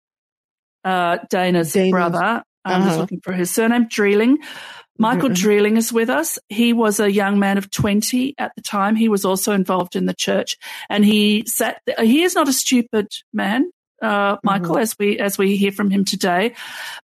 uh, 0.84 1.18
Dana's, 1.30 1.74
Dana's, 1.74 1.92
brother. 1.92 2.44
I'm 2.64 2.82
uh-huh. 2.82 2.86
just 2.86 3.00
looking 3.00 3.22
for 3.22 3.34
his 3.34 3.50
surname, 3.50 3.88
Dreeling. 3.90 4.38
Michael 4.98 5.30
mm-hmm. 5.30 5.34
Dreeling 5.34 5.78
is 5.78 5.94
with 5.94 6.10
us. 6.10 6.40
He 6.50 6.74
was 6.74 7.00
a 7.00 7.12
young 7.12 7.40
man 7.40 7.58
of 7.58 7.70
20 7.72 8.36
at 8.38 8.54
the 8.56 8.62
time. 8.62 8.96
He 8.96 9.10
was 9.10 9.26
also 9.26 9.54
involved 9.54 9.96
in 9.96 10.06
the 10.06 10.14
church 10.14 10.58
and 10.90 11.06
he 11.06 11.44
sat, 11.48 11.82
he 12.00 12.24
is 12.24 12.36
not 12.36 12.48
a 12.48 12.54
stupid 12.54 13.08
man. 13.34 13.72
Uh, 14.00 14.38
Michael, 14.44 14.76
mm-hmm. 14.76 14.82
as 14.84 14.96
we 15.00 15.18
as 15.18 15.38
we 15.40 15.58
hear 15.58 15.72
from 15.72 15.90
him 15.90 16.06
today, 16.06 16.54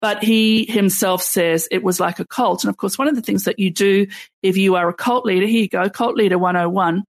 but 0.01 0.21
he 0.21 0.65
himself 0.65 1.21
says 1.21 1.65
it 1.71 1.83
was 1.83 2.01
like 2.01 2.19
a 2.19 2.25
cult. 2.25 2.65
And 2.65 2.69
of 2.69 2.75
course, 2.75 2.97
one 2.97 3.07
of 3.07 3.15
the 3.15 3.21
things 3.21 3.45
that 3.45 3.59
you 3.59 3.71
do 3.71 4.07
if 4.43 4.57
you 4.57 4.75
are 4.75 4.89
a 4.89 4.93
cult 4.93 5.25
leader, 5.25 5.45
here 5.45 5.61
you 5.61 5.69
go, 5.69 5.89
cult 5.89 6.17
leader 6.17 6.37
101, 6.37 7.05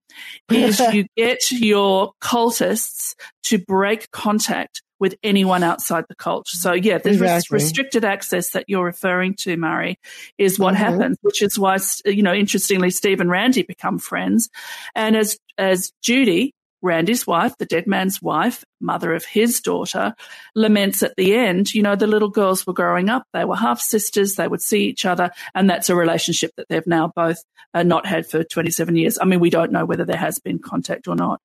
is 0.53 0.79
you 0.93 1.07
get 1.17 1.51
your 1.51 2.13
cultists 2.23 3.17
to 3.45 3.59
break 3.59 4.09
contact 4.13 4.83
with 5.03 5.17
anyone 5.25 5.65
outside 5.65 6.05
the 6.09 6.15
cult. 6.15 6.47
So 6.47 6.75
yeah, 6.75 6.99
the 6.99 7.09
exactly. 7.11 7.57
restricted 7.57 8.05
access 8.05 8.51
that 8.51 8.67
you're 8.69 8.85
referring 8.85 9.35
to, 9.41 9.57
Mari, 9.57 9.99
is 10.39 10.61
what 10.61 10.75
mm-hmm. 10.75 10.85
happens, 10.85 11.17
which 11.23 11.43
is 11.43 11.59
why, 11.59 11.79
you 12.05 12.23
know, 12.23 12.33
interestingly, 12.33 12.91
Steve 12.91 13.21
and 13.21 13.29
Randy 13.29 13.65
become 13.65 13.99
friends. 13.99 14.49
And 14.95 15.17
as, 15.17 15.37
as 15.59 15.91
Judy, 16.03 16.55
Randy's 16.83 17.27
wife, 17.27 17.59
the 17.59 17.67
dead 17.67 17.89
man's 17.89 18.23
wife, 18.23 18.63
mother 18.81 19.13
of 19.13 19.25
his 19.25 19.61
daughter, 19.61 20.15
laments 20.55 21.03
at 21.03 21.17
the 21.17 21.35
end, 21.35 21.75
you 21.75 21.83
know, 21.83 21.97
the 21.97 22.07
little 22.07 22.31
girls 22.31 22.65
were 22.65 22.73
growing 22.73 23.09
up. 23.09 23.25
They 23.33 23.45
were 23.45 23.57
half 23.57 23.81
sisters. 23.81 24.37
They 24.37 24.47
would 24.47 24.63
see 24.63 24.85
each 24.85 25.05
other. 25.05 25.33
And 25.53 25.69
that's 25.69 25.91
a 25.91 25.97
relationship 25.97 26.53
that 26.57 26.69
they've 26.69 26.87
now 26.87 27.11
both 27.17 27.39
uh, 27.75 27.83
not 27.83 28.07
had 28.07 28.29
for 28.29 28.45
27 28.45 28.95
years. 28.95 29.19
I 29.21 29.25
mean, 29.25 29.41
we 29.41 29.51
don't 29.51 29.73
know 29.73 29.85
whether 29.85 30.05
there 30.05 30.17
has 30.17 30.39
been 30.39 30.61
contact 30.61 31.09
or 31.09 31.17
not. 31.17 31.41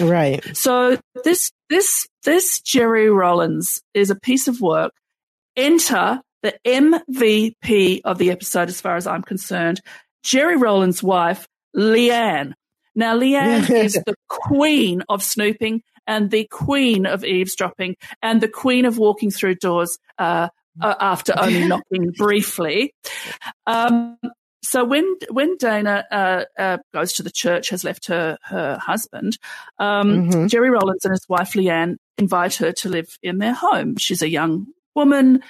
Right. 0.00 0.44
So 0.56 0.98
this, 1.24 1.50
this, 1.68 2.08
this 2.24 2.60
Jerry 2.60 3.10
Rollins 3.10 3.80
is 3.94 4.10
a 4.10 4.14
piece 4.14 4.48
of 4.48 4.60
work. 4.60 4.92
Enter 5.56 6.20
the 6.42 6.54
MVP 6.66 8.00
of 8.04 8.18
the 8.18 8.30
episode, 8.30 8.68
as 8.68 8.80
far 8.80 8.96
as 8.96 9.06
I'm 9.06 9.22
concerned, 9.22 9.80
Jerry 10.22 10.56
Rollins' 10.56 11.02
wife, 11.02 11.46
Leanne. 11.76 12.54
Now, 12.94 13.16
Leanne 13.16 13.70
is 13.84 13.94
the 13.94 14.14
queen 14.28 15.02
of 15.08 15.22
snooping 15.22 15.82
and 16.06 16.30
the 16.30 16.46
queen 16.50 17.06
of 17.06 17.24
eavesdropping 17.24 17.96
and 18.22 18.40
the 18.40 18.48
queen 18.48 18.84
of 18.84 18.98
walking 18.98 19.30
through 19.30 19.56
doors 19.56 19.98
uh, 20.18 20.48
uh, 20.80 20.94
after 21.00 21.34
only 21.38 21.66
knocking 21.66 22.10
briefly. 22.16 22.94
Um, 23.66 24.18
so 24.62 24.84
when 24.84 25.16
when 25.30 25.56
Dana 25.56 26.04
uh, 26.10 26.44
uh, 26.58 26.78
goes 26.92 27.14
to 27.14 27.22
the 27.22 27.30
church, 27.30 27.70
has 27.70 27.84
left 27.84 28.06
her 28.06 28.38
her 28.42 28.78
husband, 28.78 29.38
um, 29.78 30.28
mm-hmm. 30.28 30.46
Jerry 30.48 30.70
Rollins 30.70 31.04
and 31.04 31.12
his 31.12 31.26
wife 31.28 31.52
Leanne 31.52 31.96
invite 32.18 32.56
her 32.56 32.72
to 32.72 32.88
live 32.88 33.18
in 33.22 33.38
their 33.38 33.54
home. 33.54 33.96
She's 33.96 34.22
a 34.22 34.28
young 34.28 34.66
woman, 34.94 35.42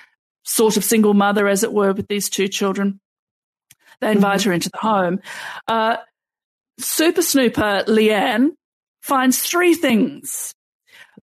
sort 0.45 0.77
of 0.77 0.85
single 0.85 1.15
mother, 1.15 1.49
as 1.49 1.65
it 1.65 1.73
were, 1.73 1.93
with 1.93 2.07
these 2.09 2.29
two 2.29 2.47
children. 2.49 3.01
They 4.01 4.13
invite 4.13 4.41
mm-hmm. 4.41 4.51
her 4.51 4.55
into 4.55 4.71
the 4.71 4.79
home. 4.79 5.21
Uh, 5.67 5.97
Super 6.79 7.23
Snooper 7.23 7.85
Leanne 7.87 8.51
finds 9.03 9.41
three 9.41 9.75
things. 9.75 10.55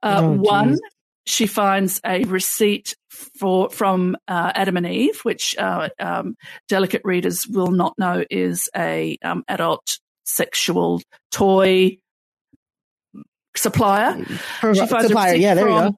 Uh, 0.03 0.21
oh, 0.23 0.31
one, 0.33 0.77
she 1.25 1.47
finds 1.47 1.99
a 2.05 2.23
receipt 2.25 2.95
for 3.39 3.69
from 3.69 4.15
uh, 4.27 4.51
Adam 4.55 4.77
and 4.77 4.87
Eve, 4.87 5.19
which 5.21 5.55
uh, 5.57 5.89
um, 5.99 6.35
delicate 6.67 7.01
readers 7.03 7.47
will 7.47 7.71
not 7.71 7.93
know 7.97 8.23
is 8.29 8.69
a 8.75 9.17
um, 9.23 9.43
adult 9.47 9.99
sexual 10.25 11.01
toy 11.31 11.97
supplier. 13.55 14.23
She 14.25 14.87
finds 14.87 15.07
supplier, 15.07 15.35
yeah, 15.35 15.55
there 15.55 15.65
from, 15.65 15.73
you 15.85 15.91
go 15.91 15.97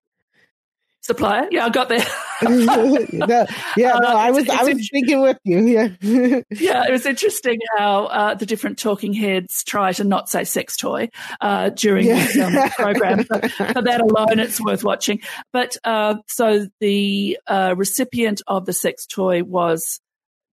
supplier. 1.09 1.47
Yeah, 1.49 1.65
I 1.65 1.69
got 1.69 1.89
there. 1.89 2.05
no, 2.43 2.99
yeah, 3.11 3.45
no, 3.75 3.89
uh, 3.89 4.13
I 4.15 4.29
was 4.29 4.47
I 4.47 4.63
was 4.63 4.89
thinking 4.91 5.21
with 5.21 5.39
you. 5.43 5.65
Yeah, 5.65 5.89
yeah, 6.51 6.87
it 6.87 6.91
was 6.91 7.05
interesting 7.07 7.59
how 7.75 8.05
uh, 8.05 8.33
the 8.35 8.45
different 8.45 8.77
talking 8.77 9.11
heads 9.11 9.63
try 9.63 9.91
to 9.93 10.03
not 10.03 10.29
say 10.29 10.43
sex 10.43 10.77
toy 10.77 11.09
uh, 11.41 11.69
during 11.69 12.05
yeah. 12.05 12.25
this 12.25 12.37
um, 12.37 12.69
program. 12.77 13.25
But 13.27 13.51
for 13.51 13.81
that 13.81 14.01
alone, 14.01 14.39
it's 14.39 14.61
worth 14.61 14.83
watching. 14.83 15.21
But 15.51 15.77
uh, 15.83 16.15
so 16.27 16.67
the 16.79 17.39
uh, 17.47 17.73
recipient 17.75 18.43
of 18.45 18.67
the 18.67 18.73
sex 18.73 19.07
toy 19.07 19.43
was 19.43 19.99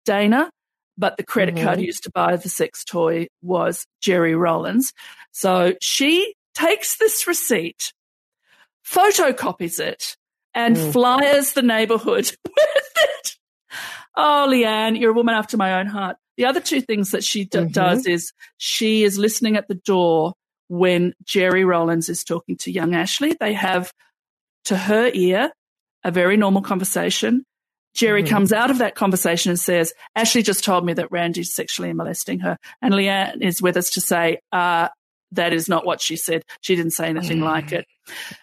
Dana. 0.04 0.50
But 0.96 1.16
the 1.16 1.24
credit 1.24 1.56
mm-hmm. 1.56 1.64
card 1.64 1.80
used 1.80 2.04
to 2.04 2.12
buy 2.12 2.36
the 2.36 2.48
sex 2.48 2.84
toy 2.84 3.26
was 3.42 3.84
Jerry 4.00 4.36
Rollins. 4.36 4.92
So 5.32 5.74
she 5.80 6.34
takes 6.54 6.96
this 6.98 7.26
receipt, 7.26 7.92
photocopies 8.86 9.80
it, 9.80 10.16
and 10.54 10.76
mm. 10.76 10.92
flyers 10.92 11.52
the 11.52 11.62
neighborhood 11.62 12.24
with 12.44 12.92
it. 12.96 13.36
Oh, 14.16 14.46
Leanne, 14.48 14.98
you're 14.98 15.10
a 15.10 15.14
woman 15.14 15.34
after 15.34 15.56
my 15.56 15.80
own 15.80 15.86
heart. 15.86 16.16
The 16.36 16.46
other 16.46 16.60
two 16.60 16.80
things 16.80 17.10
that 17.10 17.24
she 17.24 17.44
d- 17.44 17.58
mm-hmm. 17.58 17.68
does 17.68 18.06
is 18.06 18.32
she 18.56 19.04
is 19.04 19.18
listening 19.18 19.56
at 19.56 19.68
the 19.68 19.74
door 19.74 20.34
when 20.68 21.14
Jerry 21.24 21.64
Rollins 21.64 22.08
is 22.08 22.24
talking 22.24 22.56
to 22.58 22.72
young 22.72 22.94
Ashley. 22.94 23.36
They 23.38 23.52
have, 23.52 23.92
to 24.66 24.76
her 24.76 25.10
ear, 25.12 25.50
a 26.02 26.10
very 26.10 26.36
normal 26.36 26.62
conversation. 26.62 27.44
Jerry 27.94 28.22
mm-hmm. 28.22 28.34
comes 28.34 28.52
out 28.52 28.70
of 28.70 28.78
that 28.78 28.94
conversation 28.94 29.50
and 29.50 29.58
says, 29.58 29.92
Ashley 30.16 30.42
just 30.42 30.64
told 30.64 30.84
me 30.84 30.94
that 30.94 31.12
Randy's 31.12 31.54
sexually 31.54 31.92
molesting 31.92 32.40
her. 32.40 32.58
And 32.82 32.92
Leanne 32.92 33.42
is 33.42 33.62
with 33.62 33.76
us 33.76 33.90
to 33.90 34.00
say, 34.00 34.38
uh, 34.52 34.88
that 35.34 35.52
is 35.52 35.68
not 35.68 35.86
what 35.86 36.00
she 36.00 36.16
said. 36.16 36.44
She 36.60 36.76
didn't 36.76 36.92
say 36.92 37.08
anything 37.08 37.38
mm. 37.38 37.44
like 37.44 37.72
it. 37.72 37.86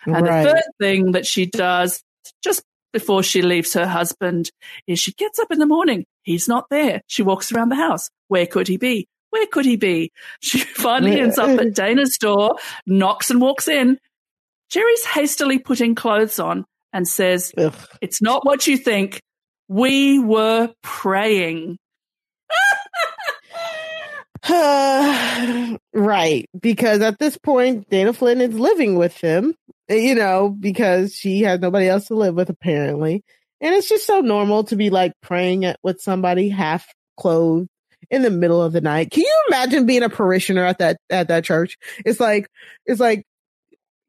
And 0.06 0.26
right. 0.26 0.44
the 0.44 0.50
third 0.52 0.64
thing 0.80 1.12
that 1.12 1.26
she 1.26 1.46
does 1.46 2.02
just 2.44 2.64
before 2.94 3.24
she 3.24 3.42
leaves 3.42 3.74
her 3.74 3.88
husband 3.88 4.52
is 4.88 5.00
she 5.00 5.14
gets 5.14 5.40
up 5.40 5.52
in 5.52 5.60
the 5.60 5.66
morning. 5.66 6.06
He's 6.24 6.48
not 6.48 6.66
there. 6.70 7.02
She 7.08 7.24
walks 7.24 7.52
around 7.52 7.70
the 7.70 7.76
house. 7.76 8.10
Where 8.28 8.46
could 8.46 8.68
he 8.68 8.78
be? 8.78 9.08
Where 9.30 9.48
could 9.48 9.66
he 9.66 9.78
be? 9.78 10.12
She 10.42 10.60
finally 10.60 11.20
ends 11.20 11.38
up 11.38 11.60
at 11.60 11.74
Dana's 11.74 12.18
door, 12.18 12.58
knocks 12.86 13.30
and 13.30 13.40
walks 13.40 13.68
in. 13.68 13.98
Jerry's 14.70 15.06
hastily 15.06 15.60
putting 15.60 15.96
clothes 15.96 16.40
on 16.40 16.66
and 16.94 17.08
says, 17.08 17.54
Ugh. 17.58 17.74
It's 18.02 18.22
not 18.22 18.46
what 18.46 18.68
you 18.68 18.78
think. 18.78 19.22
We 19.68 20.20
were 20.20 20.74
praying. 20.82 21.78
right. 25.94 26.50
Because 26.60 27.02
at 27.02 27.20
this 27.20 27.38
point, 27.38 27.90
Dana 27.90 28.14
Flynn 28.14 28.42
is 28.42 28.54
living 28.54 28.96
with 28.96 29.16
him, 29.18 29.56
eh, 29.90 29.96
you 29.96 30.16
know, 30.16 30.50
because 30.50 31.14
she 31.16 31.42
has 31.42 31.60
nobody 31.60 31.88
else 31.88 32.08
to 32.08 32.16
live 32.16 32.36
with, 32.36 32.50
apparently. 32.50 33.24
And 33.60 33.76
it's 33.76 33.90
just 33.90 34.08
so 34.08 34.22
normal 34.22 34.64
to 34.66 34.76
be 34.76 34.90
like 34.90 35.14
praying 35.22 35.66
at, 35.66 35.80
with 35.84 36.02
somebody 36.02 36.50
half 36.50 36.88
clothed 37.18 37.70
in 38.10 38.24
the 38.24 38.32
middle 38.32 38.62
of 38.62 38.74
the 38.74 38.82
night. 38.82 39.12
Can 39.12 39.22
you 39.22 39.44
imagine 39.50 39.86
being 39.86 40.04
a 40.04 40.10
parishioner 40.10 40.66
at 40.66 40.80
that 40.80 40.98
at 41.10 41.28
that 41.28 41.44
church? 41.44 41.78
It's 42.04 42.20
like 42.20 42.50
it's 42.86 43.00
like 43.00 43.24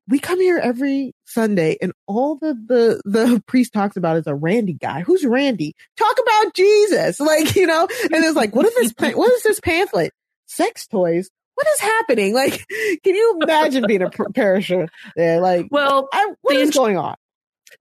we 0.09 0.19
come 0.19 0.41
here 0.41 0.59
every 0.59 1.15
Sunday 1.27 1.77
and 1.81 1.93
all 2.07 2.37
the, 2.37 2.55
the, 2.55 3.01
the 3.05 3.43
priest 3.47 3.73
talks 3.73 3.97
about 3.97 4.17
is 4.17 4.27
a 4.27 4.35
Randy 4.35 4.75
guy. 4.75 5.03
Who's 5.03 5.25
Randy? 5.25 5.75
Talk 5.97 6.17
about 6.21 6.55
Jesus. 6.55 7.21
Like, 7.33 7.55
you 7.55 7.67
know, 7.67 7.87
and 8.03 8.25
it's 8.25 8.37
like, 8.37 8.55
what 8.55 8.67
is 8.67 8.75
this, 8.75 9.15
what 9.15 9.33
is 9.33 9.43
this 9.43 9.61
pamphlet? 9.61 10.13
Sex 10.53 10.87
toys. 10.87 11.31
What 11.55 11.67
is 11.75 11.81
happening? 11.81 12.35
Like, 12.35 12.65
can 13.05 13.15
you 13.15 13.39
imagine 13.43 13.85
being 13.87 14.03
a 14.03 14.11
parishioner 14.11 14.89
there? 15.17 15.41
Like, 15.41 15.67
well, 15.71 16.09
I, 16.13 16.33
what 16.43 16.57
is 16.57 16.71
going 16.71 16.97
on? 16.97 17.17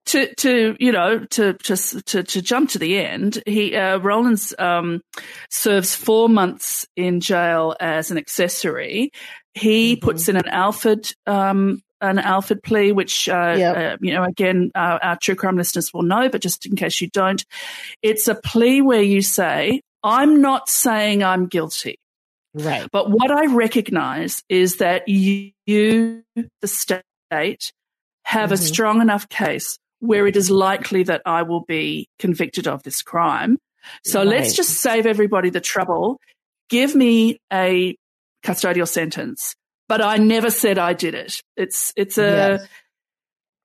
to 0.06 0.34
to 0.34 0.76
you 0.80 0.92
know 0.92 1.20
to 1.26 1.52
to 1.54 1.76
to, 1.76 2.22
to 2.22 2.42
jump 2.42 2.70
to 2.70 2.78
the 2.78 2.98
end, 2.98 3.42
he 3.46 3.74
uh, 3.76 3.98
Rowlands 3.98 4.54
um, 4.58 5.00
serves 5.50 5.94
four 5.94 6.28
months 6.28 6.86
in 6.96 7.20
jail 7.20 7.76
as 7.78 8.10
an 8.10 8.18
accessory. 8.18 9.10
He 9.54 9.94
mm-hmm. 9.94 10.04
puts 10.04 10.28
in 10.28 10.36
an 10.36 10.48
Alford 10.48 11.12
um, 11.26 11.82
an 12.00 12.18
Alford 12.18 12.62
plea, 12.62 12.92
which 12.92 13.28
uh, 13.28 13.54
yep. 13.56 13.76
uh, 13.76 13.96
you 14.00 14.12
know 14.12 14.24
again 14.24 14.70
uh, 14.74 14.98
our 15.02 15.16
true 15.16 15.34
crime 15.36 15.56
listeners 15.56 15.92
will 15.92 16.02
know, 16.02 16.28
but 16.28 16.40
just 16.40 16.66
in 16.66 16.76
case 16.76 17.00
you 17.00 17.08
don't, 17.08 17.44
it's 18.02 18.28
a 18.28 18.34
plea 18.34 18.80
where 18.80 19.02
you 19.02 19.22
say, 19.22 19.82
"I'm 20.02 20.40
not 20.40 20.68
saying 20.68 21.22
I'm 21.22 21.46
guilty." 21.46 21.98
Right. 22.54 22.88
But 22.92 23.10
what 23.10 23.30
I 23.30 23.46
recognize 23.46 24.42
is 24.48 24.76
that 24.76 25.08
you, 25.08 25.52
the 25.66 26.22
state, 26.64 27.02
have 27.30 28.46
mm-hmm. 28.48 28.52
a 28.52 28.56
strong 28.56 29.00
enough 29.00 29.28
case 29.28 29.78
where 30.00 30.26
it 30.26 30.36
is 30.36 30.50
likely 30.50 31.04
that 31.04 31.22
I 31.24 31.42
will 31.42 31.64
be 31.64 32.08
convicted 32.18 32.66
of 32.66 32.82
this 32.82 33.02
crime. 33.02 33.58
So 34.04 34.20
right. 34.20 34.28
let's 34.28 34.54
just 34.54 34.70
save 34.70 35.06
everybody 35.06 35.50
the 35.50 35.60
trouble. 35.60 36.20
Give 36.68 36.94
me 36.94 37.38
a 37.52 37.96
custodial 38.44 38.88
sentence. 38.88 39.54
But 39.88 40.00
I 40.00 40.16
never 40.16 40.50
said 40.50 40.78
I 40.78 40.94
did 40.94 41.14
it. 41.14 41.40
It's 41.56 41.92
it's 41.96 42.16
a 42.16 42.60
yes. 42.60 42.68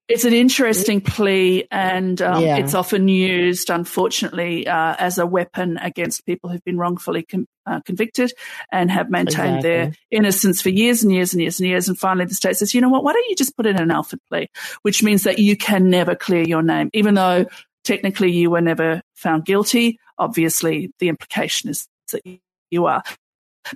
It's 0.08 0.24
an 0.24 0.32
interesting 0.32 1.02
plea, 1.02 1.68
and 1.70 2.22
um, 2.22 2.42
yeah. 2.42 2.56
it's 2.58 2.74
often 2.74 3.10
used, 3.10 3.70
unfortunately, 3.70 4.66
uh, 4.66 4.96
as 4.98 5.18
a 5.18 5.26
weapon 5.26 5.78
against 5.78 6.26
people 6.26 6.50
who've 6.50 6.64
been 6.64 6.78
wrongfully 6.78 7.24
com- 7.24 7.46
uh, 7.66 7.82
convicted 7.82 8.32
and 8.72 8.90
have 8.90 9.10
maintained 9.10 9.58
exactly. 9.58 9.70
their 9.70 9.94
innocence 10.10 10.62
for 10.62 10.70
years 10.70 11.04
and 11.04 11.12
years 11.12 11.34
and 11.34 11.42
years 11.42 11.60
and 11.60 11.68
years. 11.68 11.90
And 11.90 12.00
finally, 12.00 12.26
the 12.26 12.36
state 12.36 12.56
says, 12.56 12.74
"You 12.74 12.80
know 12.80 12.88
what? 12.88 13.04
Why 13.04 13.12
don't 13.12 13.30
you 13.30 13.36
just 13.36 13.58
put 13.58 13.66
in 13.66 13.76
an 13.76 13.92
Alford 13.92 14.22
plea?" 14.30 14.48
Which 14.84 15.04
means 15.04 15.24
that 15.24 15.40
you 15.40 15.58
can 15.58 15.90
never 15.90 16.16
clear 16.16 16.44
your 16.44 16.64
name, 16.64 16.90
even 16.94 17.16
though 17.16 17.46
technically 17.84 18.32
you 18.32 18.50
were 18.50 18.62
never 18.62 19.02
found 19.14 19.44
guilty. 19.44 20.00
Obviously, 20.18 20.90
the 21.00 21.10
implication 21.10 21.70
is 21.70 21.86
that 22.14 22.22
you 22.72 22.86
are. 22.86 23.04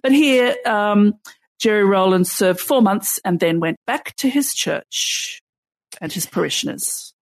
But 0.01 0.13
here, 0.13 0.55
um, 0.65 1.15
Jerry 1.59 1.83
Rowlands 1.83 2.31
served 2.31 2.61
four 2.61 2.81
months 2.81 3.19
and 3.25 3.41
then 3.41 3.59
went 3.59 3.79
back 3.85 4.15
to 4.15 4.29
his 4.29 4.53
church 4.53 5.41
and 6.01 6.11
his 6.11 6.25
parishioners. 6.25 7.13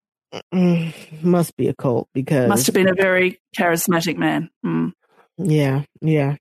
Mm, 0.53 1.23
must 1.23 1.55
be 1.57 1.67
a 1.67 1.75
cult 1.75 2.07
because 2.13 2.47
must 2.47 2.67
have 2.67 2.75
been 2.75 2.89
a 2.89 2.93
very 2.93 3.39
charismatic 3.55 4.15
man. 4.15 4.49
Mm. 4.65 4.93
Yeah, 5.37 5.83
yeah, 6.01 6.35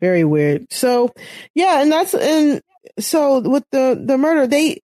very 0.00 0.24
weird. 0.24 0.72
So, 0.72 1.12
yeah, 1.54 1.82
and 1.82 1.92
that's 1.92 2.14
and 2.14 2.60
so 2.98 3.40
with 3.40 3.64
the 3.72 4.02
the 4.02 4.18
murder, 4.18 4.46
they 4.46 4.80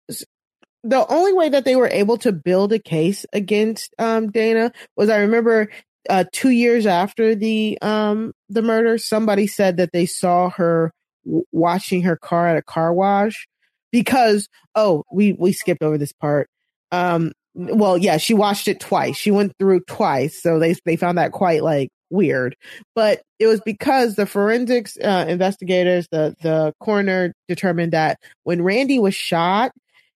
the 0.85 1.07
only 1.07 1.33
way 1.33 1.49
that 1.49 1.65
they 1.65 1.77
were 1.77 1.89
able 1.89 2.19
to 2.19 2.33
build 2.33 2.73
a 2.73 2.79
case 2.79 3.25
against 3.33 3.95
um, 3.99 4.31
Dana 4.31 4.73
was 4.97 5.09
I 5.09 5.19
remember 5.19 5.69
uh, 6.11 6.25
two 6.33 6.51
years 6.51 6.87
after 6.87 7.35
the 7.35 7.79
um, 7.81 8.33
the 8.49 8.63
murder, 8.63 8.99
somebody 8.99 9.47
said 9.47 9.77
that 9.77 9.93
they 9.93 10.07
saw 10.07 10.51
her 10.51 10.93
w- 11.25 11.45
washing 11.53 12.03
her 12.03 12.17
car 12.17 12.49
at 12.49 12.57
a 12.57 12.63
car 12.63 12.93
wash 12.93 13.47
because 13.93 14.49
oh 14.75 15.05
we 15.13 15.33
we 15.33 15.53
skipped 15.53 15.83
over 15.83 15.99
this 15.99 16.13
part 16.13 16.49
um, 16.93 17.33
well, 17.55 17.99
yeah, 17.99 18.19
she 18.19 18.35
watched 18.35 18.69
it 18.69 18.81
twice. 18.81 19.17
She 19.17 19.31
went 19.31 19.53
through 19.59 19.81
twice, 19.81 20.41
so 20.41 20.59
they 20.59 20.75
they 20.85 20.97
found 20.97 21.19
that 21.19 21.33
quite 21.33 21.63
like 21.63 21.91
weird. 22.11 22.57
But 22.95 23.23
it 23.39 23.47
was 23.47 23.61
because 23.61 24.15
the 24.15 24.27
forensics 24.27 24.97
uh, 24.97 25.27
investigators, 25.29 26.07
the 26.13 26.37
the 26.43 26.73
coroner, 26.81 27.33
determined 27.49 27.93
that 27.93 28.19
when 28.45 28.63
Randy 28.63 28.99
was 28.99 29.15
shot, 29.15 29.73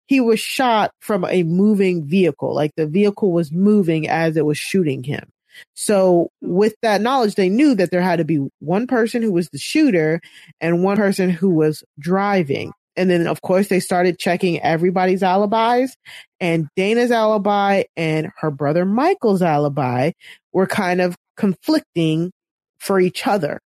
he 0.07 0.21
was 0.21 0.39
shot 0.39 0.93
from 1.01 1.25
a 1.25 1.43
moving 1.43 2.07
vehicle, 2.07 2.55
like 2.55 2.73
the 2.77 2.87
vehicle 2.87 3.33
was 3.33 3.51
moving 3.53 4.09
as 4.09 4.37
it 4.37 4.47
was 4.47 4.59
shooting 4.59 5.03
him. 5.03 5.29
So 5.75 6.31
with 6.43 6.75
that 6.83 7.01
knowledge, 7.01 7.35
they 7.35 7.49
knew 7.49 7.75
that 7.75 7.91
there 7.91 8.03
had 8.03 8.17
to 8.17 8.25
be 8.25 8.47
one 8.61 8.87
person 8.87 9.23
who 9.23 9.33
was 9.33 9.49
the 9.49 9.59
shooter 9.59 10.21
and 10.61 10.85
one 10.85 10.97
person 10.97 11.31
who 11.31 11.51
was 11.51 11.83
driving. 11.99 12.73
And 12.97 13.11
then, 13.11 13.27
of 13.27 13.43
course, 13.43 13.69
they 13.69 13.81
started 13.81 14.19
checking 14.19 14.61
everybody's 14.61 15.23
alibis 15.23 15.97
and 16.41 16.69
Dana's 16.77 17.11
alibi 17.11 17.85
and 17.97 18.31
her 18.39 18.51
brother 18.51 18.85
Michael's 18.85 19.43
alibi 19.43 20.13
were 20.53 20.67
kind 20.67 21.01
of 21.01 21.17
conflicting 21.37 22.33
for 22.79 22.99
each 23.01 23.27
other. 23.27 23.61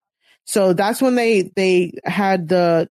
So 0.46 0.74
that's 0.74 1.02
when 1.02 1.16
they, 1.16 1.52
they 1.56 1.94
had 2.06 2.48
the, 2.48 2.88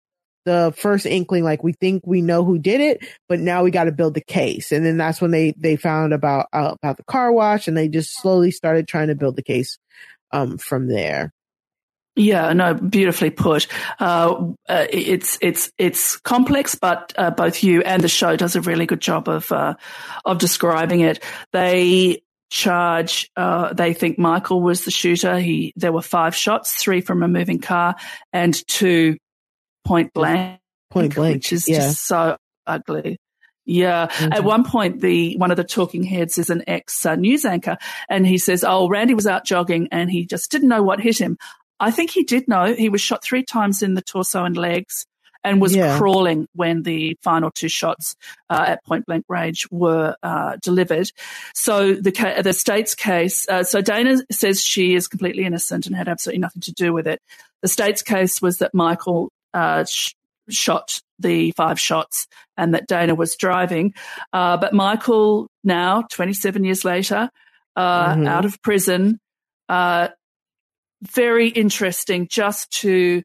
the 0.45 0.75
first 0.77 1.07
inkling, 1.07 1.45
like 1.45 1.63
we 1.63 1.75
think 1.75 2.03
we 2.07 2.23
know 2.23 2.45
who 2.45 2.59
did 2.59 2.81
it, 2.81 3.07
but 3.29 3.39
now 3.39 3.63
we 3.63 3.71
got 3.71 3.85
to 3.85 3.93
build 3.93 4.15
the 4.15 4.23
case. 4.23 4.73
And 4.73 4.85
then 4.85 4.97
that's 4.97 5.21
when 5.21 5.31
they, 5.31 5.55
they 5.57 5.77
found 5.77 6.13
about, 6.15 6.47
uh, 6.53 6.75
about 6.83 6.97
the 6.97 7.05
car 7.05 7.31
wash 7.31 7.69
and 7.69 7.77
they 7.77 7.89
just 7.89 8.19
slowly 8.21 8.51
started 8.51 8.89
trying 8.89 9.09
to 9.09 9.15
build 9.15 9.37
the 9.37 9.43
case, 9.43 9.79
um, 10.33 10.59
from 10.59 10.89
there. 10.89 11.33
Yeah, 12.15 12.53
no, 12.53 12.75
beautifully 12.75 13.31
put. 13.31 13.67
Uh, 13.99 14.53
uh, 14.69 14.87
it's 14.91 15.39
it's 15.41 15.73
it's 15.79 16.19
complex, 16.19 16.75
but 16.75 17.15
uh, 17.17 17.31
both 17.31 17.63
you 17.63 17.81
and 17.83 18.03
the 18.03 18.09
show 18.09 18.37
does 18.37 18.55
a 18.55 18.61
really 18.61 18.85
good 18.85 19.01
job 19.01 19.29
of 19.29 19.51
uh, 19.51 19.75
of 20.27 20.39
describing 20.39 21.01
it. 21.01 21.25
They 21.53 22.23
charge. 22.51 23.31
Uh, 23.35 23.73
they 23.73 23.95
think 23.95 24.19
Michael 24.19 24.61
was 24.61 24.85
the 24.85 24.91
shooter. 24.91 25.41
He 25.41 25.73
there 25.77 25.93
were 25.93 26.03
five 26.03 26.37
shots, 26.37 26.75
three 26.75 27.01
from 27.01 27.23
a 27.23 27.29
moving 27.29 27.61
car, 27.61 27.97
and 28.31 28.55
two 28.69 29.17
point 29.85 30.13
blank. 30.13 30.61
Point 30.91 31.15
blank, 31.15 31.37
which 31.37 31.53
is 31.53 31.67
yeah. 31.67 31.79
just 31.79 32.07
so 32.07 32.37
ugly. 32.67 33.19
Yeah. 33.65 34.09
Mm-hmm. 34.09 34.33
At 34.33 34.45
one 34.45 34.65
point, 34.65 35.01
the 35.01 35.37
one 35.39 35.51
of 35.51 35.57
the 35.57 35.65
talking 35.65 36.03
heads 36.03 36.37
is 36.37 36.51
an 36.51 36.65
ex 36.67 37.07
uh, 37.07 37.15
news 37.15 37.45
anchor, 37.45 37.79
and 38.09 38.27
he 38.27 38.37
says, 38.37 38.65
"Oh, 38.65 38.89
Randy 38.89 39.15
was 39.15 39.27
out 39.27 39.45
jogging, 39.45 39.89
and 39.93 40.11
he 40.11 40.27
just 40.27 40.51
didn't 40.51 40.69
know 40.69 40.83
what 40.83 41.01
hit 41.01 41.19
him. 41.19 41.39
I 41.81 41.91
think 41.91 42.11
he 42.11 42.25
did 42.25 42.49
know. 42.49 42.75
He 42.75 42.89
was 42.89 43.01
shot 43.01 43.25
three 43.25 43.45
times 43.45 43.83
in 43.83 43.95
the 43.95 44.03
torso 44.03 44.45
and 44.45 44.57
legs 44.57 45.07
and 45.45 45.61
was 45.61 45.75
yeah. 45.75 45.99
crawling 45.99 46.47
when 46.55 46.83
the 46.83 47.17
final 47.23 47.51
two 47.51 47.69
shots 47.69 48.15
uh, 48.49 48.65
at 48.69 48.85
point 48.85 49.07
blank 49.07 49.25
range 49.29 49.67
were 49.71 50.17
uh, 50.23 50.57
delivered. 50.63 51.11
So 51.55 51.95
the 51.95 52.41
the 52.43 52.53
state's 52.53 52.95
case. 52.95 53.49
Uh, 53.49 53.65
so 53.65 53.81
Dana 53.81 54.19
says 54.31 54.63
she 54.63 54.95
is 54.95 55.09
completely 55.09 55.45
innocent 55.45 55.87
and 55.87 55.97
had 55.97 56.09
absolutely 56.09 56.41
nothing 56.41 56.63
to 56.63 56.73
do 56.73 56.93
with 56.93 57.07
it. 57.07 57.21
The 57.63 57.69
state's 57.69 58.03
case 58.03 58.41
was 58.41 58.59
that 58.59 58.75
Michael 58.75 59.31
uh, 59.55 59.85
sh- 59.85 60.15
shot 60.49 61.01
the 61.19 61.53
five 61.53 61.79
shots 61.79 62.27
and 62.57 62.75
that 62.75 62.87
Dana 62.87 63.15
was 63.15 63.37
driving. 63.37 63.95
Uh, 64.33 64.57
but 64.57 64.73
Michael, 64.73 65.49
now 65.63 66.03
27 66.03 66.65
years 66.65 66.85
later, 66.85 67.31
uh, 67.77 68.15
mm-hmm. 68.15 68.27
out 68.27 68.45
of 68.45 68.61
prison, 68.63 69.19
very 71.03 71.49
interesting 71.49 72.29
just 72.29 72.71
to 72.81 73.23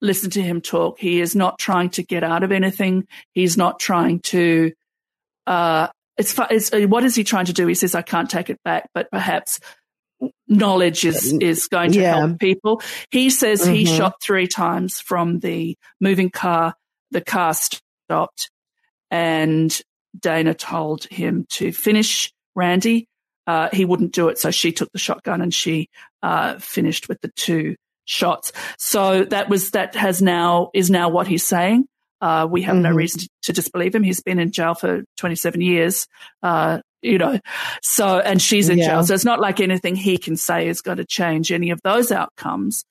listen 0.00 0.30
to 0.30 0.42
him 0.42 0.60
talk. 0.60 0.98
He 0.98 1.20
is 1.20 1.36
not 1.36 1.58
trying 1.58 1.90
to 1.90 2.02
get 2.02 2.24
out 2.24 2.42
of 2.42 2.52
anything. 2.52 3.06
He's 3.32 3.56
not 3.56 3.78
trying 3.78 4.20
to, 4.20 4.72
uh, 5.46 5.88
it's, 6.16 6.34
it's, 6.50 6.72
uh, 6.72 6.82
what 6.82 7.04
is 7.04 7.14
he 7.14 7.24
trying 7.24 7.46
to 7.46 7.52
do? 7.52 7.66
He 7.66 7.74
says, 7.74 7.94
I 7.94 8.02
can't 8.02 8.30
take 8.30 8.50
it 8.50 8.60
back, 8.64 8.88
but 8.94 9.10
perhaps 9.10 9.60
knowledge 10.46 11.04
is, 11.04 11.32
is 11.40 11.68
going 11.68 11.92
to 11.92 12.00
yeah. 12.00 12.18
help 12.18 12.38
people. 12.38 12.82
He 13.10 13.30
says 13.30 13.62
mm-hmm. 13.62 13.74
he 13.74 13.86
shot 13.86 14.14
three 14.22 14.46
times 14.46 15.00
from 15.00 15.40
the 15.40 15.76
moving 16.00 16.30
car. 16.30 16.74
The 17.10 17.20
car 17.20 17.54
stopped 17.54 18.50
and 19.10 19.80
Dana 20.18 20.54
told 20.54 21.04
him 21.04 21.46
to 21.50 21.72
finish 21.72 22.32
Randy 22.54 23.08
uh, 23.46 23.68
he 23.72 23.84
wouldn't 23.84 24.12
do 24.12 24.28
it. 24.28 24.38
So 24.38 24.50
she 24.50 24.72
took 24.72 24.90
the 24.92 24.98
shotgun 24.98 25.40
and 25.40 25.52
she 25.52 25.88
uh, 26.22 26.58
finished 26.58 27.08
with 27.08 27.20
the 27.20 27.28
two 27.36 27.76
shots. 28.04 28.52
So 28.78 29.24
that 29.24 29.48
was 29.48 29.72
that 29.72 29.94
has 29.94 30.22
now 30.22 30.70
is 30.74 30.90
now 30.90 31.08
what 31.08 31.26
he's 31.26 31.44
saying. 31.44 31.86
Uh, 32.20 32.46
we 32.48 32.62
have 32.62 32.74
mm-hmm. 32.74 32.84
no 32.84 32.90
reason 32.92 33.22
to 33.42 33.52
disbelieve 33.52 33.94
him. 33.94 34.04
He's 34.04 34.22
been 34.22 34.38
in 34.38 34.52
jail 34.52 34.74
for 34.74 35.02
27 35.16 35.60
years, 35.60 36.06
uh, 36.40 36.80
you 37.02 37.18
know. 37.18 37.40
So, 37.82 38.20
and 38.20 38.40
she's 38.40 38.68
in 38.68 38.78
yeah. 38.78 38.86
jail. 38.86 39.04
So 39.04 39.14
it's 39.14 39.24
not 39.24 39.40
like 39.40 39.58
anything 39.58 39.96
he 39.96 40.18
can 40.18 40.36
say 40.36 40.68
is 40.68 40.82
going 40.82 40.98
to 40.98 41.04
change 41.04 41.50
any 41.50 41.70
of 41.70 41.80
those 41.82 42.12
outcomes. 42.12 42.84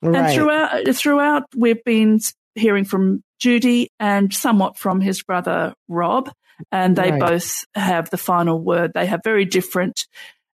Right. 0.00 0.16
And 0.16 0.34
throughout, 0.34 0.96
throughout, 0.96 1.42
we've 1.54 1.84
been 1.84 2.20
hearing 2.54 2.86
from 2.86 3.22
Judy 3.38 3.90
and 4.00 4.32
somewhat 4.32 4.78
from 4.78 5.02
his 5.02 5.22
brother 5.22 5.74
Rob 5.88 6.32
and 6.72 6.96
they 6.96 7.10
right. 7.12 7.20
both 7.20 7.64
have 7.74 8.10
the 8.10 8.18
final 8.18 8.60
word. 8.60 8.92
They 8.94 9.06
have 9.06 9.20
very 9.24 9.44
different 9.44 10.06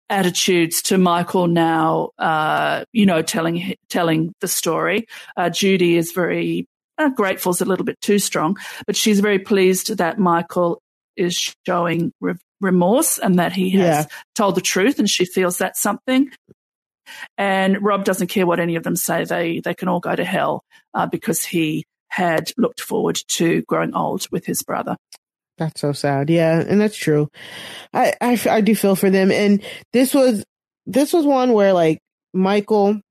attitudes 0.10 0.82
to 0.82 0.98
Michael 0.98 1.48
now, 1.48 2.10
uh, 2.18 2.84
you 2.92 3.06
know, 3.06 3.22
telling 3.22 3.76
telling 3.90 4.34
the 4.42 4.48
story. 4.48 5.08
Uh, 5.38 5.50
Judy 5.50 5.98
is 5.98 6.12
very 6.12 6.68
uh, 6.98 7.10
grateful 7.10 7.52
is 7.52 7.62
a 7.62 7.66
little 7.66 7.86
bit 7.86 8.00
too 8.02 8.20
strong, 8.20 8.58
but 8.86 8.96
she's 8.96 9.20
very 9.20 9.40
pleased 9.40 9.98
that 9.98 10.20
Michael 10.20 10.82
is 11.16 11.54
showing 11.66 12.12
re- 12.20 12.36
remorse 12.62 13.18
and 13.18 13.40
that 13.40 13.54
he 13.54 13.72
has 13.72 14.06
yeah. 14.06 14.06
told 14.36 14.56
the 14.56 14.62
truth, 14.62 15.00
and 15.00 15.10
she 15.10 15.26
feels 15.26 15.58
that's 15.58 15.80
something. 15.82 16.32
And 17.38 17.82
Rob 17.84 18.06
doesn't 18.06 18.28
care 18.28 18.46
what 18.46 18.60
any 18.60 18.76
of 18.76 18.84
them 18.84 18.96
say; 18.96 19.24
they 19.26 19.60
they 19.60 19.74
can 19.74 19.88
all 19.88 20.00
go 20.00 20.16
to 20.16 20.26
hell 20.26 20.64
uh, 20.94 21.08
because 21.08 21.44
he 21.44 21.86
had 22.10 22.52
looked 22.58 22.82
forward 22.82 23.20
to 23.28 23.62
growing 23.64 23.94
old 23.96 24.26
with 24.32 24.46
his 24.46 24.64
brother. 24.64 24.98
That's 25.60 25.82
so 25.82 25.92
sad. 25.92 26.30
Yeah, 26.30 26.60
and 26.60 26.82
that's 26.82 26.98
true. 26.98 27.30
I, 27.94 28.14
I 28.22 28.40
I 28.50 28.62
do 28.62 28.74
feel 28.74 28.96
for 28.96 29.10
them, 29.10 29.32
and 29.32 29.62
this 29.94 30.14
was 30.14 30.46
this 30.86 31.14
was 31.14 31.26
one 31.26 31.54
where 31.54 31.74
like 31.74 32.00
Michael 32.34 33.02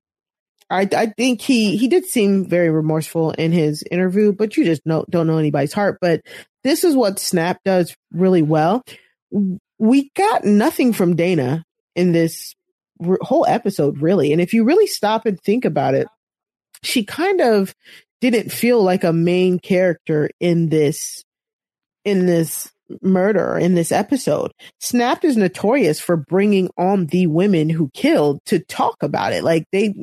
I 0.71 0.89
I 0.93 1.07
think 1.17 1.41
he 1.41 1.77
he 1.77 1.89
did 1.89 2.07
seem 2.07 2.47
very 2.49 2.71
remorseful 2.71 3.33
in 3.33 3.53
his 3.53 3.83
interview, 3.91 4.33
but 4.33 4.57
you 4.57 4.65
just 4.65 4.85
know, 4.85 5.05
don't 5.09 5.27
know 5.27 5.39
anybody's 5.39 5.73
heart. 5.73 5.99
But 6.01 6.23
this 6.65 6.85
is 6.85 6.95
what 6.95 7.19
Snap 7.19 7.61
does 7.65 7.95
really 8.13 8.43
well. 8.43 8.83
We 9.79 10.11
got 10.17 10.45
nothing 10.45 10.93
from 10.93 11.17
Dana 11.17 11.65
in 11.95 12.13
this 12.13 12.55
whole 13.21 13.47
episode, 13.47 14.03
really. 14.03 14.33
And 14.33 14.41
if 14.41 14.53
you 14.53 14.65
really 14.65 14.87
stop 14.87 15.27
and 15.27 15.41
think 15.41 15.65
about 15.65 15.95
it, 15.95 16.09
she 16.83 17.05
kind 17.05 17.41
of 17.41 17.75
didn't 18.21 18.51
feel 18.51 18.83
like 18.83 19.05
a 19.05 19.13
main 19.13 19.59
character 19.59 20.31
in 20.41 20.69
this 20.69 21.25
in 22.09 22.27
this 22.27 22.71
murder 23.03 23.59
in 23.59 23.75
this 23.75 23.93
episode. 23.93 24.53
Snap 24.81 25.25
is 25.25 25.37
notorious 25.37 26.01
for 26.01 26.17
bringing 26.17 26.71
on 26.77 27.07
the 27.07 27.27
women 27.27 27.69
who 27.69 27.91
killed 27.91 28.45
to 28.47 28.59
talk 28.61 29.03
about 29.03 29.33
it. 29.33 29.45
Like 29.45 29.65
they, 29.73 29.95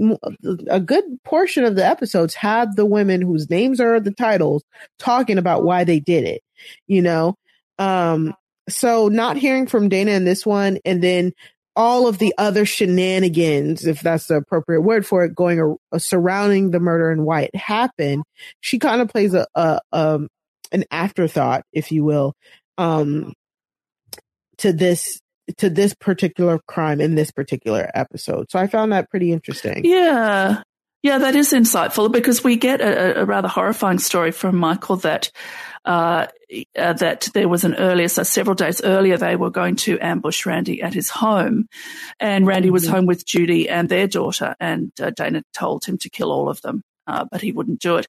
a 0.69 0.79
good 0.79 1.03
portion 1.23 1.63
of 1.63 1.75
the 1.75 1.85
episodes 1.85 2.35
had 2.35 2.75
the 2.75 2.85
women 2.85 3.21
whose 3.21 3.49
names 3.49 3.79
are 3.79 3.99
the 3.99 4.11
titles 4.11 4.63
talking 4.99 5.37
about 5.37 5.63
why 5.63 5.83
they 5.83 5.99
did 5.99 6.25
it, 6.25 6.41
you 6.87 7.01
know? 7.01 7.35
Um, 7.79 8.33
so 8.69 9.09
not 9.09 9.37
hearing 9.37 9.67
from 9.67 9.89
Dana 9.89 10.11
in 10.11 10.25
this 10.25 10.45
one 10.45 10.79
and 10.85 11.03
then 11.03 11.33
all 11.75 12.07
of 12.07 12.19
the 12.19 12.33
other 12.37 12.65
shenanigans, 12.65 13.85
if 13.85 13.99
that's 13.99 14.27
the 14.27 14.37
appropriate 14.37 14.81
word 14.81 15.05
for 15.05 15.25
it, 15.25 15.35
going 15.35 15.59
a, 15.59 15.75
a 15.95 15.99
surrounding 15.99 16.71
the 16.71 16.79
murder 16.79 17.11
and 17.11 17.25
why 17.25 17.41
it 17.41 17.55
happened, 17.55 18.23
she 18.61 18.79
kind 18.79 19.01
of 19.01 19.09
plays 19.09 19.33
a, 19.33 19.45
a, 19.55 19.81
um, 19.91 20.29
an 20.75 20.83
afterthought, 20.91 21.63
if 21.73 21.91
you 21.91 22.03
will, 22.03 22.35
um 22.77 23.33
to 24.57 24.73
this 24.73 25.19
to 25.57 25.69
this 25.69 25.93
particular 25.93 26.59
crime 26.67 27.01
in 27.01 27.15
this 27.15 27.31
particular 27.31 27.89
episode. 27.93 28.49
So 28.49 28.59
I 28.59 28.67
found 28.67 28.91
that 28.91 29.09
pretty 29.09 29.31
interesting. 29.31 29.85
Yeah. 29.85 30.63
Yeah, 31.03 31.19
that 31.19 31.35
is 31.35 31.53
insightful 31.53 32.11
because 32.11 32.43
we 32.43 32.55
get 32.55 32.81
a, 32.81 33.21
a 33.21 33.25
rather 33.25 33.47
horrifying 33.47 33.99
story 33.99 34.31
from 34.31 34.57
Michael 34.57 34.95
that 34.97 35.29
uh, 35.85 36.25
uh, 36.75 36.93
that 36.93 37.29
there 37.35 37.47
was 37.47 37.63
an 37.63 37.75
earlier, 37.75 38.07
so 38.07 38.23
several 38.23 38.55
days 38.55 38.81
earlier, 38.83 39.15
they 39.15 39.35
were 39.35 39.51
going 39.51 39.75
to 39.75 39.99
ambush 39.99 40.47
Randy 40.47 40.81
at 40.81 40.95
his 40.95 41.11
home, 41.11 41.67
and 42.19 42.47
Randy 42.47 42.69
mm-hmm. 42.69 42.73
was 42.73 42.87
home 42.87 43.05
with 43.05 43.23
Judy 43.23 43.69
and 43.69 43.87
their 43.87 44.07
daughter, 44.07 44.55
and 44.59 44.91
uh, 44.99 45.11
Dana 45.11 45.43
told 45.53 45.85
him 45.85 45.99
to 45.99 46.09
kill 46.09 46.31
all 46.31 46.49
of 46.49 46.59
them 46.61 46.81
uh, 47.07 47.25
but 47.31 47.41
he 47.41 47.51
wouldn't 47.51 47.79
do 47.79 47.97
it. 47.97 48.07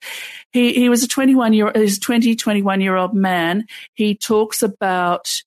He 0.53 0.73
he 0.73 0.89
was 0.89 1.03
a 1.03 1.09
21 1.09 1.53
year 1.53 1.73
he's 1.75 1.99
20 1.99 2.35
21 2.37 2.81
year 2.81 2.97
old 2.97 3.15
man. 3.15 3.67
He 3.95 4.15
talks 4.15 4.63
about 4.63 5.43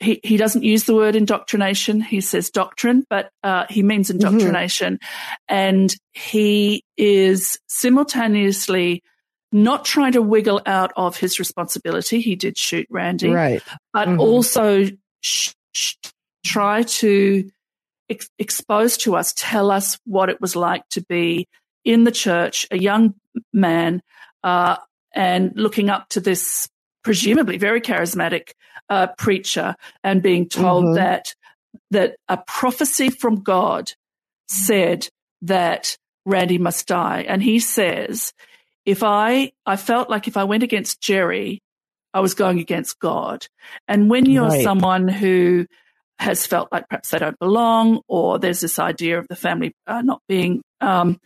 he, 0.00 0.18
he 0.24 0.36
doesn't 0.38 0.64
use 0.64 0.84
the 0.84 0.94
word 0.94 1.14
indoctrination. 1.14 2.00
He 2.00 2.22
says 2.22 2.50
doctrine, 2.50 3.04
but 3.08 3.30
uh, 3.44 3.66
he 3.68 3.82
means 3.82 4.10
mm-hmm. 4.10 4.26
indoctrination. 4.26 4.94
Mm-hmm. 4.94 5.54
And 5.54 5.96
he 6.12 6.84
is 6.96 7.58
simultaneously 7.68 9.02
not 9.52 9.84
trying 9.84 10.12
to 10.12 10.22
wiggle 10.22 10.62
out 10.64 10.92
of 10.96 11.16
his 11.16 11.38
responsibility. 11.38 12.20
He 12.20 12.34
did 12.34 12.56
shoot 12.56 12.86
Randy, 12.88 13.30
right? 13.30 13.62
But 13.92 14.08
mm-hmm. 14.08 14.20
also 14.20 14.86
sh- 15.20 15.52
sh- 15.72 15.96
try 16.44 16.82
to 16.82 17.50
ex- 18.08 18.30
expose 18.38 18.96
to 18.98 19.16
us, 19.16 19.34
tell 19.36 19.70
us 19.70 19.98
what 20.04 20.28
it 20.28 20.40
was 20.40 20.56
like 20.56 20.88
to 20.90 21.02
be 21.02 21.48
in 21.84 22.04
the 22.04 22.12
church, 22.12 22.66
a 22.70 22.78
young 22.78 23.14
man, 23.52 24.02
uh, 24.42 24.76
and 25.14 25.52
looking 25.56 25.90
up 25.90 26.08
to 26.10 26.20
this 26.20 26.68
presumably 27.02 27.56
very 27.58 27.80
charismatic 27.80 28.52
uh, 28.88 29.08
preacher 29.18 29.74
and 30.04 30.22
being 30.22 30.48
told 30.48 30.84
mm-hmm. 30.84 30.94
that 30.94 31.34
that 31.90 32.16
a 32.28 32.36
prophecy 32.36 33.10
from 33.10 33.42
God 33.42 33.92
said 34.48 35.08
that 35.42 35.96
Randy 36.24 36.58
must 36.58 36.86
die, 36.86 37.24
and 37.26 37.42
he 37.42 37.60
says, 37.60 38.32
if 38.84 39.02
I 39.02 39.52
I 39.66 39.76
felt 39.76 40.10
like 40.10 40.28
if 40.28 40.36
I 40.36 40.44
went 40.44 40.62
against 40.62 41.00
Jerry, 41.00 41.62
I 42.12 42.20
was 42.20 42.34
going 42.34 42.58
against 42.58 42.98
God, 42.98 43.46
and 43.88 44.10
when 44.10 44.26
you're 44.26 44.48
right. 44.48 44.64
someone 44.64 45.08
who 45.08 45.66
has 46.20 46.46
felt 46.46 46.70
like 46.70 46.88
perhaps 46.88 47.10
they 47.10 47.18
don't 47.18 47.38
belong, 47.38 48.02
or 48.06 48.38
there's 48.38 48.60
this 48.60 48.78
idea 48.78 49.18
of 49.18 49.26
the 49.28 49.36
family 49.36 49.72
uh, 49.86 50.02
not 50.02 50.20
being 50.28 50.60
um, 50.82 51.18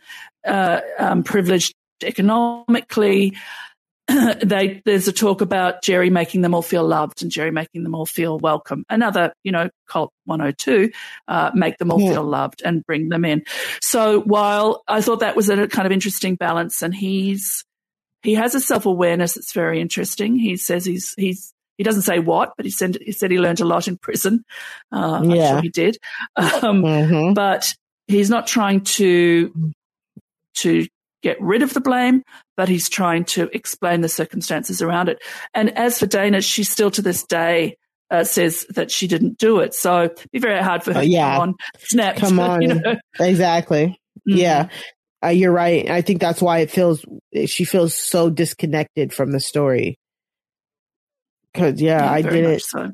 uh, 0.47 0.79
um, 0.97 1.23
privileged 1.23 1.73
economically. 2.03 3.35
they, 4.07 4.81
there's 4.85 5.07
a 5.07 5.11
talk 5.11 5.41
about 5.41 5.83
Jerry 5.83 6.09
making 6.09 6.41
them 6.41 6.53
all 6.53 6.61
feel 6.61 6.87
loved 6.87 7.23
and 7.23 7.31
Jerry 7.31 7.51
making 7.51 7.83
them 7.83 7.93
all 7.93 8.05
feel 8.05 8.37
welcome. 8.37 8.85
Another, 8.89 9.33
you 9.43 9.51
know, 9.51 9.69
cult 9.89 10.11
102, 10.25 10.91
uh, 11.27 11.51
make 11.53 11.77
them 11.77 11.91
all 11.91 11.99
yeah. 11.99 12.13
feel 12.13 12.23
loved 12.23 12.61
and 12.63 12.85
bring 12.85 13.09
them 13.09 13.25
in. 13.25 13.43
So 13.81 14.21
while 14.21 14.83
I 14.87 15.01
thought 15.01 15.19
that 15.19 15.35
was 15.35 15.49
a 15.49 15.67
kind 15.67 15.85
of 15.85 15.91
interesting 15.91 16.35
balance 16.35 16.81
and 16.81 16.93
he's, 16.93 17.65
he 18.21 18.35
has 18.35 18.55
a 18.55 18.61
self 18.61 18.85
awareness 18.85 19.33
that's 19.33 19.53
very 19.53 19.81
interesting. 19.81 20.37
He 20.37 20.55
says 20.55 20.85
he's, 20.85 21.13
he's, 21.17 21.54
he 21.77 21.83
doesn't 21.83 22.03
say 22.03 22.19
what, 22.19 22.53
but 22.57 22.65
he 22.65 22.71
said 22.71 22.97
he 23.01 23.11
said 23.11 23.31
he 23.31 23.39
learned 23.39 23.61
a 23.61 23.65
lot 23.65 23.87
in 23.87 23.97
prison. 23.97 24.43
Uh, 24.91 25.21
yeah. 25.23 25.43
I'm 25.43 25.49
sure 25.49 25.61
he 25.61 25.69
did. 25.69 25.97
Um, 26.35 26.83
mm-hmm. 26.83 27.33
But 27.33 27.73
he's 28.07 28.29
not 28.29 28.47
trying 28.47 28.81
to 28.81 29.73
to 30.55 30.87
get 31.21 31.41
rid 31.41 31.63
of 31.63 31.73
the 31.73 31.81
blame, 31.81 32.23
but 32.55 32.69
he's 32.69 32.87
trying 32.87 33.25
to 33.25 33.49
explain 33.51 34.01
the 34.01 34.09
circumstances 34.09 34.81
around 34.81 35.09
it. 35.09 35.17
And 35.53 35.75
as 35.77 35.99
for 35.99 36.05
Dana, 36.05 36.41
she 36.41 36.63
still 36.63 36.91
to 36.91 37.01
this 37.01 37.23
day 37.23 37.77
uh, 38.11 38.23
says 38.23 38.65
that 38.69 38.91
she 38.91 39.07
didn't 39.07 39.39
do 39.39 39.59
it. 39.59 39.73
So 39.73 40.03
it'd 40.03 40.31
be 40.31 40.39
very 40.39 40.61
hard 40.61 40.83
for 40.83 40.93
her 40.93 41.01
yeah. 41.03 41.25
to 41.25 41.31
come 41.31 41.41
on, 41.41 41.55
snap. 41.79 42.15
Come 42.17 42.39
on. 42.39 42.61
You 42.61 42.75
know? 42.75 42.95
Exactly. 43.19 43.99
Mm-hmm. 44.27 44.37
Yeah. 44.37 44.69
Uh, 45.23 45.29
you're 45.29 45.51
right. 45.51 45.89
I 45.89 46.01
think 46.01 46.21
that's 46.21 46.41
why 46.41 46.59
it 46.59 46.69
feels, 46.69 47.03
she 47.47 47.65
feels 47.65 47.95
so 47.95 48.29
disconnected 48.29 49.11
from 49.11 49.31
the 49.31 49.39
story. 49.39 49.97
Cause 51.55 51.81
yeah, 51.81 52.03
yeah 52.03 52.11
I 52.11 52.21
did 52.21 52.45
it. 52.45 52.61
So. 52.61 52.91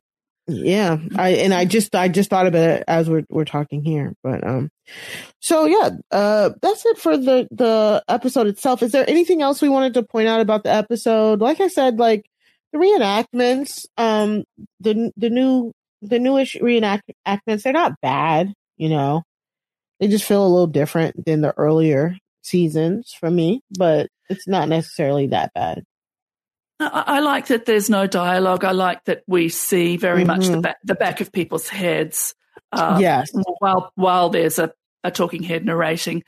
Yeah, 0.47 0.97
I 1.15 1.29
and 1.29 1.53
I 1.53 1.65
just 1.65 1.95
I 1.95 2.07
just 2.07 2.29
thought 2.29 2.47
about 2.47 2.69
it 2.69 2.83
as 2.87 3.09
we're 3.09 3.23
we're 3.29 3.45
talking 3.45 3.83
here, 3.83 4.13
but 4.23 4.45
um, 4.45 4.69
so 5.39 5.65
yeah, 5.65 5.91
uh, 6.11 6.49
that's 6.61 6.85
it 6.85 6.97
for 6.97 7.15
the 7.15 7.47
the 7.51 8.03
episode 8.07 8.47
itself. 8.47 8.83
Is 8.83 8.91
there 8.91 9.09
anything 9.09 9.41
else 9.41 9.61
we 9.61 9.69
wanted 9.69 9.93
to 9.93 10.03
point 10.03 10.27
out 10.27 10.41
about 10.41 10.63
the 10.63 10.73
episode? 10.73 11.39
Like 11.39 11.61
I 11.61 11.67
said, 11.67 11.99
like 11.99 12.25
the 12.73 12.79
reenactments, 12.79 13.85
um, 13.97 14.43
the 14.79 15.11
the 15.15 15.29
new 15.29 15.71
the 16.01 16.19
newish 16.19 16.57
reenactments, 16.57 17.63
they're 17.63 17.71
not 17.71 18.01
bad, 18.01 18.53
you 18.77 18.89
know. 18.89 19.23
They 19.99 20.07
just 20.07 20.25
feel 20.25 20.43
a 20.43 20.49
little 20.49 20.67
different 20.67 21.25
than 21.25 21.41
the 21.41 21.53
earlier 21.57 22.17
seasons 22.41 23.13
for 23.17 23.29
me, 23.29 23.61
but 23.77 24.09
it's 24.29 24.47
not 24.47 24.67
necessarily 24.67 25.27
that 25.27 25.53
bad. 25.53 25.83
I, 26.81 27.19
like 27.19 27.47
that 27.47 27.65
there's 27.65 27.89
no 27.89 28.07
dialogue. 28.07 28.63
I 28.63 28.71
like 28.71 29.05
that 29.05 29.23
we 29.27 29.49
see 29.49 29.97
very 29.97 30.19
mm-hmm. 30.19 30.27
much 30.27 30.45
the 30.47 30.53
mm-hmm. 30.53 30.61
back, 30.61 30.77
the 30.83 30.95
back 30.95 31.21
of 31.21 31.31
people's 31.31 31.67
heads. 31.67 32.35
Uh, 32.71 32.97
yes. 32.99 33.29
While 33.59 33.91
while 33.95 34.29
there's 34.29 34.59
a, 34.59 34.73
a 35.03 35.11
talking 35.11 35.43
head 35.43 35.65
narrating, 35.65 36.23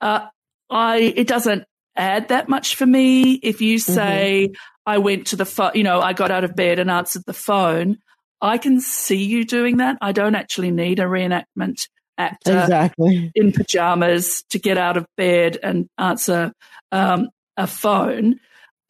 uh, 0.00 0.26
I 0.70 0.98
it 0.98 1.26
doesn't 1.26 1.64
add 1.96 2.28
that 2.28 2.48
much 2.48 2.76
for 2.76 2.86
me. 2.86 3.32
If 3.34 3.60
you 3.60 3.76
mm-hmm. 3.76 3.92
say 3.92 4.48
mm-hmm. 4.50 4.90
I 4.90 4.98
went 4.98 5.28
to 5.28 5.36
the 5.36 5.44
phone, 5.44 5.72
you 5.74 5.82
know, 5.82 6.00
I 6.00 6.12
got 6.12 6.30
out 6.30 6.44
of 6.44 6.54
bed 6.54 6.78
and 6.78 6.90
answered 6.90 7.24
the 7.26 7.32
phone, 7.32 7.98
I 8.40 8.58
can 8.58 8.80
see 8.80 9.24
you 9.24 9.44
doing 9.44 9.78
that. 9.78 9.98
I 10.00 10.12
don't 10.12 10.34
actually 10.34 10.70
need 10.70 11.00
a 11.00 11.04
reenactment 11.04 11.88
actor 12.16 12.60
exactly. 12.60 13.30
in 13.34 13.52
pajamas 13.52 14.42
to 14.50 14.58
get 14.58 14.78
out 14.78 14.96
of 14.96 15.06
bed 15.16 15.58
and 15.62 15.88
answer 15.98 16.52
um, 16.92 17.28
a 17.56 17.66
phone. 17.66 18.40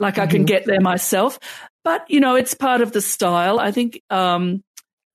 Like 0.00 0.14
mm-hmm. 0.14 0.22
I 0.22 0.26
can 0.26 0.36
mm-hmm. 0.38 0.46
get 0.46 0.64
there 0.66 0.80
myself. 0.80 1.38
But, 1.84 2.04
you 2.08 2.20
know, 2.20 2.36
it's 2.36 2.54
part 2.54 2.80
of 2.80 2.92
the 2.92 3.00
style. 3.00 3.58
I 3.58 3.70
think 3.70 4.02
um, 4.10 4.62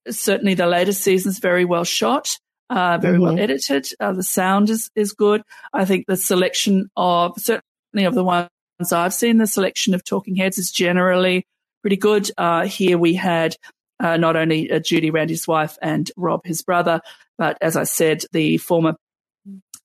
certainly 0.10 0.54
the 0.54 0.68
latest 0.68 1.02
season's 1.02 1.40
very 1.40 1.66
well 1.66 1.84
shot. 1.84 2.38
Uh, 2.70 2.98
very 2.98 3.16
mm-hmm. 3.16 3.24
well 3.24 3.40
edited. 3.40 3.88
Uh, 4.00 4.14
the 4.14 4.24
sound 4.24 4.70
is, 4.70 4.90
is 4.96 5.14
good. 5.14 5.44
I 5.74 5.86
think 5.86 6.06
the 6.08 6.18
selection 6.18 6.90
of 6.96 7.34
certainly 7.38 8.06
of 8.06 8.16
the 8.16 8.24
ones 8.24 8.50
I've 8.92 9.14
seen, 9.14 9.38
the 9.38 9.46
selection 9.46 9.94
of 9.94 10.04
talking 10.04 10.36
heads 10.36 10.58
is 10.58 10.72
generally 10.72 11.46
pretty 11.82 11.98
good. 11.98 12.32
Uh, 12.38 12.66
here 12.66 12.98
we 12.98 13.14
had 13.14 13.56
uh, 14.00 14.18
not 14.18 14.36
only 14.36 14.72
uh, 14.72 14.80
Judy, 14.80 15.12
Randy's 15.12 15.48
wife, 15.48 15.78
and 15.82 16.10
Rob, 16.18 16.42
his 16.46 16.64
brother, 16.64 17.02
but 17.38 17.58
as 17.62 17.78
I 17.78 17.84
said, 17.84 18.24
the 18.32 18.58
former 18.58 18.96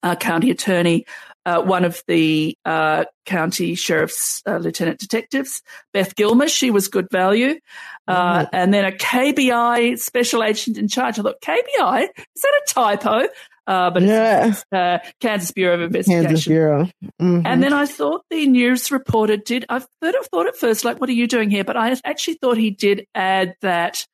uh, 0.03 0.17
county 0.17 0.51
attorney, 0.51 1.05
uh, 1.49 1.63
one 1.63 1.85
of 1.85 2.03
the 2.07 2.57
uh, 2.67 3.05
county 3.25 3.75
sheriff's 3.75 4.43
uh, 4.47 4.59
lieutenant 4.59 4.99
detectives, 4.99 5.63
Beth 5.95 6.15
Gilmer. 6.15 6.47
She 6.47 6.71
was 6.71 6.89
good 6.89 7.09
value. 7.11 7.59
Uh, 8.07 8.41
mm-hmm. 8.41 8.47
And 8.53 8.75
then 8.75 8.85
a 8.85 8.93
KBI 8.93 9.99
special 9.99 10.43
agent 10.43 10.77
in 10.77 10.89
charge. 10.89 11.19
I 11.19 11.23
thought, 11.23 11.41
KBI? 11.41 12.03
Is 12.03 12.43
that 12.43 12.63
a 12.63 12.63
typo? 12.69 13.29
Uh, 13.67 13.91
but 13.91 14.03
yeah. 14.03 14.53
it's 14.73 15.05
Kansas 15.21 15.51
Bureau 15.53 15.75
of 15.77 15.81
Investigation. 15.83 16.27
Kansas 16.27 16.47
Bureau. 16.47 16.85
Mm-hmm. 17.21 17.47
And 17.47 17.63
then 17.63 17.73
I 17.73 17.87
thought 17.87 18.25
the 18.31 18.47
news 18.47 18.91
reporter 18.91 19.39
did, 19.39 19.65
I 19.71 19.79
sort 19.79 20.15
of 20.21 20.27
thought 20.27 20.49
at 20.49 20.57
first, 20.57 20.85
like, 20.85 21.01
what 21.01 21.09
are 21.09 21.15
you 21.15 21.27
doing 21.27 21.51
here? 21.51 21.65
But 21.65 21.79
I 21.79 21.97
actually 22.05 22.35
thought 22.35 22.59
he 22.59 22.71
did 22.71 23.07
add 23.15 23.55
that 23.63 24.07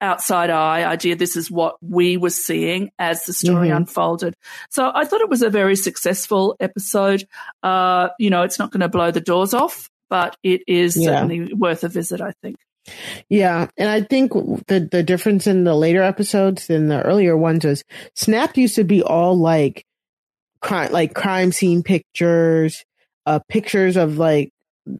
outside 0.00 0.50
eye 0.50 0.84
idea. 0.84 1.16
This 1.16 1.36
is 1.36 1.50
what 1.50 1.76
we 1.80 2.16
were 2.16 2.30
seeing 2.30 2.90
as 2.98 3.24
the 3.24 3.32
story 3.32 3.68
mm-hmm. 3.68 3.78
unfolded. 3.78 4.34
So 4.70 4.90
I 4.94 5.04
thought 5.04 5.20
it 5.20 5.30
was 5.30 5.42
a 5.42 5.50
very 5.50 5.76
successful 5.76 6.56
episode. 6.60 7.26
Uh, 7.62 8.08
you 8.18 8.30
know, 8.30 8.42
it's 8.42 8.58
not 8.58 8.70
going 8.70 8.80
to 8.80 8.88
blow 8.88 9.10
the 9.10 9.20
doors 9.20 9.54
off, 9.54 9.88
but 10.08 10.36
it 10.42 10.62
is 10.66 10.96
yeah. 10.96 11.06
certainly 11.06 11.54
worth 11.54 11.84
a 11.84 11.88
visit, 11.88 12.20
I 12.20 12.32
think. 12.42 12.56
Yeah, 13.28 13.66
and 13.76 13.88
I 13.88 14.02
think 14.02 14.32
the 14.32 14.88
the 14.90 15.02
difference 15.02 15.48
in 15.48 15.64
the 15.64 15.74
later 15.74 16.02
episodes 16.02 16.68
than 16.68 16.86
the 16.86 17.02
earlier 17.02 17.36
ones 17.36 17.64
is 17.64 17.82
Snap 18.14 18.56
used 18.56 18.76
to 18.76 18.84
be 18.84 19.02
all 19.02 19.36
like 19.36 19.84
crime, 20.60 20.92
like 20.92 21.12
crime 21.12 21.50
scene 21.50 21.82
pictures, 21.82 22.84
uh, 23.26 23.40
pictures 23.48 23.96
of 23.96 24.18
like 24.18 24.50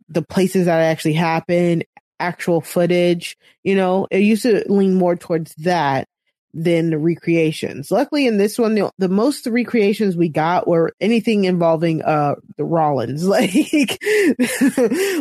the 0.09 0.23
places 0.23 0.67
that 0.67 0.81
actually 0.81 1.13
happened, 1.13 1.85
actual 2.21 2.61
footage. 2.61 3.37
You 3.65 3.75
know, 3.77 4.07
it 4.11 4.19
used 4.19 4.43
to 4.43 4.65
lean 4.71 4.95
more 4.95 5.17
towards 5.17 5.55
that 5.57 6.09
than 6.55 6.89
the 6.89 6.99
recreations. 6.99 7.91
Luckily, 7.91 8.27
in 8.27 8.39
this 8.39 8.59
one, 8.59 8.75
the, 8.75 8.91
the 8.99 9.11
most 9.11 9.47
recreations 9.47 10.17
we 10.17 10.31
got 10.31 10.67
were 10.67 10.93
anything 11.01 11.45
involving 11.45 12.03
uh 12.03 12.37
the 12.57 12.65
Rollins, 12.65 13.25
like 13.29 13.53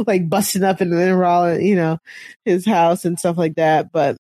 like 0.08 0.30
busting 0.30 0.64
up 0.64 0.82
in 0.82 0.90
the 0.90 1.16
Rollins, 1.16 1.64
you 1.64 1.76
know, 1.76 1.98
his 2.46 2.66
house 2.66 3.04
and 3.06 3.20
stuff 3.20 3.38
like 3.38 3.56
that. 3.56 3.92
But 3.92 4.18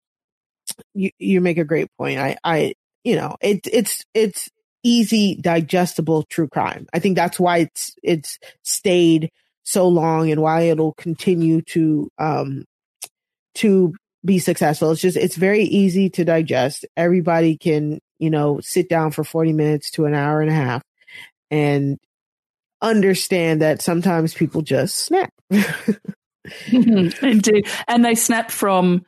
you 0.94 1.10
you 1.18 1.40
make 1.40 1.58
a 1.58 1.64
great 1.64 1.88
point. 1.98 2.18
I 2.18 2.36
I 2.42 2.74
you 3.04 3.16
know 3.16 3.36
it 3.40 3.66
it's 3.70 4.04
it's 4.14 4.50
easy 4.82 5.36
digestible 5.36 6.24
true 6.24 6.48
crime. 6.48 6.86
I 6.92 6.98
think 6.98 7.16
that's 7.16 7.38
why 7.38 7.58
it's 7.58 7.94
it's 8.02 8.38
stayed 8.62 9.30
so 9.64 9.88
long 9.88 10.30
and 10.30 10.42
why 10.42 10.62
it'll 10.62 10.94
continue 10.94 11.62
to 11.62 12.08
um 12.18 12.64
to 13.54 13.94
be 14.24 14.38
successful. 14.38 14.92
It's 14.92 15.00
just 15.00 15.16
it's 15.16 15.36
very 15.36 15.64
easy 15.64 16.10
to 16.10 16.24
digest. 16.24 16.86
Everybody 16.96 17.56
can, 17.56 17.98
you 18.18 18.30
know, 18.30 18.60
sit 18.62 18.88
down 18.88 19.10
for 19.10 19.24
40 19.24 19.52
minutes 19.52 19.90
to 19.92 20.06
an 20.06 20.14
hour 20.14 20.40
and 20.40 20.50
a 20.50 20.54
half 20.54 20.82
and 21.50 21.98
understand 22.80 23.62
that 23.62 23.82
sometimes 23.82 24.34
people 24.34 24.62
just 24.62 24.96
snap. 24.96 25.32
Indeed. 26.72 27.68
And 27.88 28.04
they 28.04 28.14
snap 28.14 28.50
from 28.50 29.04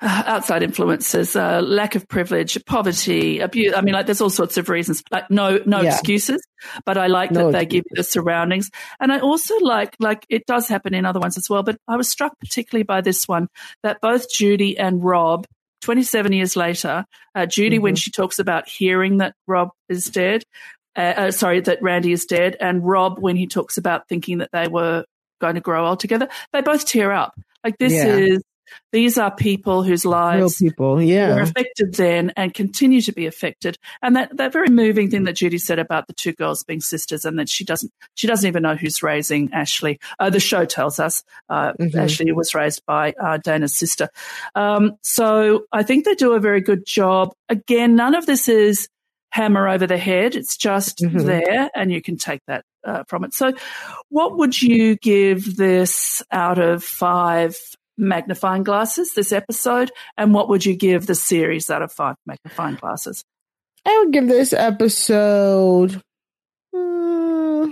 outside 0.02 0.62
influences, 0.62 1.36
uh, 1.36 1.60
lack 1.60 1.94
of 1.94 2.08
privilege, 2.08 2.62
poverty, 2.64 3.40
abuse. 3.40 3.74
I 3.74 3.82
mean, 3.82 3.94
like 3.94 4.06
there's 4.06 4.20
all 4.20 4.30
sorts 4.30 4.56
of 4.56 4.68
reasons. 4.68 5.02
Like 5.10 5.30
no, 5.30 5.60
no 5.66 5.82
yeah. 5.82 5.92
excuses. 5.92 6.46
But 6.86 6.96
I 6.96 7.08
like 7.08 7.30
no 7.30 7.46
that 7.46 7.58
they 7.58 7.66
give 7.66 7.84
you 7.90 7.96
the 7.96 8.04
surroundings, 8.04 8.70
and 8.98 9.12
I 9.12 9.20
also 9.20 9.58
like 9.58 9.96
like 9.98 10.24
it 10.28 10.46
does 10.46 10.68
happen 10.68 10.94
in 10.94 11.04
other 11.04 11.20
ones 11.20 11.36
as 11.36 11.50
well. 11.50 11.62
But 11.62 11.78
I 11.86 11.96
was 11.96 12.08
struck 12.08 12.38
particularly 12.38 12.84
by 12.84 13.00
this 13.02 13.28
one 13.28 13.48
that 13.82 14.00
both 14.00 14.30
Judy 14.30 14.78
and 14.78 15.02
Rob. 15.02 15.46
27 15.82 16.34
years 16.34 16.56
later, 16.56 17.06
uh, 17.34 17.46
Judy, 17.46 17.76
mm-hmm. 17.76 17.84
when 17.84 17.96
she 17.96 18.10
talks 18.10 18.38
about 18.38 18.68
hearing 18.68 19.16
that 19.16 19.34
Rob 19.46 19.70
is 19.88 20.10
dead, 20.10 20.42
uh, 20.94 21.00
uh, 21.16 21.30
sorry, 21.30 21.60
that 21.60 21.82
Randy 21.82 22.12
is 22.12 22.26
dead, 22.26 22.54
and 22.60 22.86
Rob, 22.86 23.18
when 23.18 23.34
he 23.34 23.46
talks 23.46 23.78
about 23.78 24.06
thinking 24.06 24.38
that 24.38 24.50
they 24.52 24.68
were 24.68 25.06
going 25.40 25.54
to 25.54 25.62
grow 25.62 25.86
old 25.86 25.98
together, 25.98 26.28
they 26.52 26.60
both 26.60 26.84
tear 26.84 27.12
up. 27.12 27.32
Like 27.64 27.78
this 27.78 27.94
yeah. 27.94 28.16
is 28.16 28.42
these 28.92 29.18
are 29.18 29.34
people 29.34 29.82
whose 29.82 30.04
lives 30.04 30.60
Real 30.60 30.70
people, 30.70 31.02
yeah. 31.02 31.34
were 31.34 31.42
affected 31.42 31.94
then 31.94 32.32
and 32.36 32.52
continue 32.52 33.00
to 33.02 33.12
be 33.12 33.26
affected. 33.26 33.78
And 34.02 34.16
that, 34.16 34.36
that 34.36 34.52
very 34.52 34.68
moving 34.68 35.10
thing 35.10 35.24
that 35.24 35.34
Judy 35.34 35.58
said 35.58 35.78
about 35.78 36.06
the 36.06 36.12
two 36.12 36.32
girls 36.32 36.64
being 36.64 36.80
sisters 36.80 37.24
and 37.24 37.38
that 37.38 37.48
she 37.48 37.64
doesn't 37.64 37.92
she 38.14 38.26
doesn't 38.26 38.46
even 38.46 38.62
know 38.62 38.74
who's 38.74 39.02
raising 39.02 39.52
Ashley. 39.52 40.00
Uh, 40.18 40.30
the 40.30 40.40
show 40.40 40.64
tells 40.64 40.98
us 40.98 41.22
uh, 41.48 41.72
mm-hmm. 41.72 41.98
Ashley 41.98 42.32
was 42.32 42.54
raised 42.54 42.84
by 42.86 43.12
uh, 43.12 43.38
Dana's 43.38 43.74
sister. 43.74 44.08
Um, 44.54 44.96
so 45.02 45.64
I 45.72 45.82
think 45.82 46.04
they 46.04 46.14
do 46.14 46.32
a 46.32 46.40
very 46.40 46.60
good 46.60 46.86
job. 46.86 47.32
Again, 47.48 47.96
none 47.96 48.14
of 48.14 48.26
this 48.26 48.48
is 48.48 48.88
hammer 49.30 49.68
over 49.68 49.86
the 49.86 49.98
head. 49.98 50.36
It's 50.36 50.56
just 50.56 50.98
mm-hmm. 50.98 51.18
there, 51.18 51.70
and 51.74 51.92
you 51.92 52.02
can 52.02 52.16
take 52.16 52.40
that 52.46 52.64
uh, 52.84 53.04
from 53.08 53.24
it. 53.24 53.34
So, 53.34 53.52
what 54.08 54.38
would 54.38 54.60
you 54.60 54.96
give 54.96 55.56
this 55.56 56.22
out 56.30 56.58
of 56.58 56.84
five 56.84 57.56
magnifying 58.00 58.64
glasses 58.64 59.12
this 59.14 59.32
episode? 59.32 59.92
And 60.16 60.34
what 60.34 60.48
would 60.48 60.64
you 60.64 60.74
give 60.74 61.06
the 61.06 61.14
series 61.14 61.70
out 61.70 61.82
of 61.82 61.92
five 61.92 62.16
magnifying 62.26 62.76
glasses? 62.76 63.22
I 63.86 63.98
would 63.98 64.12
give 64.12 64.28
this 64.28 64.52
episode, 64.52 66.02
hmm, 66.74 67.70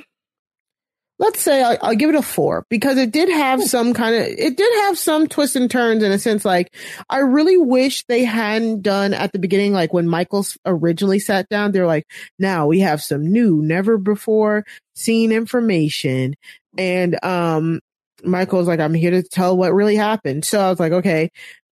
let's 1.19 1.41
say 1.41 1.63
I'll, 1.63 1.77
I'll, 1.83 1.95
give 1.95 2.09
it 2.09 2.15
a 2.15 2.23
four 2.23 2.65
because 2.71 2.97
it 2.97 3.13
did 3.13 3.29
have 3.29 3.63
some 3.63 3.93
kind 3.93 4.15
of, 4.15 4.23
it 4.23 4.57
did 4.57 4.75
have 4.85 4.97
some 4.97 5.27
twists 5.27 5.57
and 5.57 5.71
turns 5.71 6.03
in 6.03 6.11
a 6.11 6.19
sense. 6.19 6.45
Like, 6.45 6.75
I 7.11 7.19
really 7.19 7.59
wish 7.59 8.05
they 8.07 8.25
hadn't 8.25 8.83
done 8.83 9.13
at 9.13 9.33
the 9.33 9.39
beginning, 9.39 9.75
like 9.75 9.93
when 9.93 10.09
Michaels 10.09 10.57
originally 10.65 11.19
sat 11.19 11.49
down, 11.51 11.73
they're 11.73 11.87
like, 11.87 12.07
now 12.39 12.67
we 12.67 12.81
have 12.81 13.03
some 13.03 13.31
new, 13.31 13.61
never 13.61 13.99
before 13.99 14.65
seen 14.95 15.31
information. 15.31 16.37
And, 16.79 17.23
um, 17.23 17.81
Michael's 18.25 18.69
like, 18.69 18.81
I'm 18.81 18.95
here 18.95 19.11
to 19.11 19.23
tell 19.23 19.57
what 19.57 19.73
really 19.73 19.97
happened. 19.97 20.45
So 20.45 20.61
I 20.61 20.71
was 20.71 20.81
like, 20.81 20.93
okay. 20.93 21.31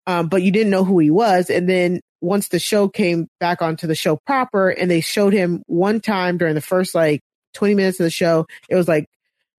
Um, 0.07 0.29
but 0.29 0.43
you 0.43 0.51
didn't 0.51 0.71
know 0.71 0.85
who 0.85 0.99
he 0.99 1.11
was. 1.11 1.49
And 1.51 1.69
then 1.69 2.01
once 2.21 2.49
the 2.49 2.59
show 2.59 2.89
came 2.89 3.29
back 3.41 3.63
onto 3.63 3.87
the 3.87 3.95
show 3.95 4.17
proper 4.27 4.69
and 4.69 4.91
they 4.91 5.01
showed 5.01 5.33
him 5.33 5.63
one 5.67 6.01
time 6.01 6.39
during 6.39 6.55
the 6.55 6.61
first 6.61 6.95
like 6.95 7.21
20 7.55 7.75
minutes 7.75 8.01
of 8.01 8.05
the 8.05 8.11
show, 8.11 8.47
it 8.69 8.75
was 8.75 8.89
like 8.89 9.07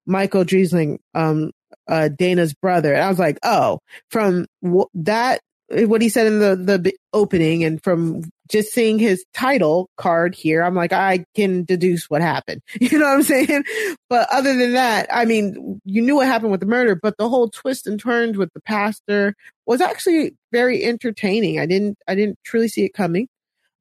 Michael 0.05 0.43
Dreisling, 0.43 0.97
um, 1.13 1.51
uh, 1.87 2.09
Dana's 2.09 2.53
brother. 2.53 2.93
And 2.93 3.03
I 3.03 3.09
was 3.09 3.19
like, 3.19 3.39
oh, 3.43 3.79
from 4.09 4.45
w- 4.63 4.87
that 4.95 5.41
what 5.69 6.01
he 6.01 6.09
said 6.09 6.27
in 6.27 6.39
the 6.39 6.55
the 6.55 6.93
opening 7.11 7.63
and 7.63 7.83
from 7.83 8.21
just 8.49 8.71
seeing 8.71 8.99
his 8.99 9.25
title 9.33 9.89
card 9.97 10.35
here 10.35 10.63
i'm 10.63 10.75
like 10.75 10.93
i 10.93 11.25
can 11.35 11.63
deduce 11.63 12.09
what 12.09 12.21
happened. 12.21 12.61
You 12.79 12.99
know 12.99 13.05
what 13.05 13.15
i'm 13.15 13.23
saying? 13.23 13.63
But 14.09 14.27
other 14.31 14.55
than 14.55 14.73
that 14.73 15.07
i 15.11 15.25
mean 15.25 15.81
you 15.85 16.01
knew 16.01 16.15
what 16.15 16.27
happened 16.27 16.51
with 16.51 16.59
the 16.59 16.65
murder 16.65 16.95
but 16.95 17.17
the 17.17 17.29
whole 17.29 17.49
twist 17.49 17.87
and 17.87 17.99
turns 17.99 18.37
with 18.37 18.51
the 18.53 18.61
pastor 18.61 19.35
was 19.65 19.81
actually 19.81 20.35
very 20.51 20.83
entertaining. 20.83 21.59
I 21.59 21.65
didn't 21.65 21.97
i 22.07 22.15
didn't 22.15 22.39
truly 22.43 22.67
see 22.67 22.85
it 22.85 22.93
coming. 22.93 23.27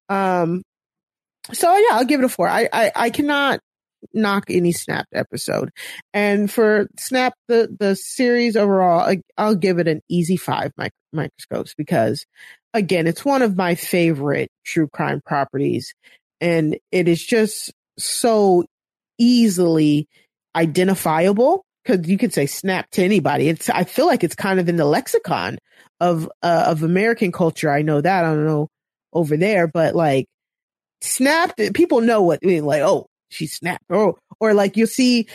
Um 0.08 0.62
so 1.52 1.76
yeah 1.76 1.96
i'll 1.96 2.04
give 2.04 2.20
it 2.20 2.26
a 2.26 2.28
four. 2.28 2.48
I 2.48 2.68
i, 2.72 2.92
I 2.94 3.10
cannot 3.10 3.60
knock 4.12 4.44
any 4.50 4.72
snapped 4.72 5.14
episode. 5.14 5.70
And 6.12 6.50
for 6.50 6.88
snap 6.98 7.34
the 7.48 7.74
the 7.78 7.96
series 7.96 8.56
overall, 8.56 9.00
I, 9.00 9.20
will 9.42 9.54
give 9.54 9.78
it 9.78 9.88
an 9.88 10.02
easy 10.08 10.36
five 10.36 10.72
mic- 10.76 10.92
microscopes 11.12 11.74
because 11.74 12.26
again, 12.74 13.06
it's 13.06 13.24
one 13.24 13.40
of 13.40 13.56
my 13.56 13.74
favorite 13.74 14.50
true 14.64 14.88
crime 14.88 15.22
properties, 15.24 15.94
and 16.40 16.76
it 16.92 17.08
is 17.08 17.24
just 17.24 17.72
so 17.98 18.64
easily 19.18 20.08
identifiable 20.54 21.64
because 21.84 22.06
you 22.08 22.18
could 22.18 22.34
say 22.34 22.46
snap 22.46 22.90
to 22.90 23.02
anybody. 23.02 23.48
It's 23.48 23.70
I 23.70 23.84
feel 23.84 24.06
like 24.06 24.24
it's 24.24 24.34
kind 24.34 24.60
of 24.60 24.68
in 24.68 24.76
the 24.76 24.84
lexicon 24.84 25.58
of 26.00 26.28
uh, 26.42 26.64
of 26.66 26.82
American 26.82 27.32
culture. 27.32 27.70
I 27.70 27.82
know 27.82 28.00
that 28.00 28.24
I 28.24 28.34
don't 28.34 28.44
know 28.44 28.68
over 29.12 29.36
there, 29.36 29.68
but 29.68 29.94
like 29.94 30.26
snapped 31.00 31.60
people 31.74 32.00
know 32.00 32.22
what 32.22 32.40
I 32.42 32.46
mean, 32.46 32.64
like 32.64 32.82
oh 32.82 33.06
she 33.28 33.46
snapped. 33.46 33.84
Or, 33.88 34.16
or 34.40 34.54
like 34.54 34.76
you'll 34.76 34.86
see, 34.86 35.28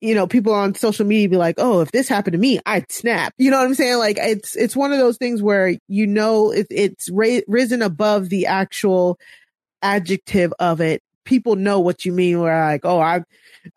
you 0.00 0.14
know, 0.14 0.26
people 0.26 0.52
on 0.52 0.74
social 0.74 1.06
media 1.06 1.28
be 1.28 1.36
like, 1.36 1.56
oh, 1.58 1.80
if 1.80 1.90
this 1.90 2.08
happened 2.08 2.32
to 2.32 2.38
me, 2.38 2.60
I'd 2.64 2.90
snap. 2.90 3.34
You 3.36 3.50
know 3.50 3.58
what 3.58 3.66
I'm 3.66 3.74
saying? 3.74 3.98
Like 3.98 4.18
it's, 4.18 4.54
it's 4.56 4.76
one 4.76 4.92
of 4.92 4.98
those 4.98 5.16
things 5.16 5.42
where 5.42 5.76
you 5.88 6.06
know 6.06 6.50
it, 6.50 6.68
it's 6.70 7.10
ra- 7.10 7.40
risen 7.48 7.82
above 7.82 8.28
the 8.28 8.46
actual 8.46 9.18
adjective 9.82 10.52
of 10.58 10.80
it. 10.80 11.02
People 11.24 11.56
know 11.56 11.80
what 11.80 12.04
you 12.04 12.12
mean. 12.12 12.40
Where 12.40 12.64
like, 12.64 12.84
oh, 12.84 13.00
I, 13.00 13.22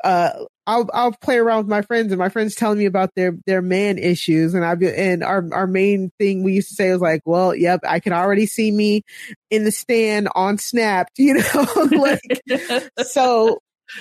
uh, 0.04 0.46
I'll 0.68 0.90
I'll 0.94 1.12
play 1.12 1.38
around 1.38 1.58
with 1.58 1.68
my 1.68 1.82
friends 1.82 2.12
and 2.12 2.20
my 2.20 2.30
friends 2.30 2.56
telling 2.56 2.78
me 2.78 2.86
about 2.86 3.14
their 3.16 3.36
their 3.46 3.62
man 3.62 3.98
issues 3.98 4.54
and 4.54 4.64
I 4.64 4.76
be, 4.76 4.88
and 4.88 5.24
our 5.24 5.46
our 5.52 5.68
main 5.68 6.12
thing 6.18 6.44
we 6.44 6.54
used 6.54 6.70
to 6.70 6.76
say 6.76 6.92
was 6.92 7.02
like, 7.02 7.24
well, 7.26 7.54
yep, 7.54 7.82
I 7.86 8.00
can 8.00 8.14
already 8.14 8.46
see 8.46 8.72
me 8.72 9.04
in 9.50 9.66
the 9.66 9.72
stand 9.72 10.30
on 10.34 10.60
Snap, 10.60 11.10
you 11.18 11.34
know, 11.34 11.88
like 11.92 12.42
so. 13.06 13.60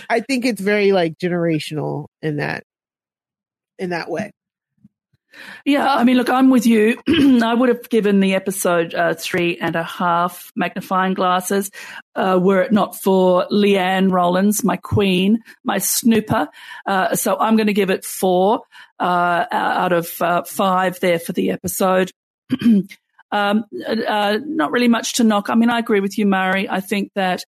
I 0.08 0.20
think 0.20 0.44
it's 0.44 0.60
very 0.60 0.92
like 0.92 1.18
generational 1.18 2.06
in 2.22 2.36
that 2.36 2.64
in 3.78 3.90
that 3.90 4.10
way. 4.10 4.32
Yeah, 5.64 5.92
I 5.92 6.04
mean, 6.04 6.16
look, 6.16 6.28
I'm 6.28 6.50
with 6.50 6.66
you. 6.66 7.00
I 7.08 7.54
would 7.54 7.68
have 7.68 7.88
given 7.88 8.20
the 8.20 8.34
episode 8.34 8.94
uh, 8.94 9.14
three 9.14 9.58
and 9.58 9.76
a 9.76 9.82
half 9.82 10.50
magnifying 10.56 11.14
glasses 11.14 11.70
uh, 12.14 12.38
were 12.40 12.62
it 12.62 12.72
not 12.72 13.00
for 13.00 13.46
Leanne 13.50 14.10
Rollins, 14.10 14.64
my 14.64 14.76
queen, 14.76 15.38
my 15.64 15.78
snooper. 15.78 16.48
Uh, 16.86 17.14
so 17.14 17.36
I'm 17.38 17.56
going 17.56 17.68
to 17.68 17.72
give 17.72 17.90
it 17.90 18.04
four 18.04 18.62
uh, 18.98 19.44
out 19.50 19.92
of 19.92 20.10
uh, 20.20 20.42
five 20.44 20.98
there 21.00 21.18
for 21.18 21.32
the 21.32 21.50
episode. 21.50 22.10
Um, 23.32 23.66
uh, 23.86 24.38
not 24.44 24.72
really 24.72 24.88
much 24.88 25.12
to 25.12 25.22
knock. 25.22 25.50
I 25.50 25.54
mean, 25.54 25.70
I 25.70 25.78
agree 25.78 26.00
with 26.00 26.18
you, 26.18 26.26
Mari. 26.26 26.68
I 26.68 26.80
think 26.80 27.12
that 27.14 27.44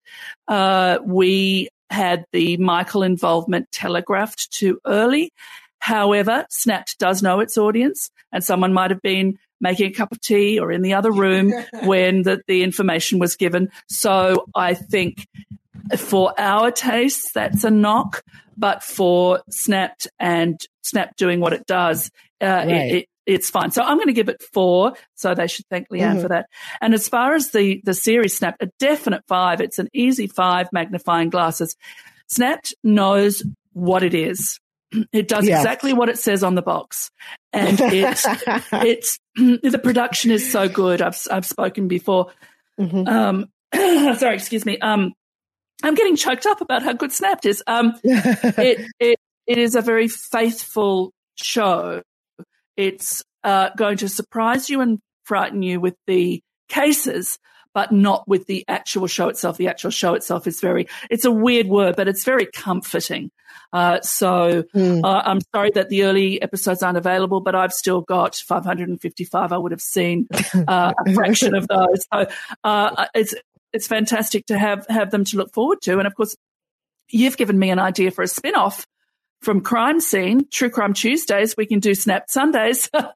we 1.03 1.67
had 1.93 2.25
the 2.33 2.57
Michael 2.57 3.03
involvement 3.03 3.71
telegraphed 3.71 4.51
too 4.51 4.79
early. 4.85 5.31
However, 5.79 6.45
Snapped 6.49 6.97
does 6.97 7.21
know 7.21 7.39
its 7.39 7.57
audience, 7.57 8.09
and 8.31 8.43
someone 8.43 8.73
might 8.73 8.91
have 8.91 9.01
been 9.01 9.37
making 9.61 9.91
a 9.91 9.93
cup 9.93 10.11
of 10.11 10.19
tea 10.19 10.59
or 10.59 10.71
in 10.71 10.81
the 10.81 10.93
other 10.93 11.11
room 11.11 11.53
when 11.83 12.23
the, 12.23 12.41
the 12.47 12.63
information 12.63 13.19
was 13.19 13.35
given. 13.35 13.69
So 13.87 14.45
I 14.55 14.73
think 14.73 15.27
for 15.97 16.33
our 16.37 16.71
tastes, 16.71 17.31
that's 17.31 17.63
a 17.63 17.71
knock. 17.71 18.23
But 18.57 18.83
for 18.83 19.41
Snapped 19.49 20.07
and 20.19 20.59
Snap 20.81 21.15
doing 21.15 21.39
what 21.39 21.53
it 21.53 21.65
does, 21.65 22.11
uh, 22.41 22.45
right. 22.45 22.67
it, 22.69 22.95
it, 22.95 23.09
it's 23.25 23.49
fine. 23.49 23.71
So 23.71 23.81
I'm 23.81 23.97
going 23.97 24.07
to 24.07 24.13
give 24.13 24.29
it 24.29 24.41
four. 24.53 24.93
So 25.15 25.33
they 25.33 25.47
should 25.47 25.65
thank 25.69 25.89
Leanne 25.89 26.13
mm-hmm. 26.13 26.21
for 26.21 26.27
that. 26.29 26.47
And 26.81 26.93
as 26.93 27.07
far 27.07 27.35
as 27.35 27.51
the, 27.51 27.81
the 27.83 27.93
series 27.93 28.37
Snap, 28.37 28.57
a 28.59 28.67
definite 28.79 29.23
five. 29.27 29.61
It's 29.61 29.79
an 29.79 29.89
easy 29.93 30.27
five 30.27 30.67
magnifying 30.71 31.29
glasses. 31.29 31.75
Snapped 32.27 32.73
knows 32.83 33.43
what 33.73 34.03
it 34.03 34.13
is. 34.13 34.59
It 35.11 35.27
does 35.27 35.47
exactly 35.47 35.91
what 35.91 36.09
it 36.09 36.19
says 36.19 36.43
on 36.43 36.53
the 36.53 36.61
box. 36.61 37.09
And 37.51 37.79
it's, 37.81 38.27
it's, 38.71 39.19
the 39.35 39.81
production 39.83 40.29
is 40.29 40.51
so 40.51 40.69
good. 40.69 41.01
I've, 41.01 41.19
I've 41.31 41.47
spoken 41.47 41.87
before. 41.87 42.31
Mm-hmm. 42.79 43.07
Um, 43.07 43.47
sorry, 44.19 44.35
excuse 44.35 44.67
me. 44.67 44.77
Um, 44.77 45.13
I'm 45.81 45.95
getting 45.95 46.15
choked 46.15 46.45
up 46.45 46.61
about 46.61 46.83
how 46.83 46.93
good 46.93 47.11
Snapped 47.11 47.47
is. 47.47 47.63
Um, 47.65 47.93
it, 48.03 48.87
it, 48.99 49.19
it 49.47 49.57
is 49.57 49.73
a 49.75 49.81
very 49.81 50.07
faithful 50.07 51.11
show 51.35 52.03
it's 52.77 53.23
uh, 53.43 53.69
going 53.77 53.97
to 53.97 54.09
surprise 54.09 54.69
you 54.69 54.81
and 54.81 54.99
frighten 55.23 55.61
you 55.61 55.79
with 55.79 55.95
the 56.07 56.41
cases, 56.69 57.39
but 57.73 57.91
not 57.91 58.27
with 58.27 58.45
the 58.47 58.63
actual 58.67 59.07
show 59.07 59.29
itself. 59.29 59.57
The 59.57 59.67
actual 59.67 59.91
show 59.91 60.13
itself 60.13 60.47
is 60.47 60.61
very, 60.61 60.87
it's 61.09 61.25
a 61.25 61.31
weird 61.31 61.67
word, 61.67 61.95
but 61.95 62.07
it's 62.07 62.23
very 62.23 62.45
comforting. 62.45 63.31
Uh, 63.71 63.99
so 64.01 64.63
mm. 64.75 65.03
uh, 65.03 65.23
I'm 65.25 65.39
sorry 65.53 65.71
that 65.71 65.89
the 65.89 66.03
early 66.03 66.41
episodes 66.41 66.83
aren't 66.83 66.97
available, 66.97 67.41
but 67.41 67.55
I've 67.55 67.73
still 67.73 68.01
got 68.01 68.35
555. 68.35 69.51
I 69.51 69.57
would 69.57 69.71
have 69.71 69.81
seen 69.81 70.27
uh, 70.67 70.93
a 71.05 71.13
fraction 71.13 71.55
of 71.55 71.67
those. 71.67 72.05
So 72.13 72.27
uh, 72.63 73.07
it's, 73.15 73.33
it's 73.71 73.87
fantastic 73.87 74.45
to 74.47 74.57
have, 74.57 74.85
have 74.87 75.09
them 75.09 75.23
to 75.25 75.37
look 75.37 75.53
forward 75.53 75.81
to. 75.83 75.97
And 75.97 76.05
of 76.05 76.15
course, 76.15 76.35
you've 77.09 77.37
given 77.37 77.57
me 77.57 77.71
an 77.71 77.79
idea 77.79 78.11
for 78.11 78.21
a 78.23 78.27
spin 78.27 78.55
off 78.55 78.85
from 79.43 79.61
Crime 79.61 79.99
Seen, 79.99 80.47
True 80.49 80.69
Crime 80.69 80.93
Tuesdays, 80.93 81.55
we 81.57 81.65
can 81.65 81.79
do 81.79 81.93
Snap 81.93 82.29
Sundays. 82.29 82.89
right, 82.93 83.11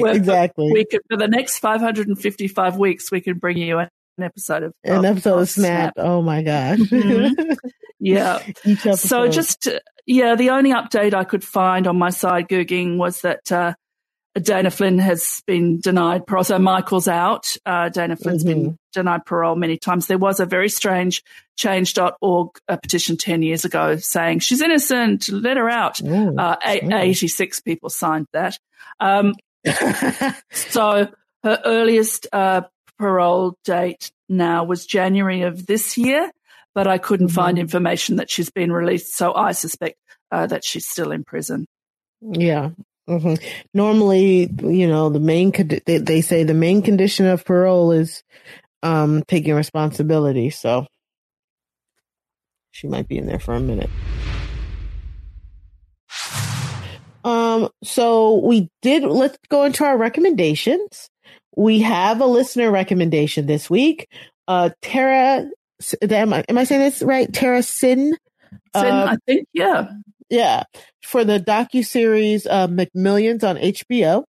Where 0.00 0.14
exactly. 0.14 0.70
We 0.72 0.84
could, 0.84 1.00
for 1.10 1.16
the 1.16 1.28
next 1.28 1.58
555 1.58 2.76
weeks, 2.76 3.10
we 3.10 3.20
can 3.20 3.38
bring 3.38 3.58
you 3.58 3.78
an 3.78 3.88
episode 4.20 4.62
of 4.62 4.72
an 4.84 5.04
episode 5.04 5.34
of, 5.34 5.42
of 5.42 5.48
Snap. 5.48 5.94
Snap. 5.94 6.06
Oh 6.06 6.22
my 6.22 6.42
gosh. 6.42 6.78
Mm-hmm. 6.78 7.52
Yeah. 8.00 8.38
so 8.94 9.26
just, 9.26 9.66
yeah, 10.06 10.36
the 10.36 10.50
only 10.50 10.70
update 10.70 11.14
I 11.14 11.24
could 11.24 11.42
find 11.42 11.88
on 11.88 11.98
my 11.98 12.10
side 12.10 12.48
Googling 12.48 12.96
was 12.96 13.22
that, 13.22 13.50
uh, 13.50 13.74
Dana 14.34 14.70
Flynn 14.70 14.98
has 14.98 15.42
been 15.46 15.80
denied 15.80 16.26
parole. 16.26 16.44
So 16.44 16.58
Michael's 16.58 17.08
out. 17.08 17.56
Uh, 17.66 17.88
Dana 17.88 18.16
Flynn's 18.16 18.44
mm-hmm. 18.44 18.62
been 18.62 18.78
denied 18.92 19.24
parole 19.26 19.56
many 19.56 19.78
times. 19.78 20.06
There 20.06 20.18
was 20.18 20.40
a 20.40 20.46
very 20.46 20.68
strange 20.68 21.22
change.org 21.56 22.50
petition 22.68 23.16
10 23.16 23.42
years 23.42 23.64
ago 23.64 23.96
saying 23.96 24.40
she's 24.40 24.60
innocent, 24.60 25.28
let 25.28 25.56
her 25.56 25.68
out. 25.68 26.00
uh, 26.38 26.56
86 26.62 27.60
people 27.60 27.90
signed 27.90 28.26
that. 28.32 28.58
Um, 29.00 29.34
so 30.52 31.08
her 31.42 31.60
earliest 31.64 32.26
uh, 32.32 32.62
parole 32.98 33.56
date 33.64 34.10
now 34.28 34.64
was 34.64 34.86
January 34.86 35.42
of 35.42 35.66
this 35.66 35.98
year, 35.98 36.30
but 36.74 36.86
I 36.86 36.98
couldn't 36.98 37.28
mm-hmm. 37.28 37.34
find 37.34 37.58
information 37.58 38.16
that 38.16 38.30
she's 38.30 38.50
been 38.50 38.72
released. 38.72 39.16
So 39.16 39.34
I 39.34 39.52
suspect 39.52 39.96
uh, 40.30 40.46
that 40.46 40.64
she's 40.64 40.86
still 40.86 41.10
in 41.10 41.24
prison. 41.24 41.66
Yeah, 42.20 42.70
Mm-hmm. 43.08 43.34
Normally, 43.72 44.50
you 44.62 44.86
know, 44.86 45.08
the 45.08 45.20
main 45.20 45.50
they, 45.86 45.98
they 45.98 46.20
say 46.20 46.44
the 46.44 46.54
main 46.54 46.82
condition 46.82 47.26
of 47.26 47.44
parole 47.44 47.90
is 47.92 48.22
um, 48.82 49.22
taking 49.26 49.54
responsibility. 49.54 50.50
So 50.50 50.86
she 52.70 52.86
might 52.86 53.08
be 53.08 53.16
in 53.16 53.26
there 53.26 53.38
for 53.38 53.54
a 53.54 53.60
minute. 53.60 53.90
Um, 57.24 57.68
so 57.82 58.36
we 58.44 58.70
did. 58.82 59.02
Let's 59.04 59.38
go 59.48 59.64
into 59.64 59.84
our 59.84 59.96
recommendations. 59.96 61.10
We 61.56 61.80
have 61.80 62.20
a 62.20 62.26
listener 62.26 62.70
recommendation 62.70 63.46
this 63.46 63.68
week. 63.68 64.08
Uh, 64.46 64.70
Tara, 64.82 65.48
am 66.10 66.32
I, 66.32 66.44
am 66.48 66.58
I 66.58 66.64
saying 66.64 66.82
this 66.82 67.02
right? 67.02 67.32
Tara 67.32 67.62
Sin. 67.62 68.16
Sin, 68.76 68.86
uh, 68.86 69.08
I 69.10 69.16
think, 69.26 69.48
yeah. 69.52 69.88
Yeah, 70.30 70.64
for 71.02 71.24
the 71.24 71.40
docu 71.40 71.84
series 71.84 72.46
uh, 72.46 72.68
McMillions 72.68 73.42
on 73.44 73.56
HBO. 73.56 74.24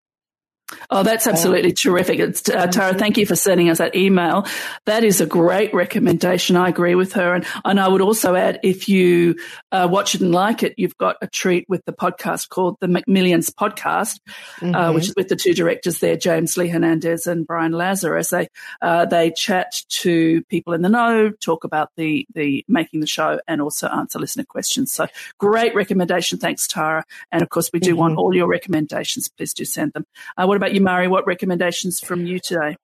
Oh, 0.91 1.03
that's 1.03 1.27
absolutely 1.27 1.71
um, 1.71 1.75
terrific. 1.75 2.19
It's, 2.19 2.49
uh, 2.49 2.67
Tara, 2.67 2.95
thank 2.95 3.17
you 3.17 3.25
for 3.25 3.35
sending 3.35 3.71
us 3.71 3.79
that 3.79 3.97
email. 3.97 4.47
That 4.85 5.03
is 5.03 5.21
a 5.21 5.27
great 5.27 5.73
recommendation. 5.73 6.57
I 6.57 6.69
agree 6.69 6.95
with 6.95 7.15
her. 7.15 7.35
And, 7.35 7.47
and 7.65 7.81
I 7.81 7.89
would 7.89 8.03
also 8.03 8.35
add, 8.35 8.61
if 8.63 8.89
you 8.89 9.37
uh, 9.71 9.89
watch 9.91 10.15
it 10.15 10.21
and 10.21 10.33
like 10.33 10.63
it, 10.63 10.75
you've 10.77 10.97
got 10.97 11.17
a 11.21 11.27
treat 11.27 11.69
with 11.69 11.85
the 11.85 11.93
podcast 11.93 12.49
called 12.49 12.77
the 12.81 12.87
McMillions 12.87 13.51
Podcast, 13.51 14.21
uh, 14.27 14.65
mm-hmm. 14.65 14.75
uh, 14.75 14.93
which 14.93 15.09
is 15.09 15.15
with 15.17 15.29
the 15.29 15.37
two 15.37 15.55
directors 15.55 15.99
there, 16.01 16.17
James 16.17 16.57
Lee 16.57 16.69
Hernandez 16.69 17.27
and 17.27 17.47
Brian 17.47 17.73
Lazarte. 17.73 18.31
They, 18.31 18.49
uh, 18.81 19.05
they 19.05 19.31
chat 19.31 19.83
to 19.89 20.43
people 20.45 20.73
in 20.73 20.83
the 20.83 20.89
know, 20.89 21.31
talk 21.31 21.65
about 21.65 21.91
the, 21.97 22.27
the 22.35 22.65
making 22.69 23.01
the 23.01 23.07
show 23.07 23.41
and 23.47 23.61
also 23.61 23.89
answer 23.89 24.19
listener 24.19 24.45
questions. 24.45 24.93
So 24.93 25.07
great 25.39 25.75
recommendation. 25.75 26.39
Thanks, 26.39 26.67
Tara. 26.67 27.05
And 27.31 27.43
of 27.43 27.51
course, 27.51 27.71
we 27.73 27.81
do 27.81 27.91
mm-hmm. 27.91 27.99
want 27.99 28.19
all 28.19 28.35
your 28.35 28.49
recommendations. 28.49 29.29
Please 29.29 29.53
do 29.53 29.65
send 29.65 29.93
them. 29.93 30.07
Uh, 30.37 30.47
what 30.47 30.57
about 30.57 30.75
you, 30.75 30.81
Mari? 30.81 31.09
What 31.09 31.27
recommendations 31.27 32.01
from 32.01 32.27
you 32.27 32.39
today? 32.39 32.77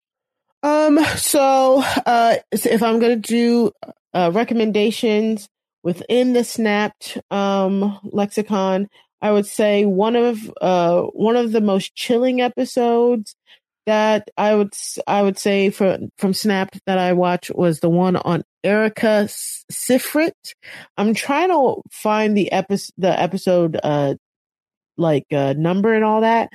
Um, 0.63 0.99
so, 1.17 1.83
uh, 2.07 2.37
if 2.51 2.83
I'm 2.83 2.99
going 2.99 3.21
to 3.21 3.29
do 3.29 3.73
uh, 4.15 4.31
recommendations 4.33 5.49
within 5.85 6.33
the 6.33 6.43
Snapped 6.43 7.19
um, 7.31 8.01
lexicon, 8.03 8.89
I 9.23 9.31
would 9.31 9.47
say 9.47 9.85
one 9.85 10.17
of 10.17 10.53
uh, 10.61 11.03
one 11.03 11.37
of 11.37 11.53
the 11.53 11.61
most 11.61 11.95
chilling 11.95 12.41
episodes 12.41 13.37
that 13.87 14.31
I 14.37 14.55
would 14.55 14.73
I 15.07 15.23
would 15.23 15.39
say 15.39 15.71
from 15.71 16.09
from 16.19 16.35
Snapped 16.35 16.81
that 16.87 16.99
I 16.99 17.13
watched 17.13 17.55
was 17.55 17.81
the 17.81 17.91
one 17.91 18.17
on 18.17 18.43
Erika 18.65 19.29
Sifrit. 19.71 20.33
I'm 20.97 21.15
trying 21.15 21.51
to 21.51 21.83
find 21.93 22.37
the 22.37 22.51
episode 22.51 22.93
the 22.99 23.21
episode 23.21 23.79
uh 23.83 24.15
like 24.97 25.27
uh 25.33 25.55
number 25.57 25.95
and 25.95 26.05
all 26.05 26.23
that, 26.23 26.49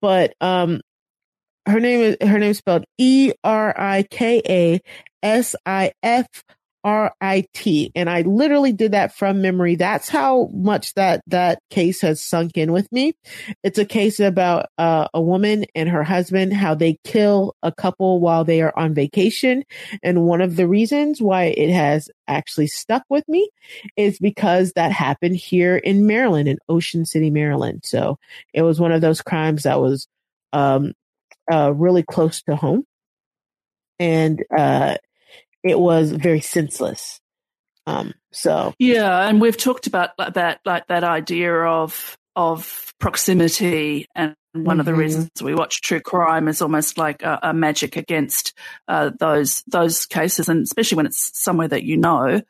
but 0.00 0.34
um 0.40 0.80
her 1.66 1.80
name 1.80 2.00
is 2.00 2.16
her 2.20 2.38
name 2.38 2.50
is 2.50 2.58
spelled 2.58 2.84
E 2.98 3.32
R 3.42 3.74
I 3.76 4.04
K 4.04 4.42
A 4.48 4.80
S 5.22 5.56
I 5.66 5.92
F 6.02 6.26
R 6.86 7.12
I 7.20 7.44
T, 7.52 7.90
and 7.96 8.08
I 8.08 8.20
literally 8.22 8.72
did 8.72 8.92
that 8.92 9.12
from 9.12 9.42
memory. 9.42 9.74
That's 9.74 10.08
how 10.08 10.48
much 10.54 10.94
that 10.94 11.20
that 11.26 11.58
case 11.68 12.00
has 12.02 12.22
sunk 12.22 12.56
in 12.56 12.70
with 12.70 12.90
me. 12.92 13.14
It's 13.64 13.78
a 13.78 13.84
case 13.84 14.20
about 14.20 14.66
uh, 14.78 15.08
a 15.12 15.20
woman 15.20 15.64
and 15.74 15.88
her 15.88 16.04
husband, 16.04 16.52
how 16.52 16.76
they 16.76 16.98
kill 17.02 17.56
a 17.60 17.72
couple 17.72 18.20
while 18.20 18.44
they 18.44 18.62
are 18.62 18.72
on 18.78 18.94
vacation, 18.94 19.64
and 20.04 20.26
one 20.26 20.40
of 20.40 20.54
the 20.54 20.68
reasons 20.68 21.20
why 21.20 21.46
it 21.46 21.70
has 21.70 22.08
actually 22.28 22.68
stuck 22.68 23.02
with 23.10 23.28
me 23.28 23.50
is 23.96 24.20
because 24.20 24.72
that 24.76 24.92
happened 24.92 25.34
here 25.34 25.76
in 25.76 26.06
Maryland, 26.06 26.48
in 26.48 26.58
Ocean 26.68 27.04
City, 27.04 27.30
Maryland. 27.30 27.80
So 27.84 28.16
it 28.54 28.62
was 28.62 28.78
one 28.78 28.92
of 28.92 29.00
those 29.00 29.22
crimes 29.22 29.64
that 29.64 29.80
was 29.80 30.06
um, 30.52 30.92
uh, 31.50 31.72
really 31.74 32.04
close 32.04 32.42
to 32.42 32.54
home, 32.54 32.84
and 33.98 34.44
uh, 34.56 34.98
it 35.68 35.78
was 35.78 36.12
very 36.12 36.40
senseless. 36.40 37.20
Um, 37.86 38.14
so 38.32 38.74
yeah, 38.78 39.28
and 39.28 39.40
we've 39.40 39.56
talked 39.56 39.86
about 39.86 40.10
that, 40.16 40.60
like 40.64 40.86
that 40.88 41.04
idea 41.04 41.52
of 41.52 42.16
of 42.34 42.92
proximity, 42.98 44.06
and 44.14 44.34
one 44.52 44.64
mm-hmm. 44.64 44.80
of 44.80 44.86
the 44.86 44.92
mm-hmm. 44.92 45.00
reasons 45.00 45.30
we 45.42 45.54
watch 45.54 45.80
true 45.80 46.00
crime 46.00 46.48
is 46.48 46.60
almost 46.60 46.98
like 46.98 47.22
a, 47.22 47.38
a 47.44 47.54
magic 47.54 47.96
against 47.96 48.54
uh, 48.88 49.10
those 49.18 49.62
those 49.66 50.06
cases, 50.06 50.48
and 50.48 50.62
especially 50.64 50.96
when 50.96 51.06
it's 51.06 51.30
somewhere 51.40 51.68
that 51.68 51.84
you 51.84 51.96
know. 51.96 52.42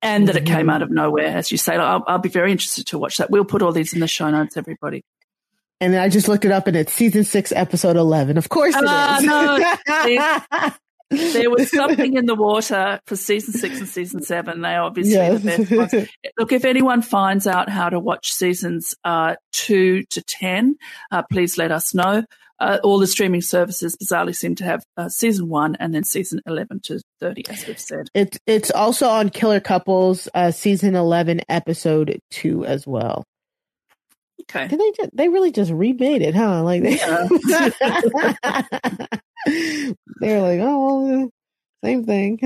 and 0.00 0.28
that 0.28 0.36
mm-hmm. 0.36 0.46
it 0.46 0.56
came 0.56 0.70
out 0.70 0.82
of 0.82 0.92
nowhere, 0.92 1.26
as 1.26 1.50
you 1.50 1.58
say. 1.58 1.74
I'll, 1.74 2.04
I'll, 2.06 2.18
be 2.18 2.28
very 2.28 2.52
interested 2.52 2.86
to 2.88 2.98
watch 2.98 3.16
that. 3.16 3.30
We'll 3.30 3.44
put 3.44 3.62
all 3.62 3.72
these 3.72 3.92
in 3.94 3.98
the 3.98 4.06
show 4.06 4.30
notes, 4.30 4.56
everybody. 4.56 5.02
And 5.80 5.96
I 5.96 6.08
just 6.08 6.28
looked 6.28 6.44
it 6.44 6.52
up, 6.52 6.68
and 6.68 6.76
it's 6.76 6.92
season 6.92 7.24
six, 7.24 7.50
episode 7.52 7.96
eleven. 7.96 8.36
Of 8.38 8.48
course, 8.48 8.76
it 8.76 8.84
uh, 8.84 9.16
is. 9.18 9.24
No, 9.24 10.70
there 11.10 11.50
was 11.50 11.70
something 11.74 12.14
in 12.14 12.26
the 12.26 12.34
water 12.34 13.00
for 13.06 13.16
season 13.16 13.54
six 13.54 13.78
and 13.78 13.88
season 13.88 14.22
seven. 14.22 14.60
They 14.60 14.74
obviously 14.76 15.14
yes. 15.14 15.42
the 15.42 15.88
best. 15.90 16.10
Look, 16.38 16.52
if 16.52 16.64
anyone 16.64 17.02
finds 17.02 17.46
out 17.46 17.68
how 17.68 17.88
to 17.88 17.98
watch 17.98 18.32
seasons 18.32 18.94
uh, 19.04 19.36
two 19.52 20.04
to 20.10 20.22
ten, 20.22 20.76
uh, 21.10 21.22
please 21.30 21.58
let 21.58 21.72
us 21.72 21.94
know. 21.94 22.24
Uh, 22.60 22.78
all 22.82 22.98
the 22.98 23.06
streaming 23.06 23.40
services 23.40 23.96
bizarrely 23.96 24.34
seem 24.34 24.56
to 24.56 24.64
have 24.64 24.82
uh, 24.96 25.08
season 25.08 25.48
one 25.48 25.76
and 25.76 25.94
then 25.94 26.02
season 26.02 26.40
11 26.44 26.80
to 26.80 27.00
30 27.20 27.44
as 27.48 27.64
we've 27.68 27.78
said 27.78 28.08
it's 28.14 28.36
it's 28.48 28.72
also 28.72 29.06
on 29.06 29.28
killer 29.28 29.60
couples 29.60 30.28
uh, 30.34 30.50
season 30.50 30.96
11 30.96 31.40
episode 31.48 32.18
2 32.32 32.64
as 32.64 32.84
well 32.84 33.22
okay 34.42 34.66
Did 34.66 34.80
they 34.80 34.90
just, 34.96 35.16
they 35.16 35.28
really 35.28 35.52
just 35.52 35.70
remade 35.70 36.20
it 36.20 36.34
huh 36.34 36.64
like 36.64 36.82
they, 36.82 36.96
yeah. 36.96 37.28
they're 40.20 40.40
like 40.40 40.60
oh 40.62 41.30
same 41.84 42.04
thing. 42.04 42.38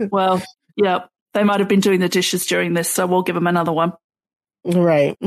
Well 0.10 0.42
yeah 0.76 1.06
they 1.34 1.44
might 1.44 1.60
have 1.60 1.68
been 1.68 1.80
doing 1.80 2.00
the 2.00 2.08
dishes 2.08 2.46
during 2.46 2.74
this 2.74 2.88
so 2.90 3.06
we'll 3.06 3.22
give 3.22 3.34
them 3.34 3.46
another 3.46 3.72
one. 3.72 3.92
Right. 4.64 5.18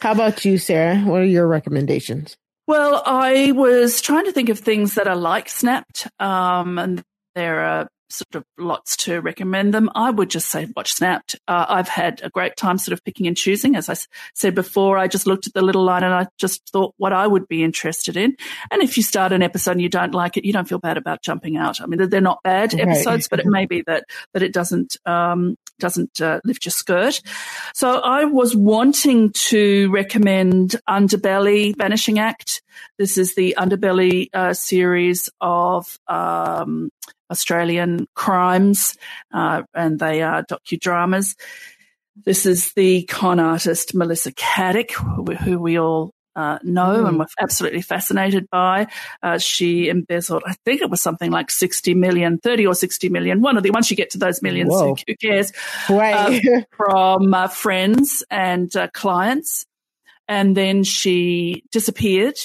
How 0.00 0.12
about 0.12 0.44
you 0.44 0.58
sarah? 0.58 0.98
What 0.98 1.20
are 1.20 1.24
your 1.24 1.46
recommendations? 1.46 2.36
Well, 2.68 3.02
I 3.06 3.52
was 3.52 4.02
trying 4.02 4.26
to 4.26 4.32
think 4.32 4.50
of 4.50 4.58
things 4.58 4.96
that 4.96 5.08
are 5.08 5.16
like 5.16 5.48
Snapped, 5.48 6.06
um, 6.20 6.78
and 6.78 7.02
there 7.34 7.60
are 7.60 7.88
sort 8.10 8.34
of 8.34 8.44
lots 8.58 8.96
to 8.96 9.20
recommend 9.20 9.74
them. 9.74 9.90
I 9.94 10.10
would 10.10 10.30
just 10.30 10.48
say 10.48 10.66
watch 10.74 10.92
Snapped. 10.94 11.36
Uh, 11.46 11.66
I've 11.68 11.88
had 11.88 12.20
a 12.22 12.30
great 12.30 12.56
time 12.56 12.78
sort 12.78 12.92
of 12.92 13.04
picking 13.04 13.26
and 13.26 13.36
choosing. 13.36 13.76
As 13.76 13.88
I 13.88 13.96
said 14.34 14.54
before, 14.54 14.98
I 14.98 15.08
just 15.08 15.26
looked 15.26 15.46
at 15.46 15.54
the 15.54 15.62
little 15.62 15.84
line 15.84 16.02
and 16.02 16.14
I 16.14 16.26
just 16.38 16.68
thought 16.70 16.94
what 16.96 17.12
I 17.12 17.26
would 17.26 17.48
be 17.48 17.62
interested 17.62 18.16
in. 18.16 18.36
And 18.70 18.82
if 18.82 18.96
you 18.96 19.02
start 19.02 19.32
an 19.32 19.42
episode 19.42 19.72
and 19.72 19.82
you 19.82 19.88
don't 19.88 20.14
like 20.14 20.36
it, 20.36 20.44
you 20.44 20.52
don't 20.52 20.68
feel 20.68 20.78
bad 20.78 20.96
about 20.96 21.22
jumping 21.22 21.56
out. 21.56 21.80
I 21.80 21.86
mean, 21.86 22.08
they're 22.08 22.20
not 22.20 22.42
bad 22.42 22.72
right. 22.72 22.88
episodes, 22.88 23.28
but 23.28 23.40
it 23.40 23.46
may 23.46 23.66
be 23.66 23.82
that, 23.86 24.04
that 24.32 24.42
it 24.42 24.52
doesn't, 24.52 24.96
um, 25.06 25.56
doesn't 25.78 26.20
uh, 26.20 26.40
lift 26.44 26.64
your 26.64 26.72
skirt. 26.72 27.20
So 27.74 28.00
I 28.00 28.24
was 28.24 28.56
wanting 28.56 29.32
to 29.32 29.90
recommend 29.90 30.76
Underbelly 30.88 31.76
Vanishing 31.76 32.18
Act. 32.18 32.62
This 32.98 33.18
is 33.18 33.34
the 33.34 33.56
Underbelly 33.58 34.28
uh, 34.32 34.54
series 34.54 35.30
of 35.40 35.98
um, 36.08 36.90
Australian 37.30 38.06
crimes, 38.14 38.96
uh, 39.32 39.62
and 39.74 39.98
they 39.98 40.22
are 40.22 40.44
docudramas. 40.44 41.36
This 42.24 42.46
is 42.46 42.72
the 42.72 43.04
con 43.04 43.38
artist 43.38 43.94
Melissa 43.94 44.32
Caddick, 44.32 44.92
who 44.92 45.58
we 45.58 45.78
all 45.78 46.12
uh, 46.38 46.58
know 46.62 47.02
mm. 47.02 47.08
and 47.08 47.18
were 47.18 47.26
absolutely 47.40 47.82
fascinated 47.82 48.48
by. 48.50 48.86
Uh, 49.22 49.38
she 49.38 49.88
embezzled, 49.88 50.42
I 50.46 50.54
think 50.64 50.80
it 50.80 50.88
was 50.88 51.00
something 51.00 51.32
like 51.32 51.50
60 51.50 51.94
million, 51.94 52.38
30 52.38 52.66
or 52.66 52.74
60 52.74 53.08
million. 53.08 53.40
One 53.40 53.56
of 53.56 53.64
the, 53.64 53.70
once 53.70 53.90
you 53.90 53.96
get 53.96 54.10
to 54.10 54.18
those 54.18 54.40
millions, 54.40 54.72
who, 54.72 54.96
who, 55.06 55.16
cares? 55.16 55.52
Uh, 55.88 56.38
from 56.76 57.34
uh, 57.34 57.48
friends 57.48 58.22
and 58.30 58.74
uh, 58.76 58.88
clients. 58.94 59.66
And 60.28 60.56
then 60.56 60.84
she 60.84 61.64
disappeared 61.72 62.36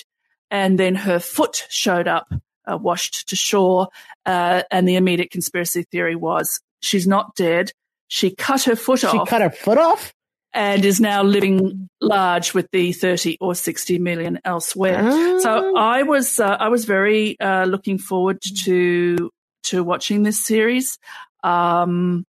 and 0.54 0.80
then 0.80 0.94
her 0.94 1.20
foot 1.20 1.66
showed 1.70 2.08
up 2.08 2.32
uh, 2.72 2.78
washed 2.78 3.28
to 3.30 3.36
shore. 3.36 3.90
Uh, 4.26 4.62
and 4.72 4.88
the 4.88 4.96
immediate 4.96 5.32
conspiracy 5.32 5.84
theory 5.92 6.16
was 6.16 6.62
she's 6.80 7.08
not 7.08 7.36
dead. 7.36 7.72
She 8.08 8.36
cut 8.36 8.64
her 8.64 8.76
foot 8.76 9.00
she 9.00 9.08
off. 9.08 9.14
She 9.14 9.26
cut 9.26 9.42
her 9.42 9.50
foot 9.50 9.80
off? 9.80 10.14
And 10.54 10.86
is 10.86 11.02
now 11.02 11.24
living 11.24 11.90
large 12.00 12.54
with 12.54 12.70
the 12.72 12.94
30 12.94 13.40
or 13.42 13.56
60 13.56 13.98
million 13.98 14.40
elsewhere. 14.46 15.02
So 15.40 15.74
ah. 15.76 15.80
I 15.80 16.04
was, 16.04 16.40
uh, 16.40 16.58
I 16.60 16.70
was 16.70 16.86
very, 16.86 17.40
uh, 17.40 17.66
looking 17.66 17.98
forward 17.98 18.40
to, 18.66 19.32
to 19.64 19.84
watching 19.84 20.22
this 20.22 20.46
series. 20.46 21.00
Um, 21.44 22.26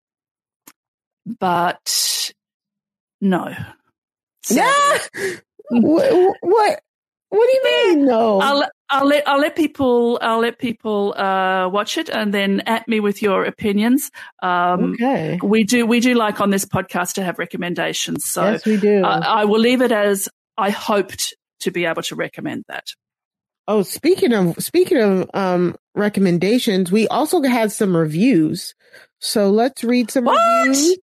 but 1.27 2.33
no. 3.21 3.53
Yeah. 4.51 4.99
what, 5.71 6.37
what, 6.41 6.81
what 7.33 7.49
do 7.49 7.53
you 7.55 7.65
mean? 7.65 8.05
No. 8.05 8.41
I'll, 8.41 8.69
I'll 8.91 9.07
let 9.07 9.27
I'll 9.27 9.41
let 9.41 9.57
people 9.57 10.19
I'll 10.21 10.41
let 10.41 10.59
people 10.59 11.15
uh, 11.17 11.67
watch 11.69 11.97
it 11.97 12.11
and 12.11 12.33
then 12.33 12.61
at 12.67 12.87
me 12.87 13.01
with 13.01 13.23
your 13.23 13.45
opinions. 13.45 14.11
Um, 14.43 14.93
okay. 14.93 15.41
We 15.43 15.65
do 15.65 15.87
we 15.87 16.01
do 16.01 16.13
like 16.13 16.43
on 16.43 16.51
this 16.51 16.67
podcast 16.67 17.15
to 17.15 17.25
have 17.25 17.39
recommendations, 17.39 18.27
so 18.27 18.45
yes, 18.45 18.67
we 18.67 18.77
do. 18.77 19.03
I, 19.03 19.41
I 19.41 19.45
will 19.47 19.61
leave 19.61 19.81
it 19.81 19.93
as 19.93 20.29
I 20.59 20.69
hoped 20.69 21.35
to 21.61 21.71
be 21.71 21.87
able 21.87 22.03
to 22.03 22.15
recommend 22.17 22.65
that. 22.69 22.85
Oh, 23.67 23.83
speaking 23.83 24.35
of 24.35 24.63
speaking 24.63 24.99
of 24.99 25.31
um, 25.33 25.75
recommendations, 25.95 26.93
we 26.93 27.09
also 27.09 27.41
had 27.43 27.73
some 27.73 27.97
reviews. 27.97 28.75
So 29.21 29.49
let's 29.49 29.83
read 29.83 30.11
some 30.11 30.25
what? 30.25 30.67
reviews. 30.67 30.99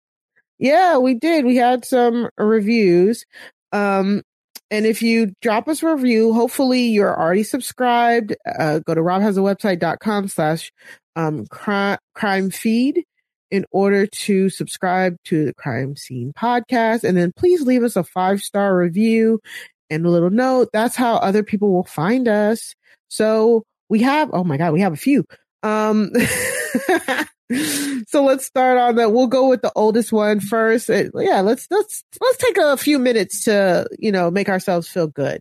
Yeah, 0.58 0.98
we 0.98 1.14
did. 1.14 1.44
We 1.44 1.54
had 1.54 1.84
some 1.84 2.30
reviews. 2.36 3.24
Um, 3.70 4.22
and 4.70 4.86
if 4.86 5.02
you 5.02 5.32
drop 5.42 5.68
us 5.68 5.82
a 5.82 5.94
review, 5.94 6.32
hopefully 6.32 6.82
you're 6.82 7.16
already 7.16 7.44
subscribed. 7.44 8.34
Uh, 8.58 8.80
go 8.80 8.94
to 8.94 9.00
robhasawebsite.com 9.00 10.28
slash 10.28 10.72
um, 11.14 11.46
crime 11.46 12.50
feed 12.50 13.04
in 13.50 13.64
order 13.70 14.06
to 14.06 14.50
subscribe 14.50 15.16
to 15.24 15.46
the 15.46 15.54
Crime 15.54 15.96
Seen 15.96 16.32
podcast. 16.32 17.04
And 17.04 17.16
then 17.16 17.32
please 17.36 17.62
leave 17.62 17.84
us 17.84 17.96
a 17.96 18.02
five 18.02 18.40
star 18.42 18.76
review 18.76 19.40
and 19.88 20.04
a 20.04 20.10
little 20.10 20.30
note. 20.30 20.70
That's 20.72 20.96
how 20.96 21.16
other 21.16 21.42
people 21.42 21.72
will 21.72 21.84
find 21.84 22.26
us. 22.26 22.74
So 23.08 23.62
we 23.88 24.02
have, 24.02 24.30
oh 24.32 24.44
my 24.44 24.56
God, 24.56 24.72
we 24.72 24.80
have 24.80 24.92
a 24.92 24.96
few. 24.96 25.24
Um, 25.62 26.10
so 28.08 28.24
let's 28.24 28.46
start 28.46 28.78
on 28.78 28.96
that. 28.96 29.12
We'll 29.12 29.26
go 29.26 29.48
with 29.48 29.62
the 29.62 29.72
oldest 29.76 30.12
one 30.12 30.40
first. 30.40 30.90
It, 30.90 31.12
yeah, 31.14 31.40
let's 31.40 31.66
let's 31.70 32.04
let's 32.20 32.38
take 32.38 32.58
a 32.58 32.76
few 32.76 32.98
minutes 32.98 33.44
to 33.44 33.86
you 33.98 34.10
know 34.10 34.30
make 34.30 34.48
ourselves 34.48 34.88
feel 34.88 35.06
good. 35.06 35.40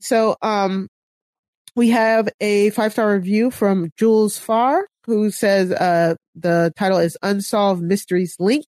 So 0.00 0.36
um, 0.42 0.88
we 1.76 1.90
have 1.90 2.28
a 2.40 2.70
five 2.70 2.92
star 2.92 3.12
review 3.14 3.50
from 3.50 3.90
Jules 3.96 4.38
Farr 4.38 4.86
who 5.06 5.30
says 5.30 5.72
uh 5.72 6.14
the 6.34 6.72
title 6.76 6.98
is 6.98 7.16
Unsolved 7.22 7.82
Mysteries 7.82 8.36
Link. 8.38 8.66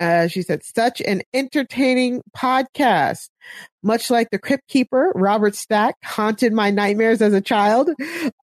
Uh, 0.00 0.26
she 0.26 0.42
said, 0.42 0.64
such 0.64 1.00
an 1.00 1.22
entertaining 1.32 2.20
podcast. 2.36 3.28
Much 3.82 4.10
like 4.10 4.30
the 4.30 4.38
Crypt 4.38 4.68
Keeper, 4.68 5.12
Robert 5.14 5.56
Stack 5.56 5.96
haunted 6.04 6.52
my 6.52 6.70
nightmares 6.70 7.20
as 7.20 7.32
a 7.32 7.40
child. 7.40 7.90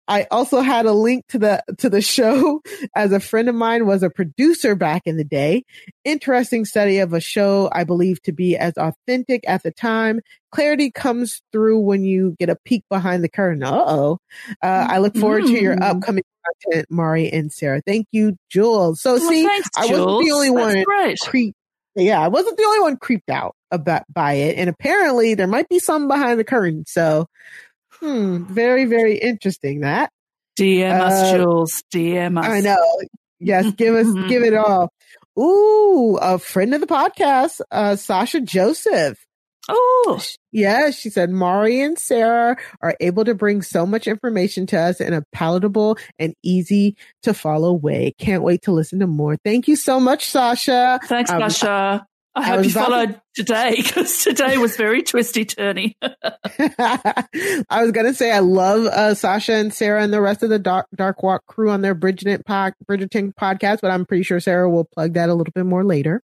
I 0.08 0.26
also 0.30 0.60
had 0.60 0.86
a 0.86 0.92
link 0.92 1.26
to 1.28 1.38
the, 1.38 1.62
to 1.78 1.88
the 1.88 2.00
show 2.00 2.60
as 2.96 3.12
a 3.12 3.20
friend 3.20 3.48
of 3.48 3.54
mine 3.54 3.86
was 3.86 4.02
a 4.02 4.10
producer 4.10 4.74
back 4.74 5.02
in 5.04 5.16
the 5.16 5.24
day. 5.24 5.64
Interesting 6.04 6.64
study 6.64 6.98
of 6.98 7.12
a 7.12 7.20
show 7.20 7.68
I 7.70 7.84
believe 7.84 8.20
to 8.22 8.32
be 8.32 8.56
as 8.56 8.72
authentic 8.76 9.44
at 9.46 9.62
the 9.62 9.70
time. 9.70 10.20
Clarity 10.50 10.90
comes 10.90 11.42
through 11.52 11.80
when 11.80 12.04
you 12.04 12.34
get 12.40 12.48
a 12.48 12.56
peek 12.64 12.82
behind 12.88 13.22
the 13.22 13.28
curtain. 13.28 13.62
Uh-oh. 13.62 14.18
Uh, 14.62 14.86
I 14.88 14.98
look 14.98 15.14
forward 15.14 15.44
mm. 15.44 15.48
to 15.48 15.62
your 15.62 15.76
mm. 15.76 15.82
upcoming 15.82 16.24
content, 16.64 16.86
Mari 16.90 17.30
and 17.30 17.52
Sarah. 17.52 17.82
Thank 17.86 18.06
you, 18.12 18.36
Jules. 18.50 19.00
So 19.00 19.18
see, 19.18 19.44
thanks, 19.44 19.68
I 19.76 19.86
wasn't 19.86 20.24
the 20.24 20.32
only 20.32 20.50
one 20.50 20.84
creeped. 21.22 21.54
Yeah, 21.94 22.20
I 22.20 22.28
wasn't 22.28 22.56
the 22.56 22.64
only 22.64 22.80
one 22.80 22.96
creeped 22.96 23.30
out 23.30 23.56
about 23.70 24.02
by 24.12 24.34
it, 24.34 24.56
and 24.56 24.70
apparently 24.70 25.34
there 25.34 25.46
might 25.46 25.68
be 25.68 25.78
some 25.78 26.08
behind 26.08 26.38
the 26.38 26.44
curtain. 26.44 26.84
So, 26.86 27.26
hmm, 27.92 28.44
very 28.44 28.84
very 28.84 29.18
interesting. 29.18 29.80
That 29.80 30.10
DM 30.58 31.00
uh, 31.00 31.04
us, 31.04 31.32
Jules. 31.32 31.82
DM 31.92 32.38
us. 32.38 32.46
I 32.46 32.60
know. 32.60 33.00
Yes, 33.40 33.72
give 33.72 33.94
us 33.94 34.06
give 34.28 34.42
it 34.42 34.54
all. 34.54 34.90
Ooh, 35.38 36.16
a 36.20 36.38
friend 36.38 36.74
of 36.74 36.80
the 36.80 36.86
podcast, 36.86 37.60
uh, 37.70 37.96
Sasha 37.96 38.40
Joseph. 38.40 39.18
Oh, 39.68 40.20
yeah. 40.52 40.90
She 40.90 41.10
said 41.10 41.30
Mari 41.30 41.80
and 41.80 41.98
Sarah 41.98 42.56
are 42.80 42.96
able 43.00 43.24
to 43.24 43.34
bring 43.34 43.62
so 43.62 43.84
much 43.86 44.06
information 44.06 44.66
to 44.68 44.78
us 44.78 45.00
in 45.00 45.12
a 45.12 45.22
palatable 45.32 45.98
and 46.18 46.34
easy 46.42 46.96
to 47.22 47.34
follow 47.34 47.72
way. 47.72 48.14
Can't 48.18 48.42
wait 48.42 48.62
to 48.62 48.72
listen 48.72 49.00
to 49.00 49.06
more. 49.06 49.36
Thank 49.44 49.68
you 49.68 49.76
so 49.76 50.00
much, 50.00 50.26
Sasha. 50.26 51.00
Thanks, 51.04 51.30
um, 51.30 51.40
Sasha. 51.40 52.06
I, 52.34 52.40
I 52.40 52.44
hope 52.44 52.64
you 52.64 52.70
followed 52.70 53.14
to- 53.14 53.22
today 53.34 53.74
because 53.76 54.22
today 54.22 54.58
was 54.58 54.76
very 54.76 55.02
twisty 55.02 55.44
turny. 55.44 55.94
I 56.02 57.82
was 57.82 57.90
gonna 57.92 58.14
say 58.14 58.30
I 58.30 58.38
love 58.38 58.86
uh, 58.86 59.14
Sasha 59.14 59.54
and 59.54 59.74
Sarah 59.74 60.02
and 60.02 60.12
the 60.12 60.20
rest 60.20 60.42
of 60.42 60.50
the 60.50 60.58
Dark, 60.58 60.86
Dark 60.94 61.22
Walk 61.22 61.44
crew 61.46 61.70
on 61.70 61.82
their 61.82 61.94
Bridgerton, 61.94 62.44
po- 62.46 62.72
Bridgerton 62.88 63.34
podcast, 63.34 63.80
but 63.82 63.90
I'm 63.90 64.06
pretty 64.06 64.22
sure 64.22 64.40
Sarah 64.40 64.70
will 64.70 64.84
plug 64.84 65.14
that 65.14 65.28
a 65.28 65.34
little 65.34 65.52
bit 65.52 65.66
more 65.66 65.84
later. 65.84 66.22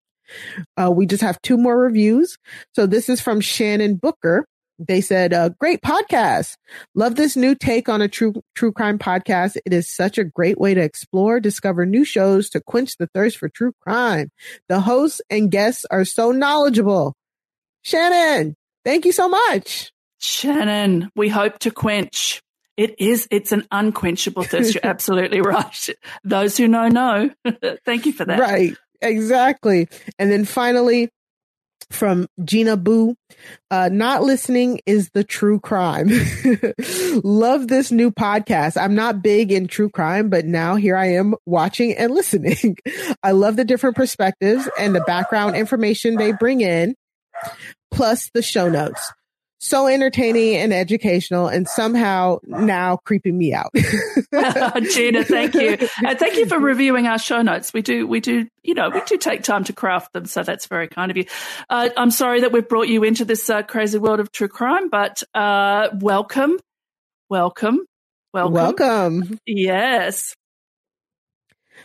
Uh, 0.78 0.92
we 0.92 1.06
just 1.06 1.22
have 1.22 1.42
two 1.42 1.58
more 1.58 1.78
reviews. 1.78 2.38
So 2.74 2.86
this 2.86 3.10
is 3.10 3.22
from 3.22 3.42
Shannon 3.42 3.96
Booker. 3.96 4.46
they 4.80 5.02
said, 5.02 5.34
uh, 5.34 5.50
great 5.60 5.82
podcast. 5.82 6.56
Love 6.96 7.16
this 7.16 7.36
new 7.36 7.56
take 7.56 7.88
on 7.90 8.02
a 8.02 8.08
true, 8.08 8.34
true 8.56 8.72
crime 8.72 8.98
podcast. 8.98 9.56
It 9.66 9.74
is 9.74 9.90
such 9.90 10.18
a 10.18 10.24
great 10.24 10.60
way 10.60 10.74
to 10.74 10.82
explore, 10.82 11.40
discover 11.40 11.86
new 11.86 12.04
shows 12.04 12.50
to 12.52 12.62
quench 12.62 12.98
the 12.98 13.08
thirst 13.14 13.38
for 13.38 13.50
true 13.50 13.74
crime. 13.82 14.30
The 14.70 14.82
hosts 14.82 15.22
and 15.30 15.52
guests 15.52 15.86
are 15.92 16.06
so 16.06 16.32
knowledgeable. 16.32 17.16
Shannon, 17.84 18.56
thank 18.84 19.06
you 19.06 19.12
so 19.12 19.30
much. 19.30 19.92
Shannon, 20.20 21.12
we 21.16 21.30
hope 21.30 21.60
to 21.60 21.72
quench. 21.72 22.42
It 22.76 23.00
is, 23.00 23.28
it's 23.30 23.52
an 23.52 23.68
unquenchable 23.72 24.44
thirst. 24.44 24.74
You're 24.74 24.82
absolutely 24.86 25.42
right. 25.42 25.90
Those 26.24 26.58
who 26.58 26.68
know, 26.68 26.88
know. 26.88 27.30
thank 27.86 28.06
you 28.06 28.14
for 28.14 28.26
that. 28.26 28.40
Right. 28.40 28.76
Exactly. 29.04 29.88
And 30.18 30.32
then 30.32 30.46
finally, 30.46 31.10
from 31.94 32.28
Gina 32.44 32.78
Boo. 32.78 33.16
Uh, 33.72 33.90
not 33.92 34.24
listening 34.24 34.80
is 34.86 35.10
the 35.14 35.24
true 35.24 35.60
crime. 35.60 36.10
Love 37.24 37.68
this 37.68 37.92
new 37.92 38.12
podcast. 38.12 38.82
I'm 38.82 38.96
not 38.96 39.22
big 39.22 39.52
in 39.52 39.68
true 39.68 39.90
crime, 39.90 40.30
but 40.30 40.46
now 40.46 40.76
here 40.76 40.96
I 40.96 41.14
am 41.14 41.36
watching 41.46 41.94
and 41.94 42.14
listening. 42.14 42.78
I 43.24 43.32
love 43.32 43.56
the 43.56 43.66
different 43.66 43.96
perspectives 43.96 44.68
and 44.80 44.96
the 44.96 45.02
background 45.02 45.56
information 45.56 46.16
they 46.16 46.32
bring 46.32 46.62
in, 46.62 46.96
plus 47.92 48.30
the 48.34 48.42
show 48.42 48.70
notes 48.70 49.12
so 49.64 49.88
entertaining 49.88 50.56
and 50.56 50.74
educational 50.74 51.48
and 51.48 51.68
somehow 51.68 52.38
now 52.44 52.98
creeping 52.98 53.38
me 53.38 53.54
out. 53.54 53.72
Gina, 54.94 55.24
thank 55.24 55.54
you. 55.54 55.78
And 56.06 56.20
thank 56.20 56.36
you 56.36 56.46
for 56.46 56.60
reviewing 56.60 57.08
our 57.08 57.18
show 57.18 57.42
notes. 57.42 57.74
We 57.74 57.82
do, 57.82 58.06
we 58.06 58.20
do, 58.20 58.48
you 58.64 58.74
know, 58.74 58.90
we 58.90 59.02
do 59.06 59.18
take 59.18 59.44
time 59.44 59.64
to 59.66 59.74
craft 59.74 60.12
them. 60.12 60.26
So 60.26 60.44
that's 60.44 60.68
very 60.68 60.90
kind 60.90 61.12
of 61.12 61.18
you. 61.18 61.26
Uh, 61.70 61.90
I'm 61.96 62.12
sorry 62.12 62.42
that 62.42 62.52
we've 62.52 62.68
brought 62.68 62.90
you 62.90 63.06
into 63.06 63.24
this 63.24 63.50
uh, 63.50 63.64
crazy 63.64 63.98
world 63.98 64.20
of 64.20 64.34
true 64.34 64.50
crime, 64.50 64.90
but 64.90 65.24
uh, 65.34 65.90
welcome, 66.02 66.60
welcome, 67.30 67.86
welcome. 68.34 68.54
Welcome. 68.54 69.40
Yes. 69.46 70.36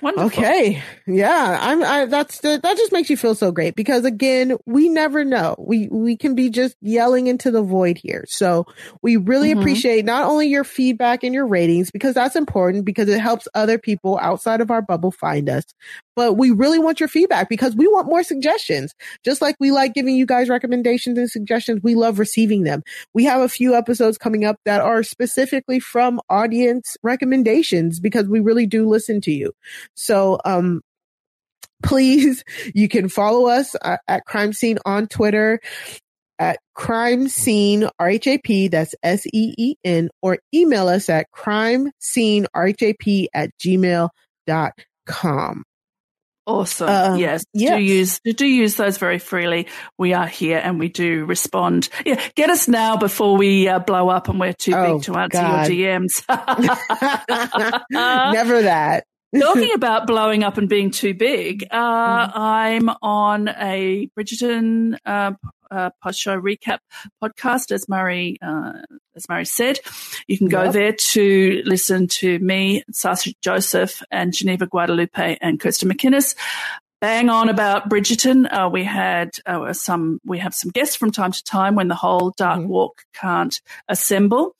Wonderful. 0.00 0.26
Okay. 0.26 0.82
Yeah. 1.06 1.58
I'm, 1.60 1.82
I, 1.82 2.04
that's, 2.06 2.40
that 2.40 2.62
just 2.62 2.92
makes 2.92 3.10
you 3.10 3.16
feel 3.16 3.34
so 3.34 3.50
great 3.50 3.74
because 3.74 4.04
again, 4.04 4.56
we 4.66 4.88
never 4.88 5.24
know. 5.24 5.56
We, 5.58 5.88
we 5.88 6.16
can 6.16 6.34
be 6.34 6.50
just 6.50 6.76
yelling 6.80 7.26
into 7.26 7.50
the 7.50 7.62
void 7.62 7.98
here. 7.98 8.24
So 8.28 8.66
we 9.02 9.16
really 9.16 9.50
mm-hmm. 9.50 9.60
appreciate 9.60 10.04
not 10.04 10.24
only 10.24 10.48
your 10.48 10.64
feedback 10.64 11.24
and 11.24 11.34
your 11.34 11.46
ratings 11.46 11.90
because 11.90 12.14
that's 12.14 12.36
important 12.36 12.84
because 12.84 13.08
it 13.08 13.20
helps 13.20 13.48
other 13.54 13.78
people 13.78 14.18
outside 14.20 14.60
of 14.60 14.70
our 14.70 14.82
bubble 14.82 15.10
find 15.10 15.48
us, 15.48 15.64
but 16.14 16.34
we 16.34 16.50
really 16.50 16.80
want 16.80 16.98
your 16.98 17.08
feedback 17.08 17.48
because 17.48 17.76
we 17.76 17.86
want 17.86 18.08
more 18.08 18.22
suggestions. 18.22 18.92
Just 19.24 19.40
like 19.40 19.54
we 19.60 19.70
like 19.70 19.94
giving 19.94 20.16
you 20.16 20.26
guys 20.26 20.48
recommendations 20.48 21.16
and 21.16 21.30
suggestions, 21.30 21.80
we 21.82 21.94
love 21.94 22.18
receiving 22.18 22.64
them. 22.64 22.82
We 23.14 23.24
have 23.24 23.40
a 23.40 23.48
few 23.48 23.74
episodes 23.74 24.18
coming 24.18 24.44
up 24.44 24.56
that 24.64 24.80
are 24.80 25.02
specifically 25.02 25.78
from 25.78 26.20
audience 26.28 26.96
recommendations 27.02 28.00
because 28.00 28.26
we 28.26 28.40
really 28.40 28.66
do 28.66 28.88
listen 28.88 29.20
to 29.22 29.30
you. 29.30 29.52
So, 29.98 30.38
um, 30.44 30.80
please, 31.82 32.44
you 32.74 32.88
can 32.88 33.08
follow 33.08 33.48
us 33.48 33.76
at, 33.82 34.00
at 34.08 34.24
Crime 34.24 34.52
Seen 34.52 34.78
on 34.84 35.06
Twitter 35.06 35.60
at 36.38 36.58
crime 36.74 37.28
seen 37.28 37.88
RHAP, 38.00 38.70
that's 38.70 38.94
S 39.02 39.26
E 39.26 39.54
E 39.58 39.74
N, 39.84 40.08
or 40.22 40.38
email 40.54 40.88
us 40.88 41.08
at 41.08 41.30
crime 41.32 41.90
seen 41.98 42.46
RHAP 42.54 43.26
at 43.34 43.50
gmail.com. 43.58 44.12
Awesome. 46.46 46.88
Uh, 46.88 47.16
yes. 47.16 47.44
yes. 47.52 47.76
Do 47.76 47.82
use 47.82 48.20
do 48.24 48.46
use 48.46 48.76
those 48.76 48.96
very 48.96 49.18
freely. 49.18 49.66
We 49.98 50.14
are 50.14 50.26
here 50.26 50.56
and 50.56 50.78
we 50.78 50.88
do 50.88 51.26
respond. 51.26 51.90
Yeah. 52.06 52.18
Get 52.36 52.48
us 52.48 52.68
now 52.68 52.96
before 52.96 53.36
we 53.36 53.68
uh, 53.68 53.80
blow 53.80 54.08
up 54.08 54.28
and 54.28 54.40
we're 54.40 54.54
too 54.54 54.72
oh, 54.74 54.94
big 54.94 55.02
to 55.04 55.16
answer 55.16 55.38
God. 55.38 55.68
your 55.68 56.00
DMs. 56.00 56.24
Never 58.32 58.62
that. 58.62 59.04
Talking 59.36 59.72
about 59.74 60.06
blowing 60.06 60.42
up 60.42 60.58
and 60.58 60.68
being 60.68 60.90
too 60.90 61.14
big, 61.14 61.66
uh, 61.70 62.28
mm. 62.28 62.32
I'm 62.34 62.88
on 63.02 63.48
a 63.48 64.10
Bridgerton 64.18 64.96
uh, 65.04 65.32
uh, 65.70 65.90
post 66.02 66.20
show 66.20 66.40
recap 66.40 66.78
podcast, 67.22 67.72
as 67.72 67.88
Mari 67.88 68.38
uh, 68.40 68.72
as 69.16 69.28
Mari 69.28 69.44
said. 69.44 69.80
You 70.26 70.38
can 70.38 70.48
go 70.48 70.64
yep. 70.64 70.72
there 70.72 70.92
to 70.92 71.62
listen 71.64 72.08
to 72.08 72.38
me, 72.38 72.84
Sasha 72.90 73.32
Joseph, 73.42 74.02
and 74.10 74.32
Geneva 74.32 74.66
Guadalupe 74.66 75.38
and 75.40 75.60
Kirsten 75.60 75.90
McInnes 75.90 76.34
bang 77.00 77.28
on 77.28 77.48
about 77.48 77.88
Bridgerton. 77.88 78.46
Uh, 78.50 78.68
we 78.68 78.84
had 78.84 79.30
uh, 79.46 79.72
some, 79.72 80.20
we 80.24 80.38
have 80.38 80.54
some 80.54 80.70
guests 80.70 80.96
from 80.96 81.10
time 81.10 81.32
to 81.32 81.44
time 81.44 81.74
when 81.74 81.88
the 81.88 81.94
whole 81.94 82.32
Dark 82.36 82.60
mm-hmm. 82.60 82.68
Walk 82.68 83.02
can't 83.14 83.60
assemble, 83.88 84.54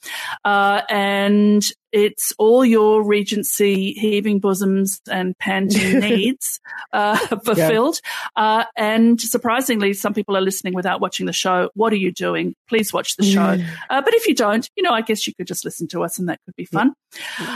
uh, 0.45 0.83
and 0.89 1.65
it's 1.91 2.35
all 2.39 2.65
your 2.65 3.03
Regency 3.03 3.93
heaving 3.93 4.41
bosoms 4.41 5.01
and 5.11 5.37
panting 5.39 6.01
needs 6.01 6.61
uh, 6.93 7.17
fulfilled. 7.17 8.01
Yeah. 8.37 8.45
Uh, 8.45 8.65
and 8.77 9.21
surprisingly, 9.21 9.95
some 9.95 10.13
people 10.13 10.37
are 10.37 10.43
listening 10.43 10.75
without 10.75 11.01
watching 11.01 11.27
the 11.27 11.33
show. 11.33 11.71
What 11.75 11.93
are 11.93 11.97
you 11.97 12.13
doing? 12.13 12.55
Please 12.69 12.93
watch 12.93 13.17
the 13.17 13.25
show. 13.25 13.57
Mm. 13.57 13.67
Uh, 13.89 14.03
but 14.03 14.15
if 14.15 14.27
you 14.27 14.35
don't, 14.35 14.69
you 14.77 14.83
know, 14.83 14.93
I 14.93 15.01
guess 15.01 15.27
you 15.27 15.35
could 15.35 15.47
just 15.47 15.65
listen 15.65 15.89
to 15.89 16.05
us, 16.05 16.19
and 16.19 16.29
that 16.29 16.41
could 16.45 16.57
be 16.57 16.67
fun. 16.67 16.93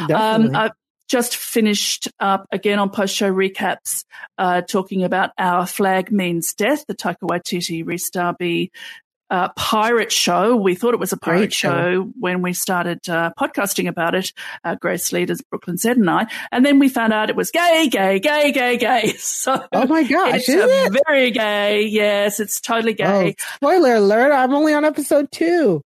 Yeah, 0.09 0.35
um, 0.35 0.73
just 1.13 1.37
finished 1.37 2.09
up 2.21 2.47
again 2.51 2.79
on 2.79 2.89
post 2.89 3.15
show 3.15 3.31
recaps, 3.31 4.05
uh, 4.39 4.63
talking 4.63 5.05
about 5.05 5.29
Our 5.37 5.67
Flag 5.67 6.11
Means 6.11 6.55
Death, 6.55 6.87
the 6.89 6.95
Taika 6.95 7.29
Waititi 7.29 7.87
Rhys 7.87 8.09
Darby 8.09 8.73
uh, 9.29 9.51
pirate 9.51 10.11
show. 10.11 10.57
We 10.57 10.75
thought 10.75 10.95
it 10.95 11.01
was 11.01 11.13
a 11.13 11.19
pirate 11.19 11.39
Great 11.39 11.53
show, 11.53 12.11
when 12.19 12.41
we 12.41 12.55
started 12.55 13.07
uh, 13.11 13.33
podcasting 13.39 13.89
about 13.89 14.15
it, 14.15 14.33
uh, 14.65 14.77
Grace 14.77 15.13
Leaders, 15.13 15.43
Brooklyn 15.43 15.77
Zed 15.77 15.99
and 15.99 16.09
I. 16.09 16.29
And 16.51 16.65
then 16.65 16.79
we 16.79 16.89
found 16.89 17.13
out 17.13 17.29
it 17.29 17.37
was 17.37 17.51
gay, 17.51 17.89
gay, 17.91 18.19
gay, 18.19 18.51
gay, 18.51 18.79
gay. 18.79 19.13
So 19.19 19.63
oh 19.73 19.87
my 19.87 20.05
gosh, 20.05 20.49
it's 20.49 20.49
it? 20.49 21.03
very 21.07 21.31
gay. 21.31 21.83
Yes, 21.83 22.41
it's 22.41 22.59
totally 22.59 22.95
gay. 22.95 23.35
Oh, 23.39 23.45
spoiler 23.57 23.95
alert! 23.97 24.33
I'm 24.33 24.55
only 24.55 24.73
on 24.73 24.87
episode 24.87 25.31
two 25.31 25.83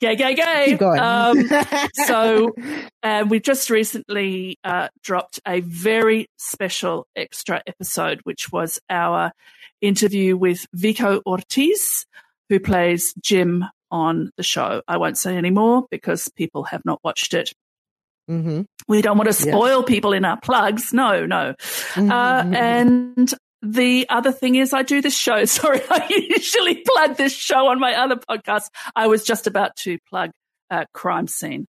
gay, 0.00 0.16
gay, 0.16 0.34
gay. 0.34 0.78
Um, 0.78 1.48
so 2.06 2.54
uh, 3.02 3.24
we 3.28 3.40
just 3.40 3.70
recently 3.70 4.58
uh, 4.64 4.88
dropped 5.02 5.40
a 5.46 5.60
very 5.60 6.28
special 6.36 7.06
extra 7.14 7.62
episode, 7.66 8.20
which 8.24 8.50
was 8.50 8.80
our 8.88 9.32
interview 9.80 10.36
with 10.36 10.66
Vico 10.74 11.20
Ortiz, 11.26 12.06
who 12.48 12.60
plays 12.60 13.14
Jim 13.20 13.64
on 13.90 14.30
the 14.36 14.42
show. 14.42 14.82
I 14.88 14.96
won't 14.96 15.18
say 15.18 15.36
any 15.36 15.50
more 15.50 15.86
because 15.90 16.28
people 16.28 16.64
have 16.64 16.84
not 16.84 17.00
watched 17.02 17.34
it. 17.34 17.52
Mm-hmm. 18.30 18.62
We 18.86 19.02
don't 19.02 19.18
want 19.18 19.28
to 19.28 19.32
spoil 19.32 19.80
yeah. 19.80 19.86
people 19.86 20.12
in 20.12 20.24
our 20.24 20.38
plugs. 20.38 20.92
No, 20.92 21.26
no. 21.26 21.54
Mm-hmm. 21.94 22.10
Uh, 22.10 22.56
and 22.56 23.34
the 23.62 24.06
other 24.08 24.32
thing 24.32 24.54
is 24.54 24.72
I 24.72 24.82
do 24.82 25.02
this 25.02 25.16
show. 25.16 25.44
Sorry, 25.46 25.80
I 25.90 26.06
usually 26.30 26.82
plug 26.86 27.16
this 27.16 27.34
show 27.34 27.68
on 27.68 27.78
my 27.78 27.94
other 27.94 28.16
podcast. 28.16 28.70
I 28.96 29.06
was 29.06 29.24
just 29.24 29.46
about 29.46 29.76
to 29.78 29.98
plug 30.08 30.30
uh, 30.70 30.84
Crime 30.92 31.28
Seen. 31.28 31.66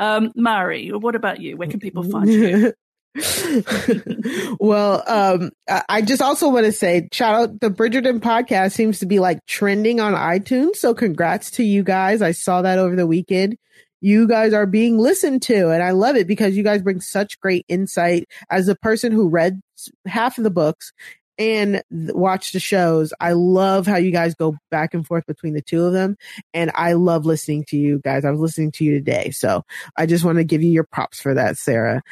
Um, 0.00 0.32
Mari, 0.34 0.90
what 0.90 1.14
about 1.14 1.40
you? 1.40 1.56
Where 1.56 1.68
can 1.68 1.80
people 1.80 2.02
find 2.02 2.28
you? 2.28 2.72
well, 4.58 5.04
um, 5.06 5.52
I 5.88 6.02
just 6.02 6.20
also 6.20 6.48
want 6.48 6.66
to 6.66 6.72
say, 6.72 7.08
shout 7.12 7.34
out 7.34 7.60
the 7.60 7.70
Bridgerton 7.70 8.18
podcast 8.18 8.72
seems 8.72 8.98
to 8.98 9.06
be 9.06 9.20
like 9.20 9.38
trending 9.46 10.00
on 10.00 10.14
iTunes. 10.14 10.76
So 10.76 10.94
congrats 10.94 11.52
to 11.52 11.64
you 11.64 11.84
guys. 11.84 12.22
I 12.22 12.32
saw 12.32 12.62
that 12.62 12.80
over 12.80 12.96
the 12.96 13.06
weekend. 13.06 13.56
You 14.00 14.26
guys 14.26 14.52
are 14.52 14.66
being 14.66 14.98
listened 14.98 15.42
to 15.42 15.70
and 15.70 15.82
I 15.82 15.92
love 15.92 16.16
it 16.16 16.26
because 16.26 16.56
you 16.56 16.64
guys 16.64 16.82
bring 16.82 17.00
such 17.00 17.40
great 17.40 17.64
insight 17.68 18.26
as 18.50 18.68
a 18.68 18.74
person 18.74 19.12
who 19.12 19.28
read 19.28 19.60
half 20.06 20.36
of 20.36 20.44
the 20.44 20.50
books 20.50 20.92
and 21.38 21.82
watch 21.90 22.52
the 22.52 22.60
shows. 22.60 23.12
I 23.20 23.32
love 23.32 23.86
how 23.86 23.96
you 23.96 24.10
guys 24.10 24.34
go 24.34 24.56
back 24.70 24.94
and 24.94 25.06
forth 25.06 25.26
between 25.26 25.54
the 25.54 25.62
two 25.62 25.84
of 25.84 25.92
them. 25.92 26.16
And 26.52 26.70
I 26.74 26.92
love 26.92 27.26
listening 27.26 27.64
to 27.68 27.76
you 27.76 28.00
guys. 28.00 28.24
I 28.24 28.30
was 28.30 28.40
listening 28.40 28.72
to 28.72 28.84
you 28.84 28.92
today. 28.92 29.30
So 29.30 29.62
I 29.96 30.06
just 30.06 30.24
want 30.24 30.38
to 30.38 30.44
give 30.44 30.62
you 30.62 30.70
your 30.70 30.84
props 30.84 31.20
for 31.20 31.34
that, 31.34 31.56
Sarah. 31.56 32.02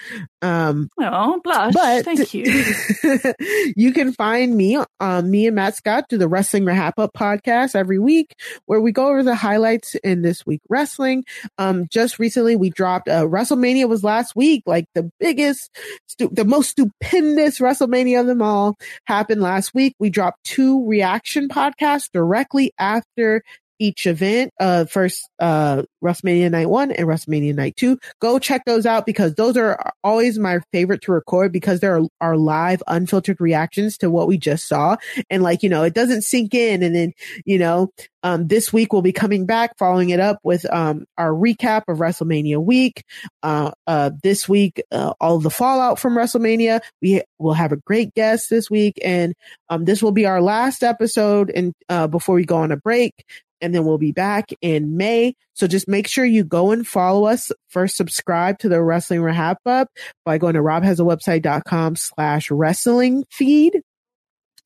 Um, 0.41 0.89
oh, 1.01 1.41
blush. 1.43 1.73
But 1.73 2.05
thank 2.05 2.35
you. 2.35 2.65
you 3.77 3.93
can 3.93 4.13
find 4.13 4.57
me, 4.57 4.79
um, 4.99 5.31
me 5.31 5.47
and 5.47 5.57
Matt 5.57 5.77
Scott 5.77 6.07
do 6.09 6.19
the 6.19 6.29
Wrestling 6.29 6.65
Wrap 6.65 6.99
Up 6.99 7.13
podcast 7.17 7.77
every 7.77 7.99
week 7.99 8.35
where 8.67 8.81
we 8.81 8.91
go 8.91 9.09
over 9.09 9.23
the 9.23 9.37
highlights 9.37 9.95
in 9.97 10.23
this 10.23 10.45
week 10.45 10.61
wrestling. 10.69 11.25
Um, 11.59 11.87
just 11.91 12.19
recently 12.19 12.57
we 12.57 12.71
dropped, 12.71 13.09
uh, 13.09 13.25
WrestleMania 13.25 13.89
was 13.89 14.03
last 14.03 14.35
week, 14.35 14.65
like 14.67 14.87
the 14.95 15.11
biggest, 15.21 15.71
stu- 16.09 16.31
the 16.33 16.45
most 16.45 16.71
stupendous 16.71 17.61
WrestleMania 17.61 18.21
of 18.21 18.27
them 18.27 18.43
all 18.43 18.77
happened 19.13 19.43
last 19.43 19.75
week. 19.75 19.95
We 19.99 20.09
dropped 20.09 20.43
two 20.45 20.87
reaction 20.87 21.49
podcasts 21.49 22.09
directly 22.11 22.73
after 22.79 23.43
each 23.83 24.07
event. 24.07 24.53
Uh, 24.61 24.85
first, 24.85 25.29
uh, 25.41 25.83
WrestleMania 26.05 26.51
Night 26.51 26.69
One 26.69 26.93
and 26.93 27.09
WrestleMania 27.09 27.55
Night 27.55 27.75
Two. 27.77 27.99
Go 28.21 28.39
check 28.39 28.63
those 28.65 28.87
out 28.87 29.07
because 29.07 29.35
those 29.35 29.57
are 29.57 29.93
always 30.05 30.39
my 30.39 30.61
favorite 30.73 31.03
to 31.03 31.13
record 31.13 31.53
because 31.53 31.81
there 31.81 32.01
are, 32.21 32.37
live, 32.37 32.83
unfiltered 32.87 33.41
reactions 33.41 33.99
to 33.99 34.11
what 34.11 34.29
we 34.29 34.39
just 34.39 34.69
saw. 34.69 34.97
And 35.29 35.43
like, 35.43 35.63
you 35.63 35.69
know, 35.69 35.83
it 35.83 35.95
doesn't 35.95 36.23
sink 36.23 36.55
in. 36.55 36.83
And 36.83 36.95
then, 36.95 37.13
you 37.45 37.59
know, 37.59 37.91
Um, 38.25 38.47
this 38.47 38.73
week 38.73 38.93
we'll 38.93 39.03
be 39.03 39.13
coming 39.13 39.47
back, 39.47 39.77
following 39.79 40.11
it 40.11 40.21
up 40.21 40.39
with 40.45 40.65
um, 40.73 41.07
our 41.19 41.33
recap 41.33 41.83
of 41.89 41.99
WrestleMania 41.99 42.63
week. 42.63 43.03
Uh, 43.43 43.73
uh, 43.87 44.11
this 44.23 44.49
week, 44.49 44.81
uh, 44.93 45.13
all 45.21 45.41
the 45.41 45.51
fallout 45.51 45.99
from 45.99 46.15
WrestleMania. 46.15 46.81
We 47.01 47.23
will 47.39 47.55
have 47.55 47.73
a 47.73 47.77
great 47.77 48.15
guest 48.15 48.49
this 48.49 48.71
week, 48.71 49.01
and 49.05 49.35
um, 49.69 49.85
this 49.85 50.03
will 50.03 50.13
be 50.13 50.27
our 50.27 50.41
last 50.41 50.85
episode. 50.85 51.51
And 51.51 51.75
uh, 51.89 52.07
before 52.07 52.37
we 52.37 52.45
go 52.45 52.59
on 52.59 52.71
a 52.71 52.77
break, 52.77 53.13
and 53.63 53.75
then 53.75 53.85
we'll 53.85 53.97
be 53.97 54.13
back 54.13 54.51
in 54.61 54.97
May. 54.97 55.37
So 55.55 55.67
just 55.67 55.89
make 55.89 56.09
sure 56.09 56.25
you 56.25 56.45
go 56.45 56.73
and 56.73 56.87
follow 56.87 57.25
us. 57.27 57.51
First, 57.69 57.97
subscribe 57.97 58.59
to 58.59 58.69
the 58.69 58.83
Wrestling 58.83 59.23
Wrap 59.23 59.59
Up 59.65 59.89
by 60.25 60.39
going 60.39 60.55
to 60.55 60.61
robhasawebsite.com 60.61 61.97
slash 61.97 62.51
wrestling 62.51 63.25
feed 63.31 63.81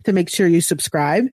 to 0.04 0.12
make 0.12 0.30
sure 0.30 0.48
you 0.48 0.60
subscribe. 0.60 1.26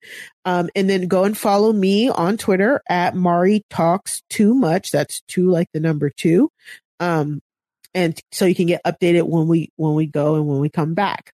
Um, 0.46 0.70
and 0.76 0.90
then 0.90 1.08
go 1.08 1.24
and 1.24 1.38
follow 1.38 1.72
me 1.72 2.10
on 2.10 2.38
Twitter 2.38 2.82
at 2.90 3.16
Mari 3.16 3.64
Talks 3.70 4.22
Too 4.30 4.54
Much. 4.54 4.92
That's 4.92 5.22
two 5.28 5.50
like 5.50 5.70
the 5.74 5.80
number 5.80 6.10
two. 6.10 6.50
Um, 7.00 7.42
and 7.94 8.20
so 8.32 8.46
you 8.46 8.56
can 8.56 8.68
get 8.68 8.84
updated 8.84 9.24
when 9.24 9.48
we, 9.48 9.70
when 9.78 9.94
we 9.94 10.08
go 10.08 10.36
and 10.36 10.48
when 10.48 10.60
we 10.60 10.70
come 10.70 10.96
back. 10.96 11.32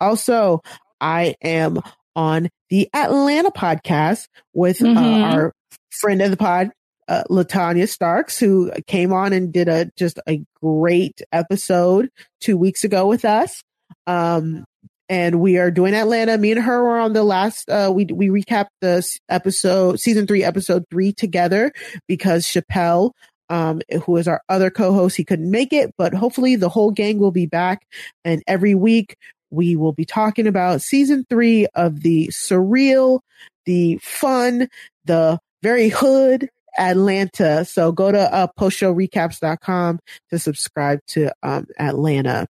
Also, 0.00 0.60
I 1.00 1.36
am 1.42 1.80
on 2.14 2.48
the 2.70 2.88
Atlanta 2.94 3.50
podcast 3.50 4.26
with 4.54 4.82
uh, 4.82 4.86
mm-hmm. 4.86 4.98
uh, 4.98 5.32
our 5.32 5.52
friend 5.90 6.22
of 6.22 6.30
the 6.30 6.36
pod, 6.36 6.70
uh, 7.08 7.24
Latanya 7.30 7.88
Starks, 7.88 8.38
who 8.38 8.72
came 8.86 9.12
on 9.12 9.32
and 9.32 9.52
did 9.52 9.68
a 9.68 9.90
just 9.96 10.18
a 10.28 10.42
great 10.62 11.20
episode 11.32 12.08
two 12.40 12.56
weeks 12.56 12.84
ago 12.84 13.06
with 13.06 13.24
us. 13.24 13.62
Um, 14.06 14.64
and 15.08 15.40
we 15.40 15.58
are 15.58 15.70
doing 15.70 15.94
Atlanta. 15.94 16.38
Me 16.38 16.52
and 16.52 16.62
her 16.62 16.82
were 16.82 16.98
on 16.98 17.12
the 17.12 17.22
last. 17.22 17.68
Uh, 17.68 17.92
we 17.94 18.06
we 18.06 18.28
recapped 18.28 18.68
the 18.80 19.06
episode, 19.28 20.00
season 20.00 20.26
three, 20.26 20.42
episode 20.42 20.84
three 20.90 21.12
together 21.12 21.72
because 22.08 22.46
Chappelle, 22.46 23.10
um, 23.50 23.82
who 24.06 24.16
is 24.16 24.26
our 24.26 24.40
other 24.48 24.70
co-host, 24.70 25.16
he 25.16 25.24
couldn't 25.24 25.50
make 25.50 25.72
it, 25.72 25.92
but 25.98 26.14
hopefully 26.14 26.56
the 26.56 26.70
whole 26.70 26.90
gang 26.90 27.18
will 27.18 27.30
be 27.30 27.46
back. 27.46 27.86
And 28.24 28.42
every 28.46 28.74
week 28.74 29.16
we 29.52 29.76
will 29.76 29.92
be 29.92 30.04
talking 30.04 30.46
about 30.46 30.82
season 30.82 31.24
three 31.28 31.66
of 31.74 32.00
the 32.00 32.28
surreal, 32.28 33.20
the 33.66 33.98
fun, 33.98 34.68
the 35.04 35.38
very 35.62 35.88
hood 35.88 36.48
Atlanta. 36.78 37.64
So 37.64 37.92
go 37.92 38.10
to 38.10 38.18
uh, 38.18 38.46
postshowrecaps.com 38.58 40.00
to 40.30 40.38
subscribe 40.38 41.00
to 41.08 41.32
um, 41.42 41.66
Atlanta. 41.78 42.46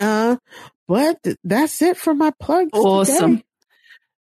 Uh, 0.00 0.36
but 0.88 1.18
that's 1.44 1.80
it 1.82 1.96
for 1.96 2.14
my 2.14 2.32
plugs. 2.40 2.70
Awesome. 2.72 3.36
Today. 3.36 3.44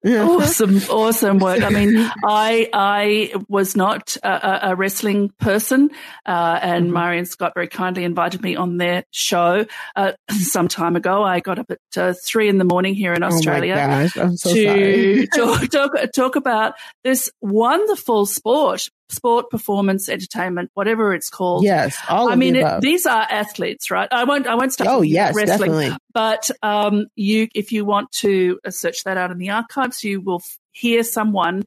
Awesome, 0.04 0.76
awesome 0.90 1.38
work. 1.38 1.62
I 1.62 1.70
mean, 1.70 1.96
I 2.24 2.68
I 2.72 3.34
was 3.48 3.76
not 3.76 4.16
a, 4.22 4.70
a 4.70 4.76
wrestling 4.76 5.30
person, 5.40 5.90
uh, 6.26 6.58
and 6.62 6.86
mm-hmm. 6.88 7.04
And 7.04 7.28
Scott 7.28 7.52
very 7.54 7.68
kindly 7.68 8.04
invited 8.04 8.42
me 8.42 8.56
on 8.56 8.76
their 8.76 9.04
show 9.10 9.66
uh, 9.96 10.12
some 10.30 10.68
time 10.68 10.96
ago. 10.96 11.22
I 11.22 11.40
got 11.40 11.58
up 11.58 11.70
at 11.70 11.78
uh, 11.96 12.14
three 12.24 12.48
in 12.48 12.58
the 12.58 12.64
morning 12.64 12.94
here 12.94 13.12
in 13.12 13.22
oh 13.22 13.28
Australia 13.28 14.08
oh 14.16 14.34
so 14.34 14.52
to 14.52 15.26
talk, 15.34 15.68
talk, 15.68 15.90
talk 16.14 16.36
about 16.36 16.74
this 17.02 17.30
wonderful 17.40 18.26
sport 18.26 18.88
sport, 19.08 19.50
performance, 19.50 20.08
entertainment, 20.08 20.70
whatever 20.74 21.14
it's 21.14 21.30
called. 21.30 21.64
Yes, 21.64 21.96
all 22.08 22.30
I 22.30 22.36
mean, 22.36 22.56
it, 22.56 22.80
these 22.80 23.06
are 23.06 23.22
athletes, 23.22 23.90
right? 23.90 24.08
I 24.10 24.24
won't. 24.24 24.46
I 24.46 24.54
won't 24.54 24.72
start. 24.72 24.90
Oh 24.90 25.02
yes, 25.02 25.34
wrestling, 25.34 25.70
definitely. 25.70 25.96
But 26.12 26.50
um, 26.62 27.06
you, 27.16 27.48
if 27.54 27.72
you 27.72 27.84
want 27.84 28.10
to 28.12 28.58
uh, 28.64 28.70
search 28.70 29.04
that 29.04 29.16
out 29.16 29.30
in 29.30 29.38
the 29.38 29.50
archives, 29.50 30.04
you 30.04 30.20
will 30.20 30.40
f- 30.40 30.58
hear 30.72 31.02
someone 31.02 31.64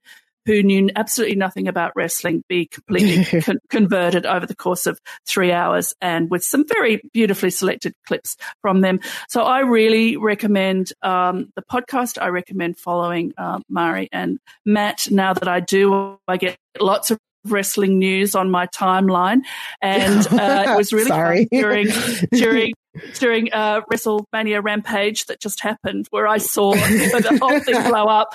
who 0.47 0.63
knew 0.63 0.89
absolutely 0.95 1.35
nothing 1.35 1.67
about 1.67 1.91
wrestling 1.95 2.41
be 2.47 2.65
completely 2.65 3.41
con- 3.41 3.59
converted 3.69 4.25
over 4.25 4.45
the 4.45 4.55
course 4.55 4.87
of 4.87 4.97
three 5.27 5.51
hours 5.51 5.93
and 6.01 6.31
with 6.31 6.41
some 6.41 6.65
very 6.65 7.01
beautifully 7.13 7.49
selected 7.49 7.93
clips 8.07 8.37
from 8.61 8.79
them. 8.79 9.01
So 9.27 9.43
I 9.43 9.59
really 9.59 10.15
recommend 10.15 10.93
um, 11.03 11.51
the 11.55 11.61
podcast. 11.61 12.19
I 12.19 12.29
recommend 12.29 12.79
following 12.79 13.33
uh, 13.37 13.59
Mari 13.69 14.07
and 14.13 14.39
Matt. 14.65 15.11
Now 15.11 15.33
that 15.33 15.49
I 15.49 15.59
do, 15.59 16.17
I 16.29 16.37
get 16.37 16.57
lots 16.79 17.11
of 17.11 17.19
wrestling 17.45 17.99
news 17.99 18.35
on 18.35 18.49
my 18.49 18.67
timeline, 18.67 19.41
and 19.81 20.27
uh, 20.27 20.65
it 20.67 20.77
was 20.77 20.93
really 20.93 21.09
fun 21.09 21.47
during 21.51 21.87
during 22.31 22.73
during 23.19 23.53
uh, 23.53 23.81
WrestleMania 23.91 24.63
Rampage 24.63 25.25
that 25.25 25.39
just 25.39 25.61
happened, 25.61 26.07
where 26.09 26.27
I 26.27 26.37
saw 26.37 26.73
the 26.73 27.37
whole 27.41 27.59
thing 27.59 27.81
blow 27.89 28.05
up, 28.05 28.33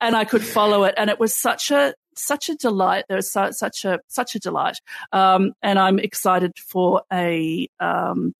and 0.00 0.16
I 0.16 0.24
could 0.24 0.44
follow 0.44 0.84
it, 0.84 0.94
and 0.96 1.10
it 1.10 1.18
was 1.18 1.34
such 1.34 1.70
a 1.70 1.94
such 2.16 2.48
a 2.48 2.54
delight. 2.56 3.04
There 3.08 3.16
was 3.16 3.30
so, 3.30 3.50
such 3.50 3.84
a 3.84 4.00
such 4.08 4.34
a 4.34 4.38
delight, 4.38 4.78
um, 5.12 5.52
and 5.62 5.78
I'm 5.78 5.98
excited 5.98 6.52
for 6.58 7.02
a 7.12 7.68
um, 7.80 8.34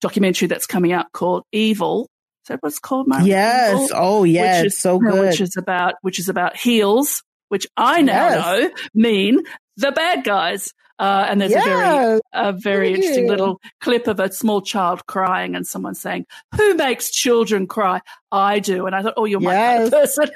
documentary 0.00 0.48
that's 0.48 0.66
coming 0.66 0.92
out 0.92 1.12
called 1.12 1.44
Evil. 1.52 2.08
Is 2.44 2.48
that 2.48 2.62
what's 2.62 2.78
called? 2.78 3.08
Mari? 3.08 3.26
Yes. 3.26 3.74
Evil? 3.74 3.88
Oh, 3.94 4.24
yes. 4.24 4.64
Is, 4.66 4.78
so 4.78 4.98
good. 4.98 5.28
Which 5.28 5.40
is 5.40 5.56
about 5.56 5.94
which 6.02 6.18
is 6.18 6.28
about 6.28 6.56
heels 6.56 7.22
which 7.48 7.66
I 7.76 8.02
now 8.02 8.28
yes. 8.28 8.44
know 8.44 8.70
mean 8.94 9.42
the 9.76 9.92
bad 9.92 10.24
guys. 10.24 10.72
Uh, 10.98 11.26
and 11.28 11.40
there's 11.40 11.52
yes. 11.52 11.64
a 11.64 11.68
very, 11.68 12.20
a 12.32 12.52
very 12.52 12.94
interesting 12.94 13.28
little 13.28 13.60
clip 13.80 14.08
of 14.08 14.18
a 14.18 14.32
small 14.32 14.60
child 14.60 15.06
crying 15.06 15.54
and 15.54 15.64
someone 15.64 15.94
saying, 15.94 16.26
"Who 16.56 16.74
makes 16.74 17.12
children 17.12 17.68
cry?" 17.68 18.00
I 18.32 18.58
do, 18.58 18.84
and 18.86 18.96
I 18.96 19.02
thought, 19.02 19.14
"Oh, 19.16 19.24
you're 19.24 19.38
my 19.38 19.52
yes. 19.52 19.76
kind 19.76 19.84
of 19.84 19.90
person." 19.92 20.28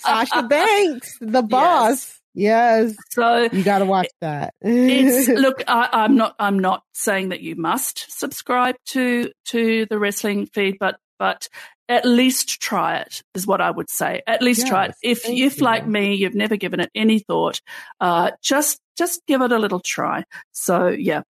Sasha 0.00 0.42
Banks, 0.48 1.18
the 1.20 1.42
boss. 1.42 2.18
Yes. 2.32 2.88
yes. 2.88 2.96
So 3.10 3.48
you 3.52 3.62
got 3.62 3.80
to 3.80 3.84
watch 3.84 4.08
that. 4.22 4.54
it's 4.62 5.28
look. 5.28 5.62
I, 5.68 5.90
I'm 5.92 6.16
not. 6.16 6.34
I'm 6.38 6.58
not 6.58 6.84
saying 6.94 7.28
that 7.28 7.42
you 7.42 7.56
must 7.56 8.10
subscribe 8.10 8.76
to 8.92 9.30
to 9.48 9.84
the 9.90 9.98
wrestling 9.98 10.46
feed, 10.46 10.78
but 10.80 10.96
but 11.18 11.48
at 11.88 12.04
least 12.04 12.60
try 12.60 12.98
it 12.98 13.22
is 13.34 13.46
what 13.46 13.60
I 13.60 13.70
would 13.70 13.90
say. 13.90 14.22
At 14.26 14.42
least 14.42 14.60
yes, 14.60 14.68
try 14.68 14.84
it. 14.86 14.94
If 15.02 15.28
if 15.28 15.58
you. 15.58 15.64
like 15.64 15.86
me, 15.86 16.14
you've 16.14 16.34
never 16.34 16.56
given 16.56 16.80
it 16.80 16.90
any 16.94 17.18
thought, 17.18 17.60
uh, 18.00 18.32
just 18.42 18.78
just 18.96 19.22
give 19.26 19.40
it 19.42 19.52
a 19.52 19.58
little 19.58 19.80
try. 19.80 20.24
So 20.52 20.88
yeah, 20.88 21.22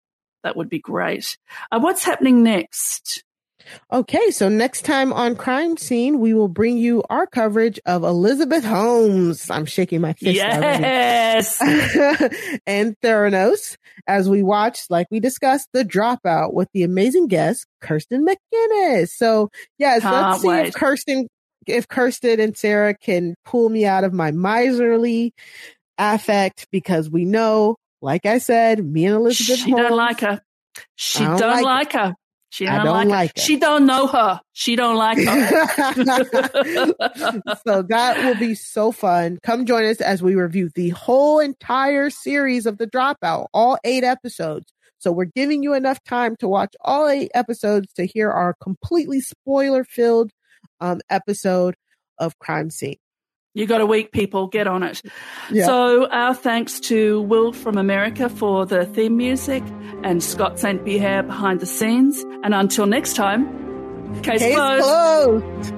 that 0.43 0.55
would 0.55 0.69
be 0.69 0.79
great. 0.79 1.37
Uh, 1.71 1.79
what's 1.79 2.03
happening 2.03 2.43
next? 2.43 3.23
Okay, 3.91 4.31
so 4.31 4.49
next 4.49 4.83
time 4.83 5.13
on 5.13 5.35
Crime 5.35 5.77
Seen, 5.77 6.19
we 6.19 6.33
will 6.33 6.47
bring 6.47 6.77
you 6.77 7.03
our 7.09 7.25
coverage 7.25 7.79
of 7.85 8.03
Elizabeth 8.03 8.63
Holmes. 8.63 9.49
I'm 9.49 9.65
shaking 9.65 10.01
my 10.01 10.13
fist. 10.13 10.35
Yes. 10.35 11.59
and 12.67 12.95
Theranos 13.01 13.77
as 14.07 14.29
we 14.29 14.43
watch, 14.43 14.81
like 14.89 15.07
we 15.11 15.19
discussed, 15.19 15.69
The 15.73 15.83
Dropout 15.83 16.53
with 16.53 16.69
the 16.73 16.83
amazing 16.83 17.27
guest, 17.27 17.65
Kirsten 17.81 18.25
McInnes. 18.25 19.09
So 19.09 19.49
yes, 19.77 20.01
Can't 20.01 20.15
let's 20.15 20.41
see 20.41 20.47
wait. 20.47 20.67
if 20.67 20.73
Kirsten, 20.73 21.27
if 21.65 21.87
Kirsten 21.87 22.39
and 22.39 22.57
Sarah 22.57 22.95
can 22.95 23.35
pull 23.45 23.69
me 23.69 23.85
out 23.85 24.03
of 24.03 24.13
my 24.13 24.31
miserly 24.31 25.33
affect 25.97 26.67
because 26.71 27.09
we 27.09 27.25
know, 27.25 27.77
like 28.01 28.25
I 28.25 28.37
said, 28.37 28.83
me 28.85 29.05
and 29.05 29.15
Elizabeth 29.15 29.59
she 29.59 29.71
Holmes, 29.71 29.87
don't 29.87 29.97
like 29.97 30.19
her. 30.21 30.41
She 30.95 31.23
don't, 31.23 31.39
don't 31.39 31.63
like, 31.63 31.63
like 31.63 31.93
her. 31.93 32.13
She 32.49 32.65
don't, 32.65 32.85
don't 32.85 32.93
like, 32.93 33.07
like 33.07 33.35
her. 33.35 33.41
She 33.41 33.57
don't 33.57 33.85
know 33.85 34.07
her. 34.07 34.39
She 34.53 34.75
don't 34.75 34.95
like 34.95 35.17
her. 35.17 35.49
so 37.65 37.81
that 37.83 38.23
will 38.23 38.35
be 38.35 38.55
so 38.55 38.91
fun. 38.91 39.37
Come 39.43 39.65
join 39.65 39.83
us 39.85 39.99
as 39.99 40.23
we 40.23 40.35
review 40.35 40.69
the 40.73 40.89
whole 40.89 41.39
entire 41.39 42.09
series 42.09 42.65
of 42.65 42.77
The 42.77 42.87
Dropout, 42.87 43.47
all 43.53 43.77
eight 43.83 44.03
episodes. 44.03 44.71
So 44.99 45.11
we're 45.11 45.25
giving 45.25 45.61
you 45.61 45.73
enough 45.73 46.03
time 46.03 46.35
to 46.37 46.47
watch 46.47 46.73
all 46.81 47.07
eight 47.07 47.31
episodes 47.33 47.91
to 47.93 48.05
hear 48.05 48.31
our 48.31 48.55
completely 48.61 49.21
spoiler 49.21 49.83
filled 49.83 50.31
um, 50.79 51.01
episode 51.09 51.75
of 52.17 52.39
Crime 52.39 52.69
Seen. 52.69 52.97
You 53.57 53.65
got 53.65 53.81
a 53.81 53.87
week, 53.87 54.11
people. 54.11 54.45
Get 54.45 54.67
on 54.67 54.83
it. 54.83 55.01
Yeah. 55.51 55.65
So, 55.65 56.07
our 56.09 56.35
thanks 56.35 56.79
to 56.81 57.21
Will 57.21 57.51
from 57.51 57.75
America 57.75 58.29
for 58.29 58.67
the 58.67 58.85
theme 58.85 59.17
music 59.17 59.63
and 60.03 60.23
Scott 60.23 60.59
St. 60.59 60.85
Pierre 60.85 61.23
behind 61.23 61.59
the 61.59 61.65
scenes. 61.65 62.23
And 62.43 62.53
until 62.53 62.85
next 62.85 63.15
time, 63.15 64.21
case, 64.21 64.41
case 64.41 64.53
closed. 64.53 64.83
closed. 64.83 65.76